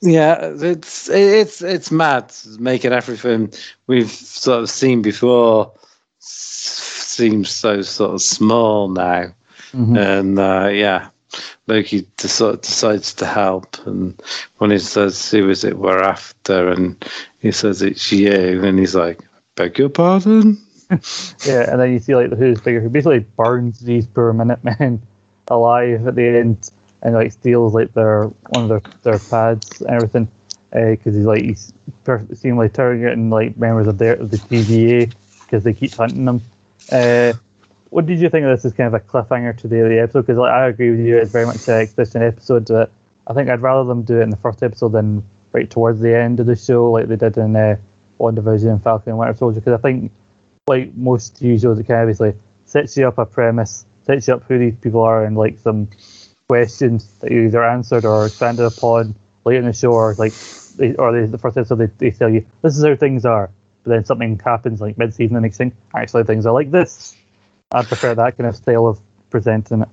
yeah, 0.00 0.38
it's 0.60 1.08
it's 1.08 1.62
it's 1.62 1.90
mad 1.90 2.32
making 2.58 2.92
everything 2.92 3.52
we've 3.86 4.10
sort 4.10 4.62
of 4.62 4.70
seen 4.70 5.02
before 5.02 5.72
seems 6.18 7.50
so 7.50 7.82
sort 7.82 8.14
of 8.14 8.22
small 8.22 8.88
now, 8.88 9.34
Mhm. 9.72 9.98
and 10.18 10.38
uh, 10.38 10.68
yeah. 10.68 11.08
Loki 11.66 12.06
just 12.18 12.36
sort 12.36 12.56
of 12.56 12.60
decides 12.60 13.14
to 13.14 13.24
help, 13.24 13.78
and 13.86 14.20
when 14.58 14.70
he 14.70 14.78
says, 14.78 15.30
"Who 15.30 15.48
is 15.48 15.64
it 15.64 15.78
we're 15.78 16.02
after?" 16.02 16.68
and 16.68 17.02
he 17.40 17.52
says, 17.52 17.80
"It's 17.80 18.12
you," 18.12 18.62
and 18.62 18.78
he's 18.78 18.94
like, 18.94 19.20
"Beg 19.54 19.78
your 19.78 19.88
pardon." 19.88 20.58
Yeah, 21.46 21.70
and 21.72 21.80
then 21.80 21.90
you 21.92 21.98
see 22.00 22.14
like 22.14 22.30
who's 22.34 22.60
bigger, 22.60 22.80
who 22.82 22.90
basically 22.90 23.20
burns 23.20 23.80
these 23.80 24.06
poor 24.06 24.34
Minutemen 24.34 25.00
alive 25.48 26.06
at 26.06 26.14
the 26.14 26.26
end, 26.26 26.70
and 27.02 27.14
like 27.14 27.32
steals 27.32 27.74
like 27.74 27.92
their 27.94 28.24
one 28.50 28.64
of 28.64 28.68
their 28.68 28.80
their 29.02 29.18
pads 29.18 29.80
and 29.80 29.90
everything, 29.90 30.28
because 30.70 31.14
he's 31.14 31.26
like 31.26 31.42
he's 31.42 31.72
per- 32.04 32.26
seemingly 32.34 32.68
targeting 32.68 33.30
like 33.30 33.56
members 33.56 33.86
of 33.86 33.98
their 33.98 34.14
of 34.14 34.30
the 34.30 34.36
TVA 34.36 35.12
because 35.42 35.64
they 35.64 35.72
keep 35.72 35.92
hunting 35.94 36.24
them. 36.24 36.40
Uh, 36.90 37.32
what 37.90 38.06
did 38.06 38.20
you 38.20 38.30
think 38.30 38.44
of 38.44 38.50
this 38.50 38.64
as 38.64 38.72
kind 38.72 38.86
of 38.86 38.94
a 38.94 39.00
cliffhanger 39.00 39.56
to 39.58 39.68
the, 39.68 39.76
the 39.82 40.00
episode? 40.00 40.22
Because 40.22 40.38
like, 40.38 40.50
I 40.50 40.66
agree 40.66 40.90
with 40.90 41.00
you, 41.00 41.18
it's 41.18 41.30
very 41.30 41.44
much 41.44 41.68
an 41.68 41.74
exposition 41.74 42.22
episode. 42.22 42.66
But 42.66 42.90
I 43.26 43.34
think 43.34 43.50
I'd 43.50 43.60
rather 43.60 43.86
them 43.86 44.02
do 44.02 44.18
it 44.18 44.22
in 44.22 44.30
the 44.30 44.36
first 44.38 44.62
episode 44.62 44.92
than 44.92 45.22
right 45.52 45.68
towards 45.68 46.00
the 46.00 46.16
end 46.16 46.40
of 46.40 46.46
the 46.46 46.56
show, 46.56 46.90
like 46.90 47.08
they 47.08 47.16
did 47.16 47.36
in 47.36 47.54
uh, 47.54 47.76
WandaVision 48.18 48.70
and 48.70 48.82
Falcon 48.82 49.10
and 49.10 49.18
Winter 49.18 49.34
Soldier. 49.34 49.60
Because 49.60 49.78
I 49.78 49.82
think 49.82 50.10
like 50.66 50.94
most 50.94 51.38
shows, 51.38 51.78
it 51.78 51.86
kind 51.86 52.00
of 52.00 52.08
basically 52.08 52.40
sets 52.64 52.96
you 52.96 53.06
up 53.06 53.18
a 53.18 53.26
premise, 53.26 53.84
sets 54.04 54.28
you 54.28 54.34
up 54.34 54.42
who 54.44 54.58
these 54.58 54.76
people 54.76 55.00
are, 55.02 55.24
and 55.24 55.36
like 55.36 55.58
some 55.58 55.88
questions 56.48 57.18
that 57.20 57.30
you 57.30 57.42
either 57.42 57.64
answered 57.64 58.04
or 58.04 58.26
expanded 58.26 58.66
upon 58.66 59.14
late 59.44 59.56
in 59.56 59.64
the 59.64 59.72
show, 59.72 59.92
or 59.92 60.14
like, 60.14 60.32
or 60.98 61.12
they, 61.12 61.26
the 61.26 61.38
first 61.38 61.56
episode 61.56 61.76
they, 61.76 61.86
they 61.98 62.10
tell 62.10 62.28
you 62.28 62.46
this 62.62 62.76
is 62.76 62.84
how 62.84 62.94
things 62.96 63.24
are, 63.24 63.50
but 63.84 63.90
then 63.90 64.04
something 64.04 64.38
happens 64.38 64.80
like 64.80 64.98
mid-season 64.98 65.36
and 65.36 65.42
makes 65.42 65.56
thing 65.56 65.72
actually 65.94 66.24
things 66.24 66.46
are 66.46 66.52
like 66.52 66.70
this. 66.70 67.16
I 67.70 67.82
prefer 67.82 68.14
that 68.14 68.36
kind 68.36 68.48
of 68.48 68.56
style 68.56 68.86
of 68.86 69.00
presenting 69.30 69.82
it. 69.82 69.88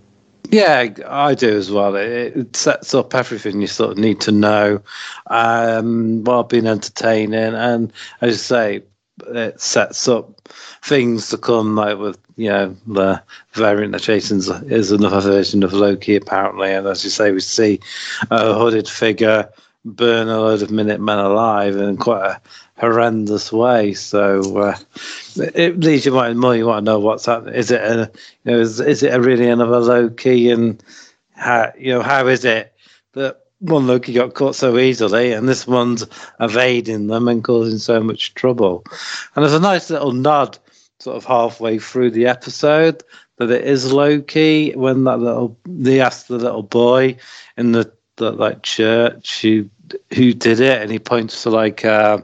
Yeah, 0.51 0.87
I 1.07 1.35
do 1.35 1.55
as 1.55 1.69
well. 1.69 1.95
It, 1.95 2.35
it 2.35 2.55
sets 2.55 2.93
up 2.95 3.13
everything 3.13 3.61
you 3.61 3.67
sort 3.67 3.91
of 3.91 3.97
need 3.97 4.19
to 4.21 4.31
know 4.31 4.81
um, 5.27 6.23
while 6.23 6.43
being 6.43 6.65
entertaining, 6.65 7.53
and 7.53 7.93
as 8.21 8.31
you 8.31 8.37
say, 8.37 8.83
it 9.27 9.59
sets 9.59 10.07
up 10.07 10.47
things 10.83 11.29
to 11.29 11.37
come. 11.37 11.75
Like 11.75 11.97
with 11.97 12.17
you 12.35 12.49
know 12.49 12.75
the 12.87 13.21
variant 13.53 13.93
that 13.93 14.01
Jason's 14.03 14.49
is 14.49 14.91
another 14.91 15.21
version 15.21 15.63
of 15.63 15.73
Loki 15.73 16.15
apparently, 16.15 16.71
and 16.71 16.87
as 16.87 17.03
you 17.03 17.09
say, 17.09 17.31
we 17.31 17.39
see 17.39 17.79
a 18.31 18.53
hooded 18.53 18.87
figure 18.87 19.49
burn 19.85 20.27
a 20.27 20.39
load 20.39 20.61
of 20.61 20.71
Minutemen 20.71 21.19
alive 21.19 21.75
in 21.77 21.97
quite 21.97 22.25
a 22.25 22.41
horrendous 22.79 23.51
way. 23.51 23.93
So 23.93 24.57
uh, 24.57 24.77
it 25.37 25.79
leaves 25.79 26.05
you 26.05 26.13
wanting 26.13 26.37
more. 26.37 26.55
You 26.55 26.67
want 26.67 26.85
to 26.85 26.91
know 26.91 26.99
what's 26.99 27.25
happening. 27.25 27.55
Is 27.55 27.71
it 27.71 27.81
a 27.81 28.11
you 28.43 28.51
know 28.51 28.59
is 28.59 28.79
is 28.79 29.03
it 29.03 29.13
a 29.13 29.21
really 29.21 29.49
another 29.49 29.79
Loki 29.79 30.49
and 30.49 30.83
how 31.35 31.71
you 31.77 31.93
know 31.93 32.01
how 32.01 32.27
is 32.27 32.45
it 32.45 32.73
that 33.13 33.45
one 33.59 33.87
Loki 33.87 34.13
got 34.13 34.33
caught 34.33 34.55
so 34.55 34.77
easily 34.77 35.33
and 35.33 35.47
this 35.47 35.67
one's 35.67 36.05
evading 36.39 37.07
them 37.07 37.27
and 37.27 37.43
causing 37.43 37.77
so 37.77 38.01
much 38.01 38.33
trouble? 38.33 38.83
And 39.35 39.43
there's 39.43 39.53
a 39.53 39.59
nice 39.59 39.89
little 39.89 40.13
nod 40.13 40.57
sort 40.99 41.17
of 41.17 41.25
halfway 41.25 41.79
through 41.79 42.11
the 42.11 42.25
episode 42.27 43.03
that 43.37 43.51
it 43.51 43.63
is 43.63 43.91
Loki 43.91 44.71
when 44.73 45.05
that 45.05 45.19
little 45.19 45.57
they 45.65 46.01
asked 46.01 46.27
the 46.27 46.37
little 46.37 46.63
boy 46.63 47.17
in 47.57 47.71
the, 47.71 47.91
the 48.17 48.31
like 48.31 48.63
church 48.63 49.41
who 49.41 49.69
who 50.13 50.33
did 50.33 50.59
it 50.59 50.81
and 50.81 50.91
he 50.91 50.99
points 50.99 51.43
to 51.43 51.49
like 51.49 51.83
uh 51.83 52.19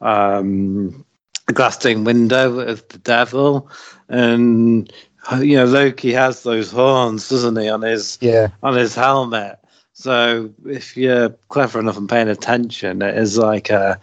um 0.00 1.04
a 1.48 1.52
glass 1.52 1.74
stained 1.74 2.06
window 2.06 2.60
of 2.60 2.86
the 2.88 2.98
devil. 2.98 3.70
And 4.08 4.92
you 5.40 5.56
know 5.56 5.64
Loki 5.64 6.12
has 6.12 6.42
those 6.42 6.70
horns 6.70 7.28
doesn't 7.28 7.56
he 7.56 7.68
on 7.68 7.82
his 7.82 8.18
Yeah, 8.20 8.48
on 8.62 8.74
his 8.74 8.94
helmet 8.94 9.58
so 9.94 10.50
if 10.66 10.96
you're 10.96 11.30
clever 11.48 11.80
enough 11.80 11.96
and 11.96 12.08
paying 12.08 12.28
attention 12.28 13.00
it 13.00 13.16
is 13.16 13.38
like 13.38 13.70
uh 13.70 13.94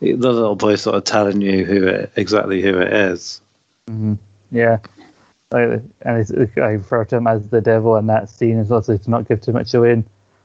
the 0.00 0.14
little 0.14 0.56
boy 0.56 0.76
sort 0.76 0.96
of 0.96 1.04
telling 1.04 1.40
you 1.40 1.64
who 1.64 1.86
it, 1.86 2.12
exactly 2.16 2.62
who 2.62 2.78
it 2.78 2.92
is 2.92 3.42
hmm 3.86 4.14
yeah. 4.50 4.78
And 5.52 5.90
I 6.56 6.60
refer 6.60 7.04
to 7.06 7.16
him 7.16 7.26
as 7.26 7.48
the 7.48 7.60
devil 7.60 7.96
in 7.96 8.06
that 8.06 8.28
scene 8.28 8.58
as 8.58 8.68
well, 8.68 8.82
so 8.82 8.96
to 8.96 9.10
not 9.10 9.28
give 9.28 9.40
too 9.40 9.52
much 9.52 9.74
away. 9.74 10.02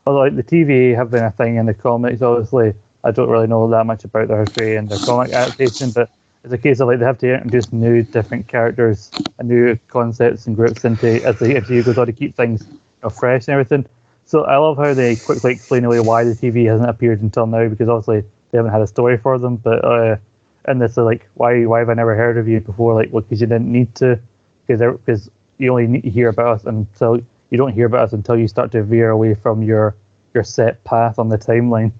Although 0.08 0.20
like, 0.20 0.36
the 0.36 0.43
TVA 0.43 0.95
have 0.95 1.12
been 1.12 1.24
a 1.24 1.32
thing 1.32 1.58
in 1.58 1.66
the 1.66 1.74
comics, 1.74 2.22
obviously, 2.22 2.74
I 3.03 3.12
don't 3.12 3.30
really 3.30 3.47
know 3.47 3.70
that 3.70 3.86
much 3.86 4.03
about 4.03 4.28
their 4.28 4.43
history 4.43 4.76
and 4.76 4.89
their 4.89 4.99
comic 4.99 5.32
adaptation, 5.32 5.91
but 5.91 6.10
it's 6.43 6.53
a 6.53 6.58
case 6.58 6.80
of 6.80 6.88
like 6.88 6.99
they 6.99 7.06
have 7.06 7.20
to 7.20 7.36
introduce 7.36 7.72
new, 7.72 8.03
different 8.03 8.47
characters 8.47 9.12
and 9.38 9.47
new 9.47 9.78
concepts 9.88 10.47
and 10.47 10.56
groups 10.56 10.86
into 10.86 11.24
as 11.24 11.38
the 11.39 11.49
MCU 11.49 11.86
goes 11.86 11.97
on 11.97 12.08
to 12.08 12.14
keep 12.14 12.36
things 12.36 12.66
you 12.68 12.80
know, 13.03 13.10
fresh 13.10 13.47
and 13.47 13.53
everything. 13.53 13.86
So 14.26 14.43
I 14.43 14.57
love 14.57 14.78
how 14.78 14.93
they 14.93 15.15
quickly 15.15 15.53
explain 15.53 15.86
away 15.86 15.99
why 15.99 16.23
the 16.23 16.34
TVA 16.34 16.71
hasn't 16.71 16.89
appeared 16.89 17.21
until 17.21 17.45
now 17.45 17.69
because 17.69 17.88
obviously 17.88 18.21
they 18.51 18.57
haven't 18.57 18.71
had 18.71 18.82
a 18.82 18.88
story 18.88 19.17
for 19.17 19.38
them. 19.38 19.57
But 19.57 19.86
uh, 19.86 20.17
and 20.65 20.82
this 20.82 20.91
is 20.91 20.97
like 20.97 21.30
why 21.36 21.65
why 21.65 21.80
have 21.80 21.89
I 21.89 21.93
never 21.93 22.15
heard 22.15 22.38
of 22.38 22.47
you 22.47 22.59
before? 22.59 22.95
Like, 22.95 23.13
well, 23.13 23.21
because 23.21 23.39
you 23.39 23.47
didn't 23.47 23.71
need 23.71 23.93
to, 23.95 24.19
because 24.65 24.97
because 24.97 25.30
you 25.59 25.69
only 25.69 25.88
need 25.88 26.03
to 26.03 26.09
hear 26.09 26.30
about 26.30 26.55
us 26.55 26.65
until 26.65 27.17
you 27.51 27.57
don't 27.57 27.73
hear 27.73 27.86
about 27.86 28.05
us 28.05 28.13
until 28.13 28.38
you 28.38 28.47
start 28.47 28.71
to 28.71 28.84
veer 28.84 29.11
away 29.11 29.36
from 29.36 29.61
your 29.61 29.95
your 30.34 30.43
set 30.43 30.84
path 30.84 31.19
on 31.19 31.30
the 31.30 31.38
timeline. 31.38 31.91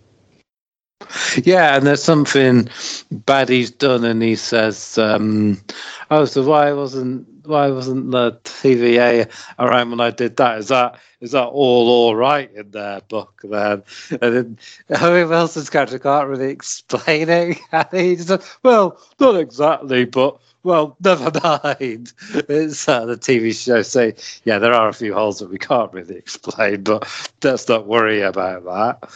Yeah, 1.44 1.76
and 1.76 1.86
there's 1.86 2.04
something 2.04 2.70
bad 3.12 3.50
he's 3.50 3.70
done, 3.70 4.04
and 4.04 4.24
he 4.24 4.36
says, 4.36 4.98
um, 4.98 5.62
"Oh, 6.10 6.26
so 6.26 6.44
why 6.44 6.74
wasn't 6.74 7.28
why 7.46 7.70
wasn't 7.70 8.12
the 8.12 8.34
TVA 8.44 9.30
around 9.60 9.92
when 9.92 10.00
I 10.02 10.12
did 10.12 10.38
that? 10.38 10.60
Is 10.60 10.68
that 10.70 11.00
is 11.22 11.32
that 11.32 11.46
all 11.46 11.90
all 11.90 12.16
right 12.16 12.52
in 12.54 12.72
their 12.72 13.02
book 13.02 13.42
then?" 13.44 13.84
And 14.10 14.20
then 14.20 14.60
Harry 14.90 15.26
Wilson's 15.26 15.70
character 15.70 16.00
can't 16.00 16.28
really 16.28 16.52
explain 16.52 17.30
it, 17.30 17.60
and 17.72 17.88
he 17.92 18.16
just 18.16 18.58
"Well, 18.64 19.00
not 19.20 19.36
exactly, 19.36 20.06
but." 20.06 20.40
Well, 20.64 20.98
never 21.00 21.32
mind. 21.44 22.12
It's 22.50 22.90
uh, 22.90 23.06
the 23.06 23.18
TV 23.18 23.54
show 23.54 23.84
say, 23.84 24.16
yeah, 24.46 24.58
there 24.58 24.74
are 24.74 24.90
a 24.90 24.94
few 24.94 25.14
holes 25.14 25.38
that 25.38 25.52
we 25.52 25.60
can't 25.60 25.94
really 25.94 26.16
explain, 26.18 26.82
but 26.82 27.08
let's 27.44 27.70
not 27.70 27.86
worry 27.86 28.22
about 28.22 28.66
that. 28.66 29.12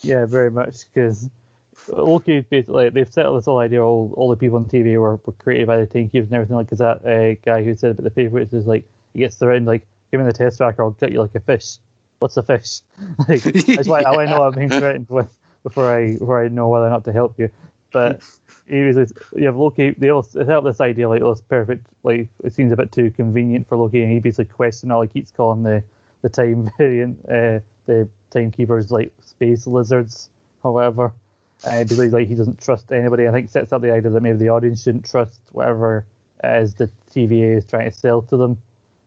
Yeah, 0.00 0.26
very 0.26 0.50
much 0.50 0.86
because 0.86 1.30
Loki 1.88 2.40
basically 2.40 2.90
they've 2.90 3.12
set 3.12 3.26
up 3.26 3.34
this 3.34 3.44
whole 3.44 3.58
idea. 3.58 3.82
All 3.82 4.12
all 4.16 4.30
the 4.30 4.36
people 4.36 4.56
on 4.56 4.64
TVA 4.66 5.00
were, 5.00 5.16
were 5.16 5.32
created 5.32 5.66
by 5.66 5.78
the 5.78 5.86
Timekeepers 5.86 6.26
and 6.26 6.34
everything. 6.34 6.56
Like, 6.56 6.70
that 6.70 7.04
uh, 7.04 7.34
guy 7.42 7.62
who 7.62 7.74
said 7.74 7.92
about 7.92 8.04
the 8.04 8.10
favorites 8.10 8.52
is 8.52 8.66
like 8.66 8.88
he 9.12 9.20
gets 9.20 9.40
around 9.42 9.66
like 9.66 9.86
give 10.10 10.20
me 10.20 10.26
the 10.26 10.32
Tesseract, 10.32 10.78
I'll 10.78 10.90
get 10.92 11.12
you 11.12 11.20
like 11.20 11.34
a 11.34 11.40
fish. 11.40 11.78
What's 12.20 12.36
a 12.36 12.42
fish? 12.42 12.80
like 13.28 13.42
that's 13.42 13.88
why 13.88 14.02
I 14.02 14.26
know 14.26 14.44
I'm 14.44 14.54
being 14.54 14.68
threatened 14.68 15.08
with 15.08 15.36
before 15.62 15.92
I 15.92 16.12
before 16.12 16.44
I 16.44 16.48
know 16.48 16.68
whether 16.68 16.86
or 16.86 16.90
not 16.90 17.04
to 17.04 17.12
help 17.12 17.38
you. 17.38 17.50
But 17.90 18.22
he 18.66 18.80
was 18.82 19.12
you 19.36 19.46
have 19.46 19.56
Loki. 19.56 19.90
They 19.90 20.10
all 20.10 20.22
set 20.22 20.48
up 20.48 20.64
this 20.64 20.80
idea 20.80 21.08
like 21.08 21.22
oh, 21.22 21.32
it's 21.32 21.40
perfect. 21.40 21.86
Like 22.02 22.28
it 22.42 22.54
seems 22.54 22.72
a 22.72 22.76
bit 22.76 22.92
too 22.92 23.10
convenient 23.10 23.68
for 23.68 23.76
Loki, 23.76 24.02
and 24.02 24.12
he 24.12 24.20
basically 24.20 24.46
questioned 24.46 24.92
all. 24.92 25.02
He 25.02 25.08
keeps 25.08 25.30
calling 25.30 25.62
the 25.62 25.84
the 26.22 26.28
time 26.28 26.70
variant 26.78 27.20
uh, 27.28 27.60
the 27.84 28.08
timekeepers 28.30 28.90
like 28.90 29.12
space 29.20 29.66
lizards, 29.66 30.30
however. 30.62 31.12
Uh, 31.64 31.82
because 31.82 32.12
like 32.12 32.28
he 32.28 32.34
doesn't 32.34 32.60
trust 32.60 32.92
anybody. 32.92 33.26
I 33.26 33.32
think 33.32 33.48
sets 33.48 33.72
up 33.72 33.82
the 33.82 33.92
idea 33.92 34.10
that 34.10 34.20
maybe 34.20 34.38
the 34.38 34.50
audience 34.50 34.82
shouldn't 34.82 35.08
trust 35.08 35.40
whatever 35.52 36.06
is 36.42 36.74
the 36.74 36.90
TVA 37.10 37.56
is 37.56 37.66
trying 37.66 37.90
to 37.90 37.96
sell 37.96 38.22
to 38.22 38.36
them. 38.36 38.62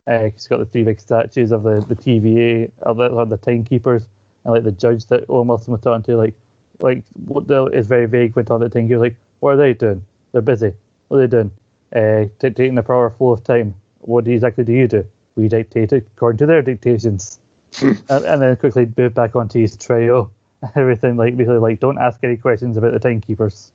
Uh, 0.07 0.29
he's 0.29 0.47
got 0.47 0.57
the 0.57 0.65
three 0.65 0.83
big 0.83 0.99
statues 0.99 1.51
of 1.51 1.63
the, 1.63 1.81
the 1.81 1.95
TVA, 1.95 2.71
of 2.79 2.97
the, 2.97 3.03
of 3.03 3.29
the 3.29 3.37
timekeepers, 3.37 4.07
and 4.43 4.53
like 4.53 4.63
the 4.63 4.71
judge 4.71 5.05
that 5.07 5.25
Owen 5.29 5.47
Wilson 5.47 5.73
was 5.73 5.81
talking 5.81 6.03
to, 6.03 6.15
like, 6.17 6.35
like 6.79 7.05
what 7.13 7.47
the, 7.47 7.65
is 7.65 7.87
very 7.87 8.05
vague 8.05 8.35
when 8.35 8.45
talking 8.45 8.61
to 8.61 8.69
the 8.69 8.73
timekeepers, 8.73 9.01
like, 9.01 9.17
what 9.39 9.53
are 9.53 9.57
they 9.57 9.73
doing? 9.73 10.05
They're 10.31 10.41
busy. 10.41 10.73
What 11.09 11.17
are 11.17 11.27
they 11.27 11.27
doing? 11.27 11.51
Uh, 11.93 12.29
dictating 12.39 12.75
the 12.75 12.83
proper 12.83 13.13
flow 13.15 13.31
of 13.31 13.43
time. 13.43 13.75
What 13.99 14.27
exactly 14.27 14.63
do 14.63 14.73
you 14.73 14.87
do? 14.87 15.07
We 15.35 15.49
dictate 15.49 15.91
it 15.91 16.07
according 16.15 16.37
to 16.39 16.45
their 16.45 16.61
dictations. 16.61 17.39
and, 17.81 18.01
and 18.09 18.41
then 18.41 18.55
quickly 18.55 18.91
move 18.97 19.13
back 19.13 19.35
onto 19.35 19.59
his 19.59 19.75
trio. 19.75 20.31
Everything 20.75 21.17
like 21.17 21.37
basically 21.37 21.59
like 21.59 21.79
don't 21.79 21.97
ask 21.97 22.23
any 22.23 22.37
questions 22.37 22.77
about 22.77 22.93
the 22.93 22.99
timekeepers. 22.99 23.71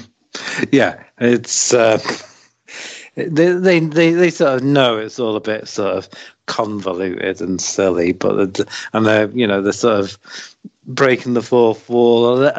yeah, 0.72 1.02
it's 1.18 1.74
uh, 1.74 1.98
they, 3.16 3.52
they 3.52 3.80
they 3.80 4.12
they 4.12 4.30
sort 4.30 4.54
of 4.54 4.62
know 4.62 4.98
it's 4.98 5.18
all 5.18 5.36
a 5.36 5.40
bit 5.40 5.68
sort 5.68 5.94
of 5.96 6.08
convoluted 6.46 7.40
and 7.40 7.60
silly, 7.60 8.12
but 8.12 8.60
and 8.92 9.06
they're 9.06 9.30
you 9.30 9.46
know 9.46 9.60
they're 9.60 9.72
sort 9.72 10.00
of 10.00 10.18
breaking 10.86 11.34
the 11.34 11.42
fourth 11.42 11.88
wall 11.88 12.50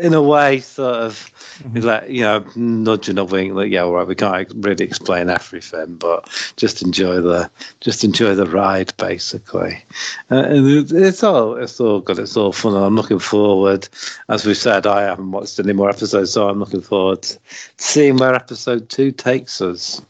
in 0.00 0.14
a 0.14 0.22
way, 0.22 0.60
sort 0.60 0.96
of 0.96 1.32
mm-hmm. 1.58 1.80
like 1.80 2.08
you 2.08 2.22
know 2.22 2.44
nudging 2.56 3.18
a 3.18 3.24
wink 3.24 3.54
like 3.54 3.70
yeah, 3.70 3.82
all 3.82 3.92
right, 3.92 4.06
we 4.06 4.14
can't 4.14 4.50
really 4.56 4.84
explain 4.84 5.28
everything, 5.28 5.96
but 5.96 6.28
just 6.56 6.82
enjoy 6.82 7.20
the 7.20 7.50
just 7.80 8.04
enjoy 8.04 8.34
the 8.34 8.46
ride 8.46 8.96
basically. 8.96 9.82
Uh, 10.30 10.36
and 10.36 10.92
it's 10.92 11.22
all 11.22 11.56
it's 11.56 11.80
all 11.80 12.00
good, 12.00 12.18
it's 12.18 12.36
all 12.36 12.52
fun, 12.52 12.74
and 12.74 12.84
I'm 12.84 12.96
looking 12.96 13.18
forward. 13.18 13.88
As 14.28 14.46
we 14.46 14.54
said, 14.54 14.86
I 14.86 15.02
haven't 15.02 15.32
watched 15.32 15.58
any 15.58 15.72
more 15.72 15.90
episodes, 15.90 16.32
so 16.32 16.48
I'm 16.48 16.60
looking 16.60 16.82
forward 16.82 17.22
to 17.22 17.38
seeing 17.76 18.16
where 18.16 18.34
episode 18.34 18.88
two 18.88 19.12
takes 19.12 19.60
us. 19.60 20.02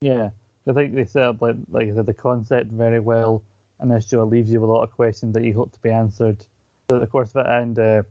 Yeah, 0.00 0.30
I 0.66 0.72
think 0.72 0.94
they 0.94 1.06
set 1.06 1.22
up 1.22 1.40
like 1.40 1.56
like 1.68 1.88
I 1.88 1.94
said 1.94 2.06
the 2.06 2.14
concept 2.14 2.70
very 2.70 3.00
well, 3.00 3.44
and 3.78 3.90
this 3.90 4.08
show 4.08 4.24
leaves 4.24 4.50
you 4.50 4.60
with 4.60 4.70
a 4.70 4.72
lot 4.72 4.84
of 4.84 4.92
questions 4.92 5.34
that 5.34 5.44
you 5.44 5.54
hope 5.54 5.72
to 5.72 5.80
be 5.80 5.90
answered. 5.90 6.44
So 6.90 6.98
the 6.98 7.06
course 7.06 7.34
of 7.34 7.46
it, 7.46 7.50
and 7.50 7.78
uh, 7.78 8.02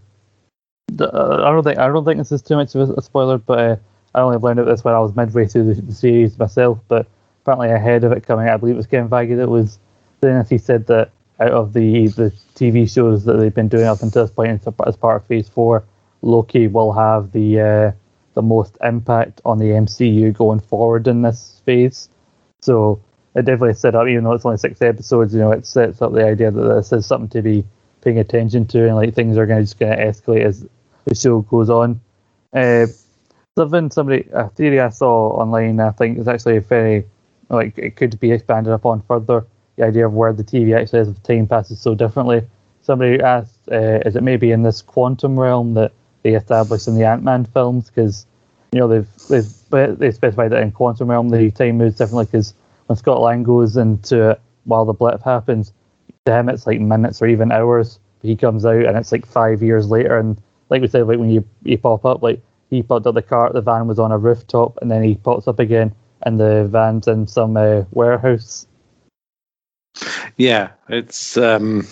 uh, 1.00 1.44
I 1.44 1.52
don't 1.52 1.64
think 1.64 1.78
I 1.78 1.88
don't 1.88 2.06
think 2.06 2.18
this 2.18 2.32
is 2.32 2.42
too 2.42 2.56
much 2.56 2.74
of 2.76 2.90
a, 2.90 3.02
spoiler, 3.02 3.38
but 3.38 3.60
uh, 3.60 3.76
I 4.16 4.22
only 4.22 4.38
learned 4.38 4.60
of 4.60 4.66
this 4.66 4.84
when 4.84 4.94
I 4.94 5.00
was 5.00 5.16
midway 5.16 5.46
through 5.48 5.74
the, 5.74 5.82
the, 5.82 5.94
series 5.94 6.38
myself. 6.40 6.80
But 6.88 7.08
apparently, 7.42 7.72
ahead 7.72 8.04
of 8.04 8.12
it 8.12 8.26
coming, 8.26 8.48
out, 8.48 8.56
I 8.56 8.58
believe 8.58 8.76
it 8.76 8.78
was 8.78 8.88
Kevin 8.88 9.10
Feige 9.10 9.38
that 9.38 9.50
was 9.50 9.80
saying 10.22 10.46
he 10.50 10.58
said 10.58 10.88
that 10.88 11.12
out 11.40 11.52
of 11.52 11.74
the 11.74 12.08
the 12.08 12.34
TV 12.56 12.92
shows 12.92 13.26
that 13.26 13.34
they've 13.34 13.54
been 13.54 13.68
doing 13.68 13.86
up 13.86 14.02
until 14.02 14.26
this 14.26 14.34
point, 14.34 14.66
as 14.86 14.96
part 14.96 15.22
of 15.22 15.28
Phase 15.28 15.50
Four, 15.50 15.84
Loki 16.22 16.68
will 16.68 16.94
have 16.94 17.32
the 17.32 17.60
uh, 17.60 17.92
the 18.34 18.42
most 18.42 18.78
impact 18.82 19.42
on 19.46 19.58
the 19.58 19.66
MCU 19.66 20.34
going 20.34 20.60
forward 20.60 21.08
in 21.08 21.22
this 21.22 21.62
phase. 21.66 22.10
So 22.62 23.02
it 23.36 23.46
definitely 23.46 23.74
set 23.74 23.94
up, 23.94 24.08
even 24.08 24.24
though 24.24 24.34
it's 24.34 24.46
only 24.46 24.58
six 24.58 24.82
episodes, 24.82 25.34
you 25.34 25.40
know, 25.40 25.52
it 25.52 25.66
sets 25.66 26.02
up 26.02 26.14
the 26.14 26.26
idea 26.26 26.50
that 26.50 26.76
this 26.76 26.92
is 26.92 27.06
something 27.06 27.30
to 27.30 27.42
be 27.42 27.66
paying 28.02 28.20
attention 28.20 28.66
to, 28.68 28.88
and 28.88 28.96
like 28.96 29.14
things 29.14 29.38
are 29.38 29.46
going 29.46 29.60
to 29.60 29.64
just 29.64 29.80
going 29.80 29.96
to 29.96 30.04
escalate 30.04 30.44
as 30.44 30.66
the 31.08 31.16
show 31.16 31.42
goes 31.42 31.70
on. 31.70 32.00
Uh, 32.54 32.88
something 33.56 33.90
somebody 33.92 34.28
a 34.34 34.50
theory 34.50 34.80
I 34.80 34.90
saw 34.90 35.30
online, 35.30 35.80
I 35.80 35.92
think 35.92 36.18
is 36.20 36.28
actually 36.28 36.60
very 36.60 37.06
like 37.50 37.78
it 37.78 37.96
could 37.96 38.20
be 38.20 38.32
expanded 38.32 38.74
upon 38.74 39.02
further. 39.02 39.46
The 39.78 39.86
idea 39.86 40.08
of 40.08 40.14
where 40.14 40.34
the 40.34 40.44
TVA 40.44 40.82
actually 40.82 41.00
is 41.02 41.08
if 41.10 41.24
time 41.24 41.48
passes 41.48 41.80
so 41.80 41.96
differently. 41.96 42.42
Somebody 42.82 43.22
asked, 43.22 43.60
uh, 43.72 44.00
is 44.06 44.16
it 44.16 44.24
maybe 44.24 44.52
in 44.52 44.64
this 44.64 44.82
quantum 44.82 45.40
realm 45.40 45.74
that 45.76 45.92
they 46.24 46.36
established 46.36 46.88
in 46.88 46.96
the 46.96 47.06
Ant 47.06 47.24
Man 47.24 47.46
films? 47.46 47.90
Because 47.90 48.26
you 48.72 48.80
know 48.80 48.88
they've 48.88 49.08
they've 49.30 50.00
they 50.00 50.12
specified 50.12 50.52
that 50.52 50.62
in 50.62 50.72
quantum 50.72 51.10
realm 51.10 51.30
the 51.30 51.52
time 51.52 51.78
moves 51.78 51.98
differently. 51.98 52.26
Because 52.26 52.54
when 52.88 52.98
Scott 52.98 53.22
Lang 53.22 53.44
goes 53.44 53.78
into 53.78 54.32
it 54.32 54.42
while 54.66 54.86
the 54.86 54.94
blip 54.94 55.22
happens, 55.24 55.74
to 56.26 56.34
him 56.34 56.50
it's 56.50 56.68
like 56.68 56.80
minutes 56.80 57.22
or 57.22 57.28
even 57.28 57.52
hours. 57.52 58.00
He 58.22 58.36
comes 58.36 58.66
out 58.66 58.86
and 58.86 58.98
it's 58.98 59.12
like 59.12 59.26
five 59.26 59.62
years 59.62 59.90
later, 59.90 60.18
and 60.18 60.42
like 60.70 60.82
we 60.82 60.88
said, 60.88 61.08
like 61.08 61.20
when 61.20 61.30
you, 61.30 61.46
you 61.64 61.78
pop 61.78 62.06
up, 62.06 62.22
like 62.22 62.42
he 62.70 62.84
popped 62.84 63.08
up 63.08 63.16
the 63.16 63.22
car, 63.22 63.52
the 63.52 63.62
van 63.62 63.88
was 63.88 64.00
on 64.00 64.12
a 64.12 64.18
rooftop, 64.18 64.78
and 64.82 64.92
then 64.92 65.04
he 65.04 65.16
pops 65.16 65.48
up 65.48 65.60
again, 65.60 65.94
and 66.24 66.40
the 66.40 66.68
van's 66.70 67.08
in 67.08 67.28
some 67.28 67.56
uh, 67.58 67.84
warehouse. 67.92 68.68
Yeah, 70.38 70.70
it's 70.90 71.38
um, 71.38 71.88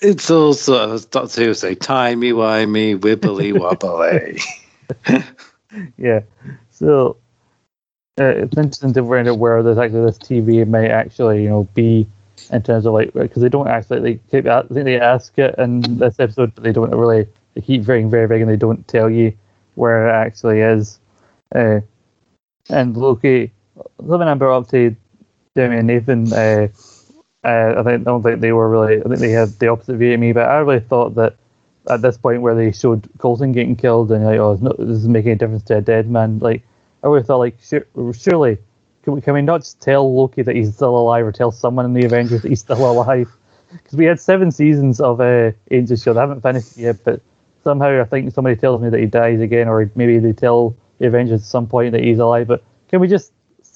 it's 0.00 0.30
all 0.30 0.54
sort 0.54 0.90
of 0.90 1.10
Doctor 1.10 1.44
Who 1.44 1.54
say 1.54 1.74
timey 1.74 2.32
wimey, 2.32 2.98
wibbly 2.98 3.52
wobbly. 3.58 4.40
yeah, 5.98 6.20
so 6.70 7.16
uh, 8.18 8.24
it's 8.24 8.56
interesting 8.56 8.94
to 8.94 9.06
find 9.06 9.28
out 9.28 9.38
where 9.38 9.62
there's 9.62 9.78
actually 9.78 10.06
this 10.06 10.18
TVA 10.18 10.66
may 10.66 10.88
actually, 10.88 11.42
you 11.42 11.48
know, 11.48 11.64
be 11.74 12.06
in 12.50 12.62
terms 12.62 12.86
of 12.86 12.94
like 12.94 13.12
because 13.12 13.42
they 13.42 13.48
don't 13.48 13.68
actually 13.68 14.00
they 14.00 14.14
keep 14.30 14.46
I 14.46 14.62
think 14.62 14.84
they 14.84 15.00
ask 15.00 15.38
it 15.38 15.54
in 15.58 15.80
this 15.98 16.18
episode, 16.18 16.54
but 16.54 16.64
they 16.64 16.72
don't 16.72 16.90
really 16.90 17.26
they 17.54 17.60
keep 17.60 17.82
very 17.82 18.04
very 18.04 18.26
vague 18.26 18.42
and 18.42 18.50
they 18.50 18.56
don't 18.56 18.86
tell 18.88 19.10
you 19.10 19.32
where 19.74 20.08
it 20.08 20.12
actually 20.12 20.60
is. 20.60 20.98
Uh, 21.54 21.80
and 22.70 22.96
Loki, 22.96 23.52
living 23.98 24.28
in 24.28 24.42
up 24.42 24.68
to 24.68 24.94
Demi 25.54 25.76
and 25.78 25.86
Nathan, 25.86 26.32
uh, 26.32 26.68
uh, 27.44 27.74
I 27.78 27.82
think 27.82 27.86
I 27.86 28.04
don't 28.04 28.22
think 28.22 28.40
they 28.40 28.52
were 28.52 28.68
really. 28.68 28.98
I 29.00 29.04
think 29.04 29.20
they 29.20 29.30
had 29.30 29.48
the 29.58 29.68
opposite 29.68 29.96
view 29.96 30.14
of 30.14 30.20
me, 30.20 30.32
but 30.32 30.48
I 30.48 30.58
really 30.58 30.80
thought 30.80 31.14
that 31.14 31.36
at 31.88 32.02
this 32.02 32.18
point 32.18 32.42
where 32.42 32.54
they 32.54 32.72
showed 32.72 33.08
Coulson 33.18 33.52
getting 33.52 33.76
killed 33.76 34.12
and 34.12 34.24
like, 34.24 34.38
oh, 34.38 34.56
this 34.56 34.98
is 34.98 35.08
making 35.08 35.32
a 35.32 35.36
difference 35.36 35.62
to 35.64 35.78
a 35.78 35.80
dead 35.80 36.10
man. 36.10 36.38
Like 36.40 36.62
I 37.02 37.06
always 37.06 37.26
thought, 37.26 37.38
like 37.38 37.56
surely 38.12 38.58
can 39.08 39.14
we, 39.14 39.20
can 39.22 39.32
we 39.32 39.40
not 39.40 39.62
just 39.62 39.80
tell 39.80 40.14
Loki 40.14 40.42
that 40.42 40.54
he's 40.54 40.74
still 40.74 40.94
alive 40.94 41.24
or 41.24 41.32
tell 41.32 41.50
someone 41.50 41.86
in 41.86 41.94
the 41.94 42.04
Avengers 42.04 42.42
that 42.42 42.48
he's 42.48 42.60
still 42.60 42.90
alive? 42.90 43.26
Because 43.72 43.96
we 43.96 44.04
had 44.04 44.20
seven 44.20 44.50
seasons 44.50 45.00
of 45.00 45.18
uh, 45.20 45.52
Agents 45.70 46.02
Shield. 46.02 46.18
I 46.18 46.20
haven't 46.20 46.42
finished 46.42 46.76
it 46.76 46.82
yet, 46.82 47.04
but 47.04 47.22
somehow 47.64 48.02
I 48.02 48.04
think 48.04 48.32
somebody 48.34 48.56
tells 48.56 48.82
me 48.82 48.90
that 48.90 49.00
he 49.00 49.06
dies 49.06 49.40
again, 49.40 49.66
or 49.66 49.90
maybe 49.94 50.18
they 50.18 50.34
tell 50.34 50.76
the 50.98 51.06
Avengers 51.06 51.40
at 51.40 51.46
some 51.46 51.66
point 51.66 51.92
that 51.92 52.02
he's 52.02 52.18
alive. 52.18 52.48
But 52.48 52.62
can 52.90 53.00
we 53.00 53.08
just 53.08 53.32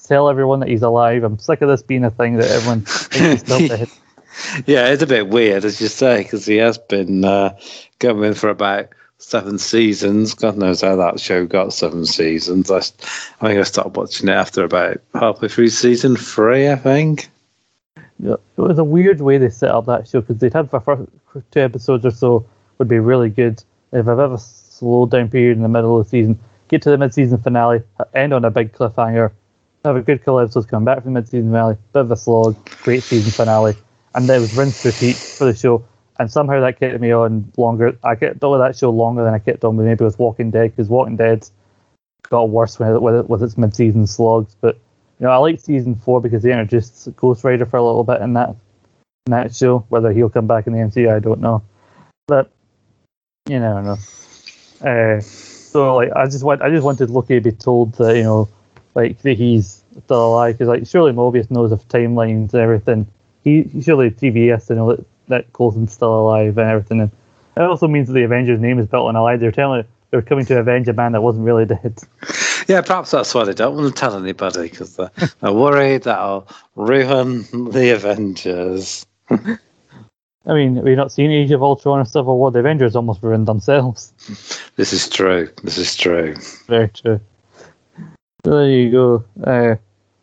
tell 0.07 0.29
everyone 0.29 0.59
that 0.59 0.69
he's 0.69 0.83
alive? 0.83 1.23
I'm 1.23 1.39
sick 1.39 1.63
of 1.63 1.69
this 1.69 1.81
being 1.81 2.03
a 2.03 2.11
thing 2.11 2.35
that 2.35 2.51
everyone 2.51 2.81
thinks. 2.81 3.99
Yeah, 4.65 4.87
it's 4.87 5.03
a 5.03 5.07
bit 5.07 5.29
weird, 5.29 5.63
as 5.63 5.79
you 5.79 5.87
say, 5.87 6.23
because 6.23 6.47
he 6.47 6.57
has 6.57 6.79
been 6.79 7.23
uh, 7.23 7.55
for 7.99 8.49
about 8.49 8.89
seven 9.19 9.57
seasons. 9.57 10.33
God 10.33 10.57
knows 10.57 10.81
how 10.81 10.95
that 10.95 11.19
show 11.19 11.45
got 11.45 11.73
seven 11.73 12.05
seasons. 12.05 12.69
I, 12.69 12.77
I 12.77 13.47
think 13.47 13.59
I 13.59 13.63
started 13.63 13.95
watching 13.95 14.29
it 14.29 14.33
after 14.33 14.63
about 14.63 15.01
halfway 15.13 15.47
through 15.47 15.69
season 15.69 16.15
three, 16.15 16.69
I 16.69 16.75
think. 16.75 17.29
Yeah, 18.19 18.35
it 18.57 18.61
was 18.61 18.77
a 18.77 18.83
weird 18.83 19.21
way 19.21 19.37
they 19.37 19.49
set 19.49 19.71
up 19.71 19.85
that 19.85 20.07
show 20.07 20.21
because 20.21 20.37
they'd 20.37 20.53
had 20.53 20.69
the 20.69 20.79
first 20.79 21.09
two 21.51 21.59
episodes 21.59 22.05
or 22.05 22.11
so 22.11 22.45
would 22.77 22.87
be 22.87 22.99
really 22.99 23.29
good. 23.29 23.63
If 23.91 24.07
I've 24.07 24.19
ever 24.19 24.37
slowed 24.37 25.11
down 25.11 25.29
period 25.29 25.57
in 25.57 25.63
the 25.63 25.69
middle 25.69 25.97
of 25.97 26.05
the 26.05 26.09
season, 26.09 26.39
get 26.67 26.81
to 26.83 26.89
the 26.89 26.97
mid-season 26.97 27.37
finale, 27.37 27.83
end 28.13 28.33
on 28.33 28.45
a 28.45 28.51
big 28.51 28.73
cliffhanger, 28.73 29.31
have 29.85 29.95
a 29.95 30.01
good 30.01 30.19
couple 30.19 30.39
episodes 30.39 30.65
coming 30.65 30.85
back 30.85 31.03
from 31.03 31.13
the 31.13 31.19
mid-season 31.19 31.49
finale, 31.49 31.77
bit 31.91 31.99
of 32.01 32.11
a 32.11 32.17
slog, 32.17 32.55
great 32.83 33.03
season 33.03 33.31
finale, 33.31 33.75
and 34.15 34.27
then 34.27 34.37
it 34.37 34.41
was 34.41 34.55
rinse 34.55 34.83
repeat 34.85 35.15
for 35.15 35.45
the 35.45 35.55
show 35.55 35.85
and 36.19 36.31
somehow 36.31 36.59
that 36.61 36.79
kept 36.79 36.99
me 36.99 37.11
on 37.11 37.51
longer. 37.57 37.97
I 38.03 38.15
kept 38.15 38.43
on 38.43 38.51
with 38.51 38.61
that 38.61 38.77
show 38.77 38.89
longer 38.89 39.23
than 39.23 39.33
I 39.33 39.39
kept 39.39 39.63
on 39.63 39.75
with 39.75 39.85
maybe 39.85 40.05
with 40.05 40.19
Walking 40.19 40.51
Dead 40.51 40.71
because 40.71 40.89
Walking 40.89 41.15
Dead 41.15 41.47
got 42.29 42.49
worse 42.49 42.79
with, 42.79 43.27
with, 43.27 43.43
its 43.43 43.57
mid-season 43.57 44.07
slugs. 44.07 44.55
But 44.59 44.75
you 45.19 45.25
know, 45.25 45.31
I 45.31 45.37
like 45.37 45.59
season 45.59 45.95
four 45.95 46.21
because 46.21 46.43
they 46.43 46.51
introduced 46.51 47.15
Ghost 47.15 47.43
Rider 47.43 47.65
for 47.65 47.77
a 47.77 47.83
little 47.83 48.03
bit 48.03 48.21
in 48.21 48.33
that 48.33 48.49
in 49.25 49.31
that 49.31 49.55
show. 49.55 49.85
Whether 49.89 50.11
he'll 50.11 50.29
come 50.29 50.47
back 50.47 50.67
in 50.67 50.73
the 50.73 50.79
MCU, 50.79 51.13
I 51.13 51.19
don't 51.19 51.41
know. 51.41 51.63
But 52.27 52.51
you 53.47 53.59
never 53.59 53.81
know. 53.81 53.97
Uh, 54.81 55.21
so 55.21 55.95
like, 55.95 56.11
I 56.15 56.25
just 56.25 56.43
want 56.43 56.61
I 56.61 56.69
just 56.69 56.83
wanted 56.83 57.09
Loki 57.09 57.35
to 57.35 57.41
be 57.41 57.51
told 57.51 57.93
that 57.93 58.15
you 58.15 58.23
know, 58.23 58.49
like 58.95 59.21
that 59.21 59.37
he's 59.37 59.83
still 60.03 60.27
alive 60.27 60.57
because 60.57 60.67
like 60.67 60.87
surely 60.87 61.11
Mobius 61.11 61.49
knows 61.49 61.71
of 61.71 61.87
timelines 61.87 62.53
and 62.53 62.61
everything. 62.61 63.07
He 63.43 63.81
surely 63.81 64.09
has 64.49 64.67
to 64.67 64.75
know 64.75 64.95
that 64.95 65.05
that 65.27 65.51
Coulson's 65.53 65.93
still 65.93 66.13
alive 66.13 66.57
and 66.57 66.69
everything. 66.69 67.01
And 67.01 67.11
it 67.55 67.61
also 67.61 67.87
means 67.87 68.07
that 68.07 68.13
the 68.13 68.23
Avengers 68.23 68.59
name 68.59 68.79
is 68.79 68.87
built 68.87 69.07
on 69.07 69.15
a 69.15 69.23
lie. 69.23 69.37
They're 69.37 69.51
telling 69.51 69.85
they're 70.11 70.21
coming 70.21 70.45
to 70.45 70.59
avenge 70.59 70.87
a 70.87 70.93
man 70.93 71.13
that 71.13 71.21
wasn't 71.21 71.45
really 71.45 71.65
dead. 71.65 71.99
Yeah, 72.67 72.81
perhaps 72.81 73.11
that's 73.11 73.33
why 73.33 73.45
they 73.45 73.53
don't 73.53 73.75
want 73.75 73.95
to 73.95 73.99
tell 73.99 74.15
anybody 74.15 74.69
because 74.69 74.95
they're, 74.95 75.11
they're 75.41 75.51
worried 75.51 76.03
that'll 76.03 76.47
ruin 76.75 77.41
the 77.71 77.93
Avengers. 77.95 79.05
I 79.29 80.53
mean, 80.53 80.83
we've 80.83 80.97
not 80.97 81.11
seen 81.11 81.31
Age 81.31 81.51
of 81.51 81.63
Ultron 81.63 81.99
or 81.99 82.05
Civil 82.05 82.37
War. 82.37 82.51
The 82.51 82.59
Avengers 82.59 82.95
almost 82.95 83.23
ruined 83.23 83.47
themselves. 83.47 84.13
This 84.75 84.91
is 84.91 85.07
true. 85.07 85.49
This 85.63 85.77
is 85.77 85.95
true. 85.95 86.35
Very 86.67 86.89
true. 86.89 87.19
So 88.43 88.51
there 88.51 88.69
you 88.69 88.91
go. 88.91 89.23
Uh, 89.43 89.75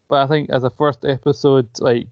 but 0.09 0.25
I 0.25 0.27
think 0.27 0.51
as 0.51 0.65
a 0.65 0.71
first 0.71 1.05
episode, 1.05 1.69
like 1.79 2.09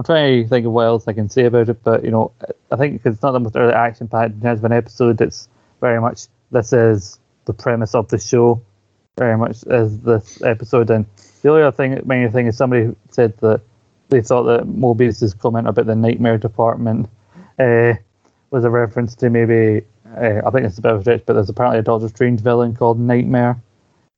I'm 0.00 0.04
trying 0.04 0.42
to 0.42 0.48
think 0.48 0.64
of 0.64 0.72
what 0.72 0.86
else 0.86 1.06
I 1.08 1.12
can 1.12 1.28
say 1.28 1.44
about 1.44 1.68
it, 1.68 1.82
but 1.84 2.04
you 2.04 2.10
know, 2.10 2.32
I 2.70 2.76
think 2.76 3.02
it's 3.04 3.20
not 3.20 3.32
the 3.32 3.40
most 3.40 3.54
early 3.54 3.74
action 3.74 4.08
packed 4.08 4.32
in 4.32 4.40
terms 4.40 4.60
of 4.60 4.64
an 4.64 4.72
episode, 4.72 5.20
it's 5.20 5.46
very 5.82 6.00
much 6.00 6.22
this 6.50 6.72
is 6.72 7.20
the 7.44 7.52
premise 7.52 7.94
of 7.94 8.08
the 8.08 8.18
show, 8.18 8.62
very 9.18 9.36
much 9.36 9.62
as 9.66 10.00
this 10.00 10.40
episode. 10.40 10.88
And 10.88 11.04
the 11.42 11.50
only 11.50 11.64
other 11.64 11.76
thing, 11.76 12.00
main 12.06 12.32
thing 12.32 12.46
is 12.46 12.56
somebody 12.56 12.96
said 13.10 13.36
that 13.40 13.60
they 14.08 14.22
thought 14.22 14.44
that 14.44 14.66
Mobius's 14.66 15.34
comment 15.34 15.68
about 15.68 15.84
the 15.84 15.94
nightmare 15.94 16.38
department 16.38 17.10
uh, 17.58 17.92
was 18.50 18.64
a 18.64 18.70
reference 18.70 19.14
to 19.16 19.28
maybe 19.28 19.84
uh, 20.16 20.40
I 20.46 20.50
think 20.50 20.64
it's 20.64 20.78
a 20.78 20.80
bit 20.80 20.92
of 20.92 21.00
a 21.00 21.02
stretch, 21.02 21.24
but 21.26 21.34
there's 21.34 21.50
apparently 21.50 21.80
a 21.80 21.82
Doctor 21.82 22.08
Strange 22.08 22.40
villain 22.40 22.74
called 22.74 22.98
Nightmare, 22.98 23.60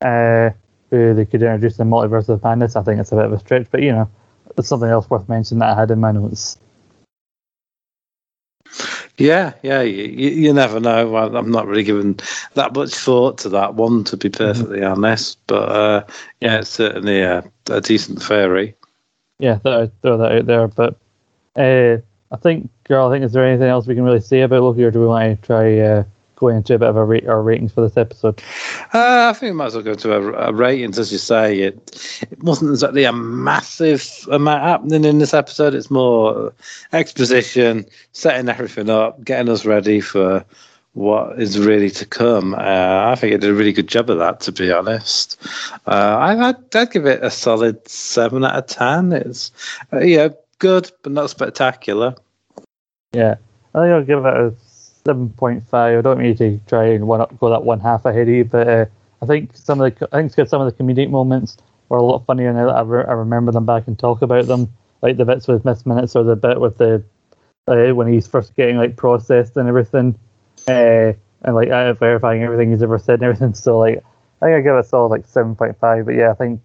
uh, 0.00 0.50
who 0.90 1.12
they 1.12 1.24
could 1.24 1.42
introduce 1.42 1.80
in 1.80 1.90
Multiverse 1.90 2.28
of 2.28 2.44
Madness. 2.44 2.76
I 2.76 2.82
think 2.82 3.00
it's 3.00 3.10
a 3.10 3.16
bit 3.16 3.24
of 3.24 3.32
a 3.32 3.40
stretch, 3.40 3.66
but 3.72 3.82
you 3.82 3.90
know 3.90 4.08
there's 4.56 4.68
something 4.68 4.88
else 4.88 5.08
worth 5.08 5.28
mentioning 5.28 5.60
that 5.60 5.76
I 5.76 5.80
had 5.80 5.90
in 5.90 6.00
my 6.00 6.12
notes. 6.12 6.58
Yeah, 9.18 9.52
yeah, 9.62 9.82
you, 9.82 10.04
you 10.30 10.52
never 10.52 10.80
know. 10.80 11.14
I, 11.14 11.38
am 11.38 11.50
not 11.50 11.66
really 11.66 11.82
giving 11.82 12.18
that 12.54 12.74
much 12.74 12.94
thought 12.94 13.38
to 13.38 13.50
that 13.50 13.74
one, 13.74 14.04
to 14.04 14.16
be 14.16 14.30
mm-hmm. 14.30 14.44
perfectly 14.44 14.80
mm-hmm. 14.80 14.92
honest. 14.92 15.38
But 15.46 15.68
uh, 15.68 16.04
yeah, 16.40 16.58
it's 16.58 16.70
certainly 16.70 17.20
a, 17.20 17.44
a 17.70 17.80
decent 17.80 18.22
theory. 18.22 18.74
Yeah, 19.38 19.58
throw 19.58 19.88
that 20.02 20.32
out 20.32 20.46
there. 20.46 20.68
But 20.68 20.96
uh, 21.56 21.98
I 22.30 22.36
think, 22.36 22.70
girl, 22.84 23.08
I 23.08 23.14
think 23.14 23.24
is 23.24 23.32
there 23.32 23.46
anything 23.46 23.68
else 23.68 23.86
we 23.86 23.94
can 23.94 24.04
really 24.04 24.20
say 24.20 24.40
about 24.40 24.62
Loki, 24.62 24.84
or 24.84 24.90
do 24.90 25.00
we 25.00 25.06
want 25.06 25.40
to 25.40 25.46
try 25.46 25.78
uh, 25.78 26.04
going 26.42 26.56
into 26.56 26.74
a 26.74 26.78
bit 26.78 26.88
of 26.88 26.96
a 26.96 27.04
rate 27.04 27.28
our 27.28 27.40
ratings 27.40 27.72
for 27.72 27.82
this 27.82 27.96
episode? 27.96 28.42
Uh, 28.92 29.30
I 29.30 29.32
think 29.32 29.52
we 29.52 29.56
might 29.56 29.66
as 29.66 29.74
well 29.74 29.84
go 29.84 29.94
to 29.94 30.12
a, 30.12 30.52
ratings, 30.52 30.98
as 30.98 31.12
you 31.12 31.18
say. 31.18 31.60
It 31.60 32.20
it 32.30 32.42
wasn't 32.42 32.72
exactly 32.72 33.04
a 33.04 33.12
massive 33.12 34.04
amount 34.30 34.62
happening 34.64 35.04
in 35.04 35.18
this 35.18 35.34
episode. 35.34 35.74
It's 35.74 35.90
more 35.90 36.52
exposition, 36.92 37.86
setting 38.12 38.48
everything 38.48 38.90
up, 38.90 39.22
getting 39.24 39.48
us 39.48 39.64
ready 39.64 40.00
for 40.00 40.44
what 40.94 41.40
is 41.40 41.58
really 41.58 41.90
to 41.90 42.04
come. 42.04 42.54
Uh, 42.54 43.04
I 43.06 43.14
think 43.14 43.32
it 43.32 43.40
did 43.40 43.50
a 43.50 43.54
really 43.54 43.72
good 43.72 43.88
job 43.88 44.10
of 44.10 44.18
that, 44.18 44.40
to 44.40 44.52
be 44.52 44.70
honest. 44.72 45.40
Uh, 45.86 46.16
I, 46.18 46.48
I'd, 46.48 46.76
I'd 46.76 46.90
give 46.90 47.06
it 47.06 47.22
a 47.22 47.30
solid 47.30 47.88
seven 47.88 48.44
out 48.44 48.56
of 48.56 48.66
ten. 48.66 49.12
It's 49.12 49.52
uh, 49.92 50.00
yeah, 50.00 50.28
good, 50.58 50.90
but 51.04 51.12
not 51.12 51.30
spectacular. 51.30 52.16
Yeah, 53.12 53.36
I 53.74 53.78
think 53.78 53.92
I'll 53.92 54.04
give 54.04 54.24
it 54.24 54.34
a 54.34 54.54
seven 55.04 55.30
point 55.30 55.62
five. 55.68 55.98
I 55.98 56.02
don't 56.02 56.18
mean 56.18 56.36
to 56.36 56.58
try 56.66 56.86
and 56.88 57.06
one 57.06 57.20
up, 57.20 57.38
go 57.38 57.50
that 57.50 57.64
one 57.64 57.80
half 57.80 58.04
ahead 58.04 58.28
of 58.28 58.34
you, 58.34 58.44
but 58.44 58.68
uh, 58.68 58.86
I 59.20 59.26
think 59.26 59.56
some 59.56 59.80
of 59.80 59.94
the 59.98 60.08
I 60.12 60.20
think 60.20 60.34
got 60.36 60.48
some 60.48 60.62
of 60.62 60.76
the 60.76 60.82
comedic 60.82 61.10
moments 61.10 61.56
were 61.88 61.98
a 61.98 62.02
lot 62.02 62.24
funnier 62.26 62.52
now 62.52 62.66
that 62.66 62.76
I, 62.76 62.80
re- 62.82 63.04
I 63.06 63.12
remember 63.12 63.52
them 63.52 63.66
back 63.66 63.86
and 63.86 63.98
talk 63.98 64.22
about 64.22 64.46
them, 64.46 64.72
like 65.02 65.16
the 65.16 65.24
bits 65.24 65.48
with 65.48 65.64
Miss 65.64 65.86
Minutes 65.86 66.16
or 66.16 66.24
the 66.24 66.36
bit 66.36 66.60
with 66.60 66.78
the 66.78 67.02
uh, 67.68 67.94
when 67.94 68.12
he's 68.12 68.26
first 68.26 68.54
getting 68.56 68.76
like 68.76 68.96
processed 68.96 69.56
and 69.56 69.68
everything, 69.68 70.18
uh, 70.68 71.12
and 71.42 71.54
like 71.54 71.68
uh, 71.70 71.92
verifying 71.94 72.42
everything 72.42 72.70
he's 72.70 72.82
ever 72.82 72.98
said 72.98 73.14
and 73.14 73.24
everything. 73.24 73.54
So 73.54 73.78
like 73.78 74.02
I 74.40 74.46
think 74.46 74.56
I 74.56 74.60
give 74.60 74.74
it 74.74 74.80
a 74.80 74.84
solid 74.84 75.08
like 75.08 75.26
seven 75.26 75.54
point 75.54 75.78
five. 75.78 76.06
But 76.06 76.14
yeah, 76.14 76.30
I 76.30 76.34
think 76.34 76.60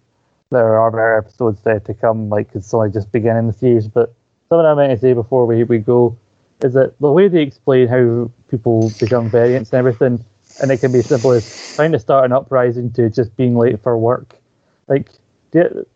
there 0.50 0.78
are 0.78 0.90
better 0.90 1.18
episodes 1.18 1.60
there 1.62 1.80
to 1.80 1.94
come. 1.94 2.28
Like 2.28 2.50
it's 2.54 2.72
only 2.72 2.90
just 2.90 3.12
beginning 3.12 3.46
the 3.46 3.52
series, 3.52 3.86
but 3.86 4.14
something 4.48 4.66
I 4.66 4.74
meant 4.74 4.92
to 4.92 4.98
say 4.98 5.12
before 5.12 5.46
we 5.46 5.64
we 5.64 5.78
go 5.78 6.16
is 6.62 6.74
that 6.74 6.98
the 6.98 7.12
way 7.12 7.28
they 7.28 7.42
explain 7.42 7.88
how 7.88 8.30
people 8.48 8.90
become 8.98 9.30
variants 9.30 9.72
and 9.72 9.78
everything, 9.78 10.24
and 10.60 10.70
it 10.70 10.78
can 10.80 10.92
be 10.92 10.98
as 10.98 11.06
simple 11.06 11.32
as 11.32 11.74
trying 11.76 11.92
to 11.92 11.98
start 11.98 12.24
an 12.24 12.32
uprising 12.32 12.90
to 12.92 13.08
just 13.10 13.36
being 13.36 13.56
late 13.56 13.80
for 13.82 13.96
work. 13.96 14.40
Like, 14.88 15.10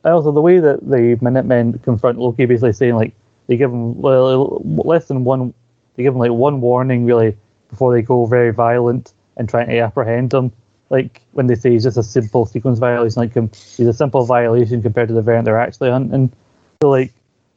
also 0.05 0.33
the 0.33 0.41
way 0.41 0.61
that 0.61 0.89
the 0.89 1.19
Minutemen 1.21 1.79
confront 1.81 2.19
Loki, 2.19 2.47
basically 2.47 2.73
saying 2.73 2.95
like 2.95 3.13
they 3.47 3.57
give 3.57 3.71
him 3.71 4.01
well, 4.01 4.63
less 4.65 5.09
than 5.09 5.25
one, 5.25 5.53
they 5.97 6.03
give 6.03 6.15
him 6.15 6.21
like 6.21 6.31
one 6.31 6.61
warning 6.61 7.05
really 7.05 7.37
before 7.69 7.93
they 7.93 8.03
go 8.03 8.27
very 8.27 8.53
violent 8.53 9.13
and 9.37 9.49
trying 9.49 9.69
to 9.69 9.79
apprehend 9.79 10.33
him. 10.33 10.53
Like 10.91 11.23
when 11.33 11.47
they 11.47 11.55
say 11.55 11.71
he's 11.71 11.85
just 11.85 11.97
a 11.97 12.03
simple 12.03 12.47
sequence 12.47 12.79
violation, 12.79 13.21
like 13.21 13.35
he's 13.35 13.81
a 13.81 13.93
simple 13.93 14.25
violation 14.25 14.83
compared 14.83 15.09
to 15.09 15.15
the 15.15 15.23
variant 15.23 15.47
they're 15.47 15.59
actually 15.59 15.91
hunting. 15.91 16.33
So 16.83 16.91
like 16.91 17.13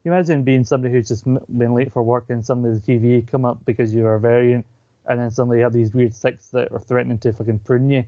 you 0.06 0.14
imagine 0.14 0.43
being 0.43 0.64
somebody 0.64 0.93
who's 0.93 1.08
just 1.08 1.26
been 1.26 1.74
late 1.74 1.91
for 1.91 2.03
work 2.03 2.30
and 2.30 2.45
suddenly 2.45 2.78
the 2.78 2.80
TVA 2.80 3.28
come 3.28 3.43
up 3.43 3.66
because 3.66 3.93
you 3.93 4.06
are 4.06 4.16
a 4.16 4.20
variant, 4.20 4.66
and 5.06 5.20
then 5.20 5.32
suddenly 5.32 5.58
you 5.58 5.64
have 5.64 5.74
these 5.74 5.93
weird 5.93 6.16
six 6.16 6.49
that 6.49 6.72
are 6.72 6.80
threatening 6.80 7.18
to 7.20 7.34
fucking 7.34 7.60
prune 7.60 7.89
you, 7.89 8.06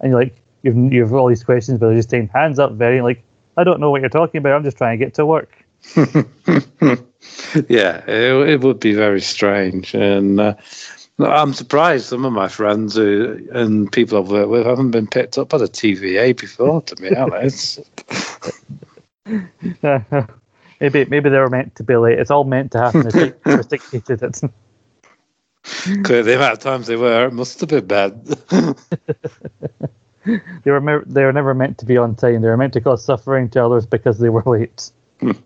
and 0.00 0.10
you're 0.10 0.20
like, 0.20 0.34
you've 0.62 0.76
you 0.92 1.02
have 1.02 1.12
all 1.12 1.28
these 1.28 1.42
questions, 1.42 1.78
but 1.78 1.88
they're 1.88 1.96
just 1.96 2.10
saying 2.10 2.30
hands 2.32 2.58
up, 2.58 2.72
variant. 2.72 3.04
Like, 3.04 3.22
I 3.56 3.64
don't 3.64 3.80
know 3.80 3.90
what 3.90 4.00
you're 4.00 4.10
talking 4.10 4.38
about. 4.38 4.52
I'm 4.54 4.64
just 4.64 4.78
trying 4.78 4.98
to 4.98 5.04
get 5.04 5.14
to 5.14 5.26
work. 5.26 5.52
yeah, 7.68 8.04
it, 8.06 8.48
it 8.48 8.60
would 8.60 8.78
be 8.78 8.94
very 8.94 9.20
strange, 9.20 9.92
and 9.92 10.38
uh, 10.40 10.54
I'm 11.18 11.52
surprised 11.52 12.06
some 12.06 12.24
of 12.24 12.32
my 12.32 12.46
friends 12.46 12.94
who, 12.94 13.44
and 13.52 13.90
people 13.90 14.18
I've 14.18 14.30
worked 14.30 14.50
with 14.50 14.66
haven't 14.66 14.92
been 14.92 15.08
picked 15.08 15.36
up 15.36 15.48
by 15.48 15.58
the 15.58 15.66
TVA 15.66 16.38
before. 16.38 16.82
To 16.82 16.96
be 16.96 17.14
honest, 17.16 17.80
maybe 20.80 21.04
maybe 21.04 21.30
they 21.30 21.38
were 21.38 21.50
meant 21.50 21.76
to 21.76 21.84
be 21.84 21.96
late. 21.96 22.18
It's 22.18 22.30
all 22.30 22.44
meant 22.44 22.72
to 22.72 22.78
happen. 22.78 23.06
It's 23.46 23.66
dictated 23.66 24.22
it. 24.22 24.40
clearly 26.04 26.22
the 26.22 26.36
amount 26.36 26.54
of 26.54 26.58
times 26.58 26.86
they 26.86 26.96
were, 26.96 27.26
it 27.26 27.32
must 27.32 27.60
have 27.60 27.68
been 27.68 27.86
bad. 27.86 28.26
They 30.24 30.70
were 30.70 30.80
mer- 30.80 31.04
they 31.06 31.24
were 31.24 31.32
never 31.32 31.54
meant 31.54 31.78
to 31.78 31.86
be 31.86 31.96
on 31.96 32.14
time. 32.14 32.42
They 32.42 32.48
were 32.48 32.56
meant 32.56 32.74
to 32.74 32.80
cause 32.80 33.04
suffering 33.04 33.48
to 33.50 33.64
others 33.64 33.86
because 33.86 34.18
they 34.18 34.28
were 34.28 34.42
late. 34.44 34.90
there 35.20 35.38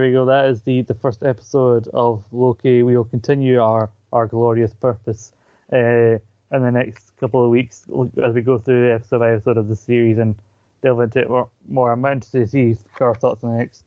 we 0.00 0.12
go. 0.12 0.24
That 0.26 0.46
is 0.48 0.62
the, 0.62 0.82
the 0.82 0.94
first 0.94 1.22
episode 1.22 1.88
of 1.88 2.32
Loki. 2.32 2.82
We 2.82 2.96
will 2.96 3.04
continue 3.04 3.60
our, 3.60 3.90
our 4.12 4.26
glorious 4.26 4.72
purpose 4.74 5.32
uh, 5.72 6.18
in 6.52 6.62
the 6.62 6.70
next 6.70 7.16
couple 7.16 7.44
of 7.44 7.50
weeks 7.50 7.84
as 8.22 8.34
we 8.34 8.42
go 8.42 8.58
through 8.58 8.94
episode 8.94 9.18
by 9.18 9.32
episode 9.32 9.56
of 9.56 9.68
the 9.68 9.76
series 9.76 10.18
and 10.18 10.40
delve 10.82 11.00
into 11.00 11.20
it 11.20 11.48
more. 11.66 11.92
I'm 11.92 12.04
interested 12.04 12.50
to 12.50 12.74
see 12.74 12.76
our 13.00 13.14
thoughts 13.14 13.42
on 13.42 13.52
the 13.52 13.58
next 13.58 13.84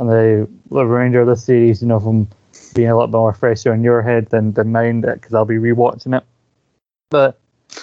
on 0.00 0.06
the, 0.06 0.48
the 0.70 0.84
remainder 0.84 1.20
of 1.20 1.28
the 1.28 1.36
series. 1.36 1.82
You 1.82 1.88
know, 1.88 2.00
from 2.00 2.28
being 2.74 2.88
a 2.88 2.96
lot 2.96 3.10
more 3.10 3.32
fresher 3.32 3.72
in 3.72 3.84
your 3.84 4.02
head 4.02 4.28
than 4.30 4.52
than 4.52 4.72
mine 4.72 5.02
because 5.02 5.34
I'll 5.34 5.44
be 5.44 5.56
rewatching 5.56 6.16
it. 6.16 6.24
But 7.10 7.38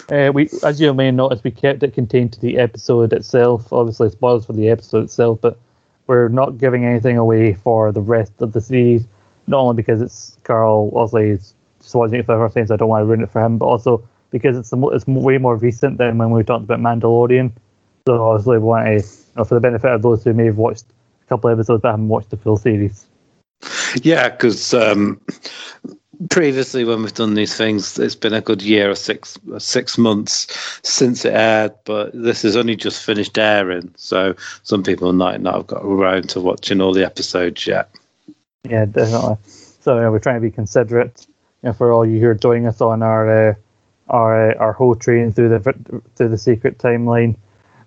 uh, 0.10 0.32
we, 0.34 0.50
as 0.64 0.82
you 0.82 0.94
may 0.94 1.12
notice, 1.12 1.44
we 1.44 1.52
kept 1.52 1.84
it 1.84 1.94
contained 1.94 2.34
to 2.34 2.40
the 2.40 2.58
episode 2.58 3.14
itself. 3.14 3.72
Obviously, 3.72 4.10
spoilers 4.10 4.46
for 4.46 4.54
the 4.54 4.70
episode 4.70 5.06
itself, 5.06 5.40
but 5.42 5.58
we're 6.08 6.28
not 6.28 6.58
giving 6.58 6.86
anything 6.86 7.18
away 7.18 7.54
for 7.54 7.92
the 7.92 8.02
rest 8.02 8.34
of 8.40 8.54
the 8.54 8.62
series. 8.62 9.08
Not 9.48 9.60
only 9.60 9.76
because 9.76 10.02
it's 10.02 10.38
Carl, 10.44 10.92
obviously, 10.96 11.30
is 11.30 11.54
just 11.82 11.96
watching 11.96 12.20
it 12.20 12.26
for 12.26 12.36
the 12.36 12.44
first 12.44 12.56
time, 12.56 12.68
so 12.68 12.74
I 12.74 12.78
don't 12.78 12.90
want 12.90 13.02
to 13.02 13.06
ruin 13.06 13.22
it 13.22 13.32
for 13.32 13.44
him, 13.44 13.58
but 13.58 13.66
also 13.66 14.08
because 14.32 14.58
it's 14.58 14.72
it's 14.74 15.08
way 15.08 15.38
more 15.38 15.56
recent 15.56 15.98
than 15.98 16.18
when 16.18 16.32
we 16.32 16.44
talked 16.44 16.64
about 16.64 16.80
Mandalorian. 16.80 17.52
So 18.08 18.24
obviously, 18.24 18.60
we 18.60 18.66
want 18.66 18.86
to, 18.86 18.94
you 18.94 19.04
know, 19.36 19.44
for 19.44 19.56
the 19.56 19.62
benefit 19.62 19.92
of 19.92 20.02
those 20.02 20.24
who 20.24 20.34
may 20.34 20.46
have 20.46 20.58
watched 20.58 20.86
a 21.24 21.26
couple 21.28 21.50
of 21.50 21.58
episodes 21.58 21.82
but 21.82 21.92
haven't 21.92 22.08
watched 22.08 22.30
the 22.30 22.38
full 22.38 22.58
series. 22.58 23.08
yeah, 24.04 24.30
because 24.30 24.74
um, 24.76 25.20
previously 26.30 26.86
when 26.86 27.02
we've 27.02 27.14
done 27.14 27.34
these 27.34 27.56
things, 27.56 27.98
it's 27.98 28.16
been 28.16 28.34
a 28.34 28.42
good 28.42 28.62
year 28.62 28.92
or 28.92 28.96
six 28.96 29.38
six 29.58 29.98
months 29.98 30.48
since 30.84 31.26
it 31.26 31.34
aired, 31.34 31.74
but 31.86 32.12
this 32.14 32.44
has 32.44 32.56
only 32.56 32.76
just 32.76 33.04
finished 33.04 33.38
airing, 33.38 33.92
so 33.98 34.36
some 34.64 34.84
people 34.84 35.12
might 35.14 35.42
not 35.42 35.56
have 35.56 35.68
got 35.68 35.84
around 35.84 36.30
to 36.30 36.42
watching 36.42 36.82
all 36.82 36.94
the 36.94 37.06
episodes 37.06 37.66
yet. 37.66 37.90
Yeah, 38.70 38.86
definitely. 38.86 39.38
So 39.82 39.96
you 39.96 40.02
know, 40.02 40.12
we're 40.12 40.20
trying 40.20 40.36
to 40.36 40.42
be 40.42 40.52
considerate, 40.52 41.26
you 41.64 41.70
know, 41.70 41.74
for 41.74 41.92
all 41.92 42.06
you 42.06 42.20
who 42.20 42.28
are 42.28 42.36
joining 42.36 42.68
us 42.68 42.82
on 42.82 43.02
our 43.02 43.50
uh, 43.50 43.54
our 44.10 44.52
uh, 44.52 44.56
our 44.58 44.74
whole 44.74 44.96
train 44.96 45.32
through 45.32 45.50
the 45.50 46.04
through 46.16 46.30
the 46.30 46.38
secret 46.38 46.78
timeline. 46.78 47.36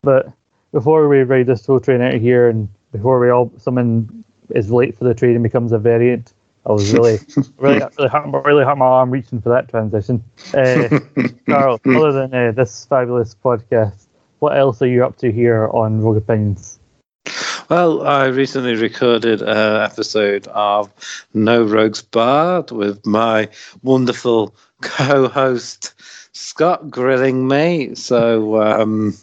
But 0.02 0.32
before 0.72 1.08
we 1.08 1.22
ride 1.22 1.46
this 1.46 1.66
whole 1.66 1.80
train 1.80 2.00
out 2.00 2.14
of 2.14 2.20
here, 2.20 2.48
and 2.48 2.68
before 2.92 3.20
we 3.20 3.30
all 3.30 3.52
someone 3.58 4.24
is 4.50 4.70
late 4.70 4.96
for 4.96 5.04
the 5.04 5.14
train 5.14 5.34
and 5.34 5.42
becomes 5.42 5.72
a 5.72 5.78
variant, 5.78 6.32
I 6.66 6.72
was 6.72 6.92
really 6.92 7.18
really 7.58 7.80
really 7.98 8.08
hurt, 8.08 8.44
really 8.44 8.64
hurt 8.64 8.78
my 8.78 8.86
arm 8.86 9.10
reaching 9.10 9.40
for 9.40 9.48
that 9.50 9.68
transition. 9.68 10.22
Uh, 10.54 10.98
Carl, 11.48 11.80
other 11.86 12.12
than 12.12 12.34
uh, 12.34 12.52
this 12.52 12.84
fabulous 12.86 13.34
podcast, 13.34 14.06
what 14.38 14.56
else 14.56 14.80
are 14.82 14.86
you 14.86 15.04
up 15.04 15.16
to 15.18 15.32
here 15.32 15.68
on 15.72 16.00
Rogue 16.00 16.18
Opinions? 16.18 16.78
Well, 17.68 18.06
I 18.06 18.26
recently 18.26 18.76
recorded 18.76 19.42
an 19.42 19.82
episode 19.82 20.46
of 20.48 20.90
No 21.34 21.62
Rogues 21.62 22.00
Barred 22.00 22.70
with 22.70 23.04
my 23.04 23.50
wonderful 23.82 24.54
co-host 24.80 25.94
Scott 26.32 26.88
grilling 26.88 27.46
me. 27.46 27.94
So 27.94 28.62
um, 28.62 29.14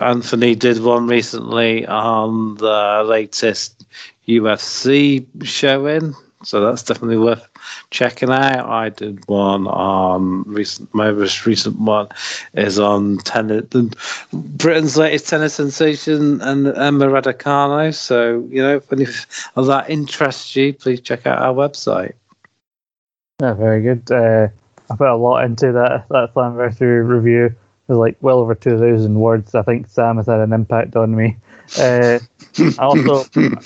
Anthony 0.00 0.54
did 0.54 0.82
one 0.82 1.06
recently 1.06 1.86
on 1.86 2.54
the 2.56 3.02
latest 3.04 3.81
UFC 4.28 5.26
showing, 5.44 6.14
so 6.44 6.60
that's 6.60 6.82
definitely 6.82 7.18
worth 7.18 7.46
checking 7.90 8.30
out. 8.30 8.68
I 8.68 8.88
did 8.88 9.26
one 9.28 9.66
on 9.66 10.42
recent. 10.44 10.92
My 10.94 11.10
most 11.10 11.46
recent 11.46 11.78
one 11.78 12.08
is 12.54 12.78
on 12.78 13.18
tennis, 13.18 13.66
Britain's 14.32 14.96
latest 14.96 15.28
tennis 15.28 15.54
sensation, 15.54 16.40
and 16.42 16.66
Emma 16.68 17.06
Raducanu. 17.06 17.94
So 17.94 18.46
you 18.50 18.62
know, 18.62 18.76
if 18.76 18.92
any 18.92 19.06
of 19.56 19.66
that 19.66 19.90
interests 19.90 20.54
you, 20.56 20.72
please 20.72 21.00
check 21.00 21.26
out 21.26 21.38
our 21.38 21.54
website. 21.54 22.14
Yeah, 23.40 23.54
very 23.54 23.82
good. 23.82 24.10
Uh, 24.10 24.48
I 24.90 24.96
put 24.96 25.08
a 25.08 25.16
lot 25.16 25.44
into 25.44 25.72
that 25.72 26.06
that 26.10 26.34
Slammiversary 26.34 27.06
review. 27.06 27.46
It 27.46 27.56
was 27.88 27.98
like 27.98 28.16
well 28.20 28.38
over 28.38 28.54
two 28.54 28.78
thousand 28.78 29.18
words. 29.18 29.54
I 29.54 29.62
think 29.62 29.88
Sam 29.88 30.16
has 30.16 30.26
had 30.26 30.40
an 30.40 30.52
impact 30.52 30.96
on 30.96 31.16
me. 31.16 31.36
Uh, 31.78 32.18
I 32.78 32.84
also 32.84 33.24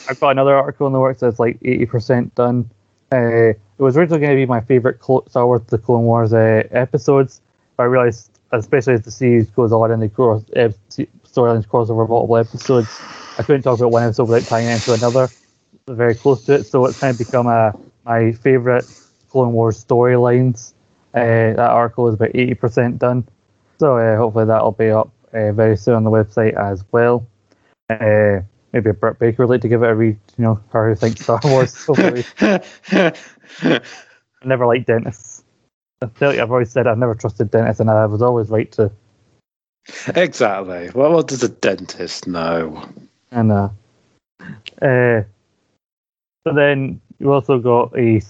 I've 0.08 0.20
got 0.20 0.30
another 0.30 0.54
article 0.54 0.86
in 0.86 0.92
the 0.92 1.00
works 1.00 1.20
that's 1.20 1.38
like 1.38 1.58
eighty 1.62 1.86
percent 1.86 2.34
done. 2.34 2.70
Uh, 3.12 3.50
it 3.78 3.82
was 3.82 3.96
originally 3.96 4.20
going 4.20 4.32
to 4.32 4.36
be 4.36 4.46
my 4.46 4.60
favorite 4.60 5.02
Star 5.02 5.46
Wars: 5.46 5.62
The 5.68 5.78
Clone 5.78 6.04
Wars 6.04 6.32
uh, 6.32 6.62
episodes, 6.70 7.40
but 7.76 7.84
I 7.84 7.86
realized, 7.86 8.30
especially 8.52 8.94
as 8.94 9.02
the 9.02 9.10
series 9.10 9.50
goes 9.50 9.72
on 9.72 9.90
and 9.90 10.02
the 10.02 10.08
cross 10.08 10.42
uh, 10.56 10.70
storylines 10.88 11.68
cross 11.68 11.90
over 11.90 12.06
multiple 12.06 12.36
episodes, 12.36 12.88
I 13.38 13.42
couldn't 13.42 13.62
talk 13.62 13.78
about 13.78 13.90
one 13.90 14.04
episode 14.04 14.28
without 14.28 14.48
tying 14.48 14.68
it 14.68 14.74
into 14.74 14.94
another. 14.94 15.28
Very 15.88 16.14
close 16.14 16.44
to 16.46 16.54
it, 16.54 16.64
so 16.64 16.84
it's 16.86 16.98
kind 16.98 17.12
of 17.12 17.18
become 17.18 17.46
a 17.46 17.72
my 18.04 18.32
favorite 18.32 18.84
Clone 19.30 19.52
Wars 19.52 19.84
storylines. 19.84 20.72
Uh, 21.14 21.54
that 21.54 21.58
article 21.58 22.08
is 22.08 22.14
about 22.14 22.30
eighty 22.34 22.54
percent 22.54 22.98
done, 22.98 23.26
so 23.78 23.96
uh, 23.96 24.16
hopefully 24.16 24.44
that'll 24.44 24.72
be 24.72 24.90
up 24.90 25.10
uh, 25.32 25.52
very 25.52 25.76
soon 25.76 25.94
on 25.94 26.04
the 26.04 26.10
website 26.10 26.54
as 26.54 26.84
well. 26.92 27.26
Uh, 27.88 28.40
maybe 28.72 28.90
a 28.90 28.94
Britt 28.94 29.18
Baker 29.18 29.42
would 29.42 29.50
like 29.50 29.60
to 29.62 29.68
give 29.68 29.82
it 29.82 29.90
a 29.90 29.94
read. 29.94 30.18
You 30.36 30.44
know, 30.44 30.60
her 30.70 30.88
who 30.88 30.94
thinks 30.94 31.22
Star 31.22 31.40
Wars. 31.44 31.84
Hopefully, 31.84 32.24
I 32.40 33.12
never 34.44 34.66
liked 34.66 34.86
dentists. 34.86 35.44
I 36.02 36.06
feel 36.06 36.30
like 36.30 36.38
I've 36.38 36.50
always 36.50 36.70
said 36.70 36.86
I've 36.86 36.98
never 36.98 37.14
trusted 37.14 37.50
dentists, 37.50 37.80
and 37.80 37.90
I 37.90 38.06
was 38.06 38.22
always 38.22 38.50
right 38.50 38.70
to. 38.72 38.90
exactly. 40.08 40.90
Well, 40.94 41.12
what 41.12 41.28
does 41.28 41.42
a 41.42 41.48
dentist 41.48 42.26
know? 42.26 42.88
And 43.30 43.52
uh, 43.52 43.68
uh, 44.82 45.22
but 46.44 46.54
then 46.54 47.00
you 47.18 47.32
also 47.32 47.58
got 47.58 47.96
a 47.98 48.20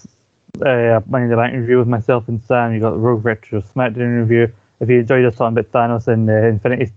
uh, 0.65 1.01
Money 1.07 1.25
in 1.25 1.29
the 1.29 1.35
Bank 1.35 1.53
review 1.55 1.79
with 1.79 1.87
myself 1.87 2.27
and 2.27 2.41
Sam. 2.43 2.73
You 2.73 2.79
got 2.79 2.91
the 2.91 2.97
Rogue 2.97 3.25
Retro 3.25 3.61
SmackDown 3.61 4.21
review. 4.21 4.53
If 4.79 4.89
you 4.89 4.99
enjoyed 4.99 5.25
us 5.25 5.35
talking 5.35 5.57
about 5.57 5.71
Thanos 5.71 6.07
and 6.07 6.29
uh, 6.29 6.33
Infinity 6.33 6.91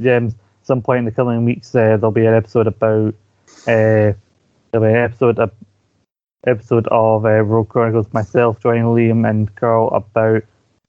Gems, 0.00 0.34
some 0.66 0.82
point 0.82 1.00
in 1.00 1.04
the 1.04 1.12
coming 1.12 1.44
weeks, 1.44 1.74
uh, 1.74 1.96
there'll 1.96 2.10
be 2.10 2.26
an 2.26 2.34
episode 2.34 2.66
about 2.66 3.14
uh, 3.66 4.12
there'll 4.70 4.86
be 4.86 4.88
an 4.88 4.96
episode 4.96 5.38
a, 5.38 5.50
episode 6.46 6.86
of 6.88 7.24
uh, 7.24 7.42
Rogue 7.42 7.68
Chronicles. 7.68 8.12
Myself 8.12 8.60
joining 8.60 8.84
Liam 8.84 9.28
and 9.28 9.54
Carl 9.54 9.88
about 9.88 10.42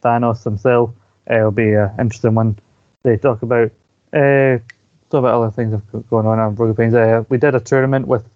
Thanos 0.04 0.44
himself. 0.44 0.92
Uh, 1.30 1.36
it'll 1.36 1.52
be 1.52 1.74
an 1.74 1.92
interesting 2.00 2.36
one. 2.36 2.58
They 3.04 3.18
talk 3.18 3.44
about 3.44 3.72
uh, 4.14 4.58
talk 5.10 5.20
about 5.20 5.42
other 5.42 5.52
things 5.52 5.80
going 6.10 6.26
on 6.26 6.40
on 6.40 6.56
Rogue 6.56 6.76
Pains. 6.76 6.96
Uh, 6.96 7.24
we 7.30 7.38
did 7.38 7.56
a 7.56 7.60
tournament 7.60 8.08
with 8.08 8.28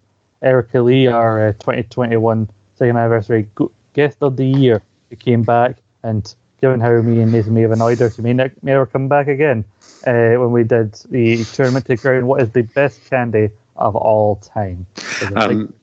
Erica 0.42 0.80
Lee, 0.80 1.08
our 1.08 1.48
uh, 1.48 1.52
2021 1.54 2.50
second 2.76 2.96
anniversary 2.96 3.50
guest 3.94 4.18
of 4.20 4.36
the 4.36 4.46
year. 4.46 4.82
Who 5.10 5.16
came 5.16 5.42
back 5.42 5.76
and 6.04 6.32
given 6.60 6.80
how 6.80 7.02
me 7.02 7.20
and 7.20 7.32
Nathan 7.32 7.54
may 7.54 7.62
have 7.62 7.72
annoyed 7.72 7.98
her, 7.98 8.10
she 8.10 8.22
may 8.22 8.32
ne- 8.32 8.52
never 8.62 8.86
come 8.86 9.08
back 9.08 9.26
again 9.26 9.64
uh, 10.06 10.34
when 10.40 10.52
we 10.52 10.64
did 10.64 10.94
the 11.10 11.44
tournament 11.44 11.86
to 11.86 11.96
crown 11.96 12.26
what 12.26 12.42
is 12.42 12.50
the 12.50 12.62
best 12.62 13.08
candy 13.08 13.50
of 13.76 13.96
all 13.96 14.36
time. 14.36 14.86
Um, 15.34 15.74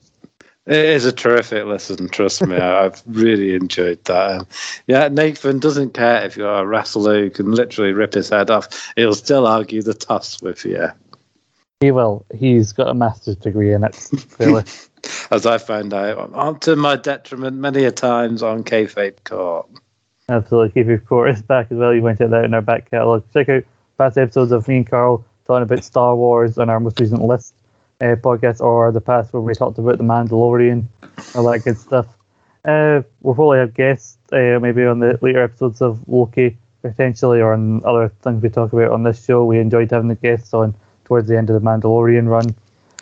it 0.65 0.86
is 0.86 1.05
a 1.05 1.11
terrific 1.11 1.65
lesson, 1.65 2.09
trust 2.09 2.45
me. 2.45 2.55
I've 2.55 3.01
really 3.07 3.55
enjoyed 3.55 4.03
that. 4.05 4.32
Um, 4.32 4.47
yeah, 4.86 5.07
Nathan 5.07 5.57
doesn't 5.57 5.95
care 5.95 6.24
if 6.24 6.38
you're 6.38 6.59
a 6.59 6.65
wrestler 6.65 7.22
who 7.22 7.30
can 7.32 7.51
literally 7.51 7.91
rip 7.91 8.13
his 8.13 8.30
head 8.30 8.51
off. 8.51 8.91
He'll 8.95 9.15
still 9.15 9.47
argue 9.47 9.82
the 9.82 9.95
toss 9.95 10.41
with 10.43 10.65
you. 10.65 10.89
He 11.80 11.91
will. 11.91 12.26
He's 12.36 12.74
got 12.74 12.89
a 12.89 12.93
master's 12.93 13.38
degree 13.38 13.74
in 13.74 13.84
it, 13.84 13.93
clearly. 14.32 14.63
As 15.32 15.45
I 15.45 15.57
found 15.57 15.93
out, 15.93 16.61
to 16.61 16.76
my 16.76 16.97
detriment 16.97 17.57
many 17.57 17.86
a 17.86 17.91
times 17.91 18.43
on 18.43 18.63
kayfabe 18.63 19.24
court. 19.24 19.67
Absolutely. 20.28 20.84
Kayfabe 20.84 21.05
court 21.05 21.32
is 21.32 21.41
back 21.41 21.72
as 21.72 21.78
well. 21.78 21.93
You 21.93 22.01
went 22.01 22.22
out 22.22 22.30
there 22.30 22.43
in 22.43 22.53
our 22.53 22.61
back 22.61 22.91
catalogue. 22.91 23.24
Check 23.34 23.49
out 23.49 23.63
past 24.00 24.18
episodes 24.18 24.52
of 24.52 24.68
me 24.68 24.78
and 24.78 24.89
Carl 24.89 25.26
talking 25.45 25.64
about 25.64 25.84
Star 25.84 26.16
Wars 26.16 26.58
on 26.58 26.70
our 26.70 26.80
most 26.80 27.00
recent 27.00 27.22
list 27.22 27.54
uh, 28.02 28.16
podcast, 28.16 28.62
or 28.62 28.91
the 28.91 29.02
past 29.02 29.34
where 29.34 29.41
we 29.41 29.54
talked 29.54 29.78
about 29.78 29.97
the 29.97 30.04
Mandalorian, 30.04 30.86
all 31.36 31.52
that 31.52 31.64
good 31.66 31.78
stuff. 31.78 32.08
Uh, 32.64 33.02
we'll 33.22 33.36
probably 33.36 33.60
have 33.60 33.74
guests 33.74 34.18
uh, 34.32 34.58
maybe 34.62 34.86
on 34.86 35.00
the 35.00 35.20
later 35.22 35.43
episodes 35.43 35.82
of 35.82 36.08
Loki 36.08 36.58
potentially, 36.82 37.41
or 37.41 37.54
on 37.54 37.84
other 37.84 38.10
things 38.22 38.41
we 38.41 38.50
talk 38.50 38.72
about 38.72 38.91
on 38.91 39.04
this 39.04 39.26
show. 39.26 39.43
We 39.43 39.60
enjoyed 39.60 39.91
having 39.91 40.08
the 40.08 40.16
guests 40.16 40.54
on 40.54 40.74
towards 41.04 41.28
the 41.28 41.38
end 41.38 41.50
of 41.50 41.62
the 41.62 41.68
Mandalorian 41.68 42.28
run. 42.30 42.56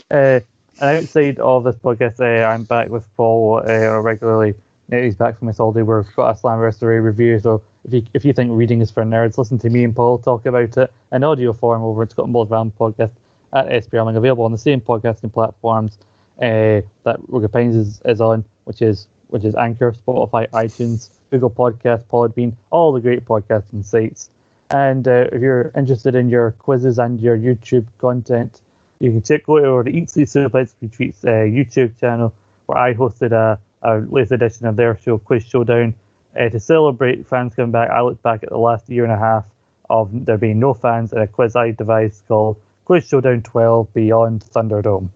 Uh, 0.10 0.40
and 0.82 1.04
outside 1.04 1.40
of 1.40 1.64
this 1.64 1.76
podcast, 1.76 2.20
uh, 2.20 2.46
I'm 2.48 2.64
back 2.64 2.90
with 2.90 3.08
Paul 3.16 3.62
uh, 3.68 4.00
regularly. 4.00 4.56
He's 4.90 5.16
back 5.16 5.38
from 5.38 5.48
his 5.48 5.58
holiday. 5.58 5.82
We've 5.82 6.16
got 6.16 6.38
a 6.38 6.40
Slammiversary 6.40 7.04
review, 7.04 7.40
so 7.40 7.64
if 7.88 7.94
you 7.94 8.04
if 8.14 8.26
you 8.26 8.34
think 8.34 8.52
reading 8.54 8.82
is 8.82 8.92
for 8.92 9.04
nerds, 9.04 9.38
listen 9.38 9.58
to 9.60 9.70
me 9.70 9.84
and 9.84 9.96
Paul 9.96 10.20
talk 10.20 10.46
about 10.46 10.78
it 10.78 10.94
in 11.12 11.24
audio 11.24 11.54
form 11.54 11.82
over 11.82 12.04
at 12.04 12.12
Scott 12.12 12.32
Ball's 12.32 12.50
Ram 12.50 12.72
podcast 12.72 13.14
at 13.54 13.68
SPRling, 13.68 14.18
available 14.18 14.44
on 14.44 14.52
the 14.52 14.58
same 14.58 14.82
podcasting 14.82 15.32
platforms 15.32 15.98
uh, 16.40 16.82
that 17.04 17.18
Rogue 17.28 17.52
Pines 17.52 17.76
is, 17.76 18.02
is 18.04 18.20
on, 18.20 18.44
which 18.66 18.82
is 18.82 19.08
which 19.28 19.44
is 19.44 19.56
Anchor, 19.56 19.92
Spotify, 19.94 20.50
iTunes, 20.50 21.10
Google 21.32 21.50
Podcast, 21.50 22.06
Podbean, 22.06 22.56
all 22.70 22.92
the 22.92 23.02
great 23.02 23.26
podcasting 23.26 23.84
sites. 23.84 24.30
And 24.70 25.08
uh, 25.08 25.28
if 25.32 25.42
you're 25.42 25.72
interested 25.76 26.16
in 26.16 26.30
your 26.30 26.52
quizzes 26.52 27.00
and 27.00 27.20
your 27.22 27.38
YouTube 27.38 27.88
content, 27.98 28.62
you 29.00 29.12
can 29.12 29.22
check 29.22 29.48
over 29.48 29.84
the 29.84 29.92
Eat 29.92 30.10
Sleep 30.10 30.28
Suplex 30.28 30.74
uh, 30.82 31.28
YouTube 31.28 31.98
channel, 32.00 32.34
where 32.66 32.78
I 32.78 32.94
hosted 32.94 33.32
a, 33.32 33.60
a 33.82 34.00
latest 34.00 34.34
edition 34.34 34.66
of 34.66 34.76
their 34.76 34.98
show, 34.98 35.18
Quiz 35.18 35.46
Showdown. 35.46 35.96
Uh, 36.38 36.50
to 36.50 36.60
celebrate 36.60 37.26
fans 37.26 37.56
coming 37.56 37.72
back, 37.72 37.90
I 37.90 38.02
looked 38.02 38.22
back 38.22 38.44
at 38.44 38.50
the 38.50 38.58
last 38.58 38.90
year 38.90 39.04
and 39.04 39.14
a 39.14 39.18
half 39.18 39.48
of 39.90 40.26
there 40.26 40.38
being 40.38 40.60
no 40.60 40.74
fans 40.74 41.14
and 41.14 41.22
a 41.22 41.28
quiz 41.28 41.56
I 41.56 41.72
devised 41.72 42.28
called 42.28 42.62
Quiz 42.86 43.08
Showdown 43.08 43.42
12 43.42 43.94
Beyond 43.94 44.44
Thunderdome. 44.44 45.10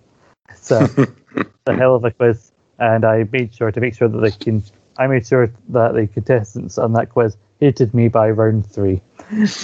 So 0.55 0.87
it's 1.35 1.49
a 1.67 1.75
hell 1.75 1.95
of 1.95 2.05
a 2.05 2.11
quiz, 2.11 2.51
and 2.79 3.05
I 3.05 3.27
made 3.31 3.53
sure 3.53 3.71
to 3.71 3.79
make 3.79 3.95
sure 3.95 4.07
that 4.07 4.17
they 4.19 4.31
can. 4.31 4.63
I 4.97 5.07
made 5.07 5.25
sure 5.25 5.51
that 5.69 5.93
the 5.93 6.07
contestants 6.07 6.77
on 6.77 6.93
that 6.93 7.09
quiz 7.09 7.37
hated 7.59 7.93
me 7.93 8.07
by 8.07 8.29
round 8.31 8.65
three. 8.65 9.01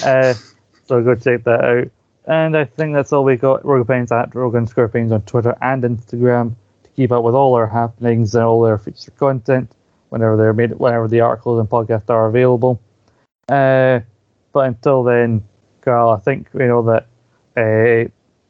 Uh, 0.03 0.33
so 0.85 1.03
go 1.03 1.15
check 1.15 1.43
that 1.43 1.63
out. 1.63 1.91
And 2.25 2.55
I 2.55 2.65
think 2.65 2.93
that's 2.93 3.11
all 3.11 3.23
we 3.23 3.35
got. 3.35 3.65
Rogue 3.65 3.87
Pains 3.87 4.11
at 4.11 4.35
Rogan 4.35 4.67
Scorpions 4.67 5.11
on 5.11 5.21
Twitter 5.23 5.57
and 5.61 5.83
Instagram 5.83 6.55
to 6.83 6.89
keep 6.91 7.11
up 7.11 7.23
with 7.23 7.35
all 7.35 7.55
our 7.55 7.67
happenings 7.67 8.35
and 8.35 8.43
all 8.43 8.65
our 8.65 8.77
future 8.77 9.11
content 9.11 9.71
whenever 10.09 10.37
they're 10.37 10.53
made, 10.53 10.71
whenever 10.71 11.07
the 11.07 11.21
articles 11.21 11.59
and 11.59 11.69
podcasts 11.69 12.09
are 12.09 12.27
available. 12.27 12.81
Uh, 13.49 14.01
but 14.51 14.67
until 14.67 15.03
then, 15.03 15.43
Carl, 15.81 16.09
I 16.09 16.19
think 16.19 16.49
you 16.53 16.67
know 16.67 16.83
that. 16.83 17.07
Uh, 17.55 18.09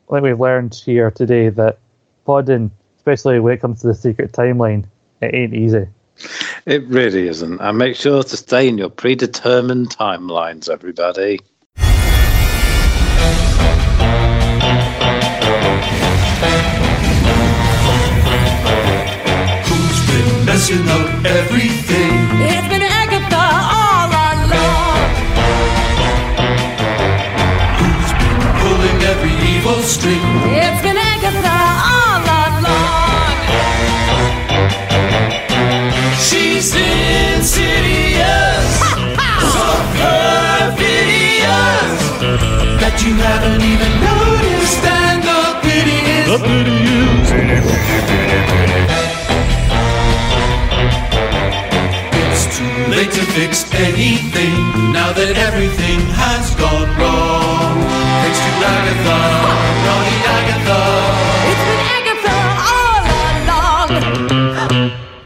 like 0.10 0.24
we've 0.24 0.40
learned 0.40 0.74
here 0.74 1.12
today 1.12 1.50
that 1.50 1.80
podding, 2.26 2.72
especially 2.98 3.40
when 3.40 3.54
it 3.54 3.62
comes 3.62 3.82
to 3.82 3.88
the 3.88 3.96
secret 3.96 4.32
timeline, 4.32 4.86
it 5.22 5.34
ain't 5.34 5.54
easy. 5.54 5.88
It 6.66 6.88
really 6.88 7.28
isn't. 7.28 7.60
And 7.60 7.78
make 7.78 7.96
sure 7.96 8.24
to 8.24 8.38
stay 8.38 8.68
in 8.68 8.78
your 8.78 8.90
predetermined 8.90 9.90
timelines, 9.90 10.70
everybody. 10.70 11.40
Been 20.58 20.86
messing 20.86 20.90
up 20.90 21.26
everything? 21.26 22.14
It's 22.42 22.68
been 22.68 22.82
Agatha 22.82 23.46
all 23.78 24.10
along. 24.10 25.10
Who's 27.78 28.12
been 28.22 28.40
pulling 28.62 29.00
every 29.04 29.36
evil 29.54 29.80
string? 29.84 30.26
It's 30.58 30.82
been 30.82 30.98
Agatha 30.98 31.58
all 31.94 32.24
along. 32.48 33.38
She's 36.28 36.70
insidious, 36.74 37.60
so 39.54 39.66
perfidious 40.02 40.82
that 42.82 42.96
you 43.06 43.14
haven't 43.14 43.62
even 43.62 43.92
noticed. 44.10 44.84
And 44.84 45.22
the 45.24 45.42
pity 45.62 46.00
is, 46.18 46.28
the 46.32 46.40
pity 46.48 46.78
is. 46.84 46.98
late 52.98 53.12
to 53.12 53.22
fix 53.22 53.72
anything 53.76 54.92
now 54.92 55.14
that 55.14 55.38
everything 55.38 56.00
has 56.18 56.56
gone 56.56 56.90
wrong. 56.98 57.78
Thanks 58.22 58.40
to 58.42 58.50
Agatha, 58.76 59.20
naughty 59.86 60.18
Agatha. 60.38 60.82
It's 61.52 61.66
been 61.70 61.84
Agatha 61.98 62.38
all 62.74 63.04
along. 63.38 63.90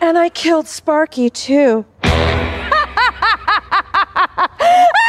And 0.02 0.16
I 0.18 0.28
killed 0.28 0.68
Sparky 0.68 1.30
too. 1.30 1.86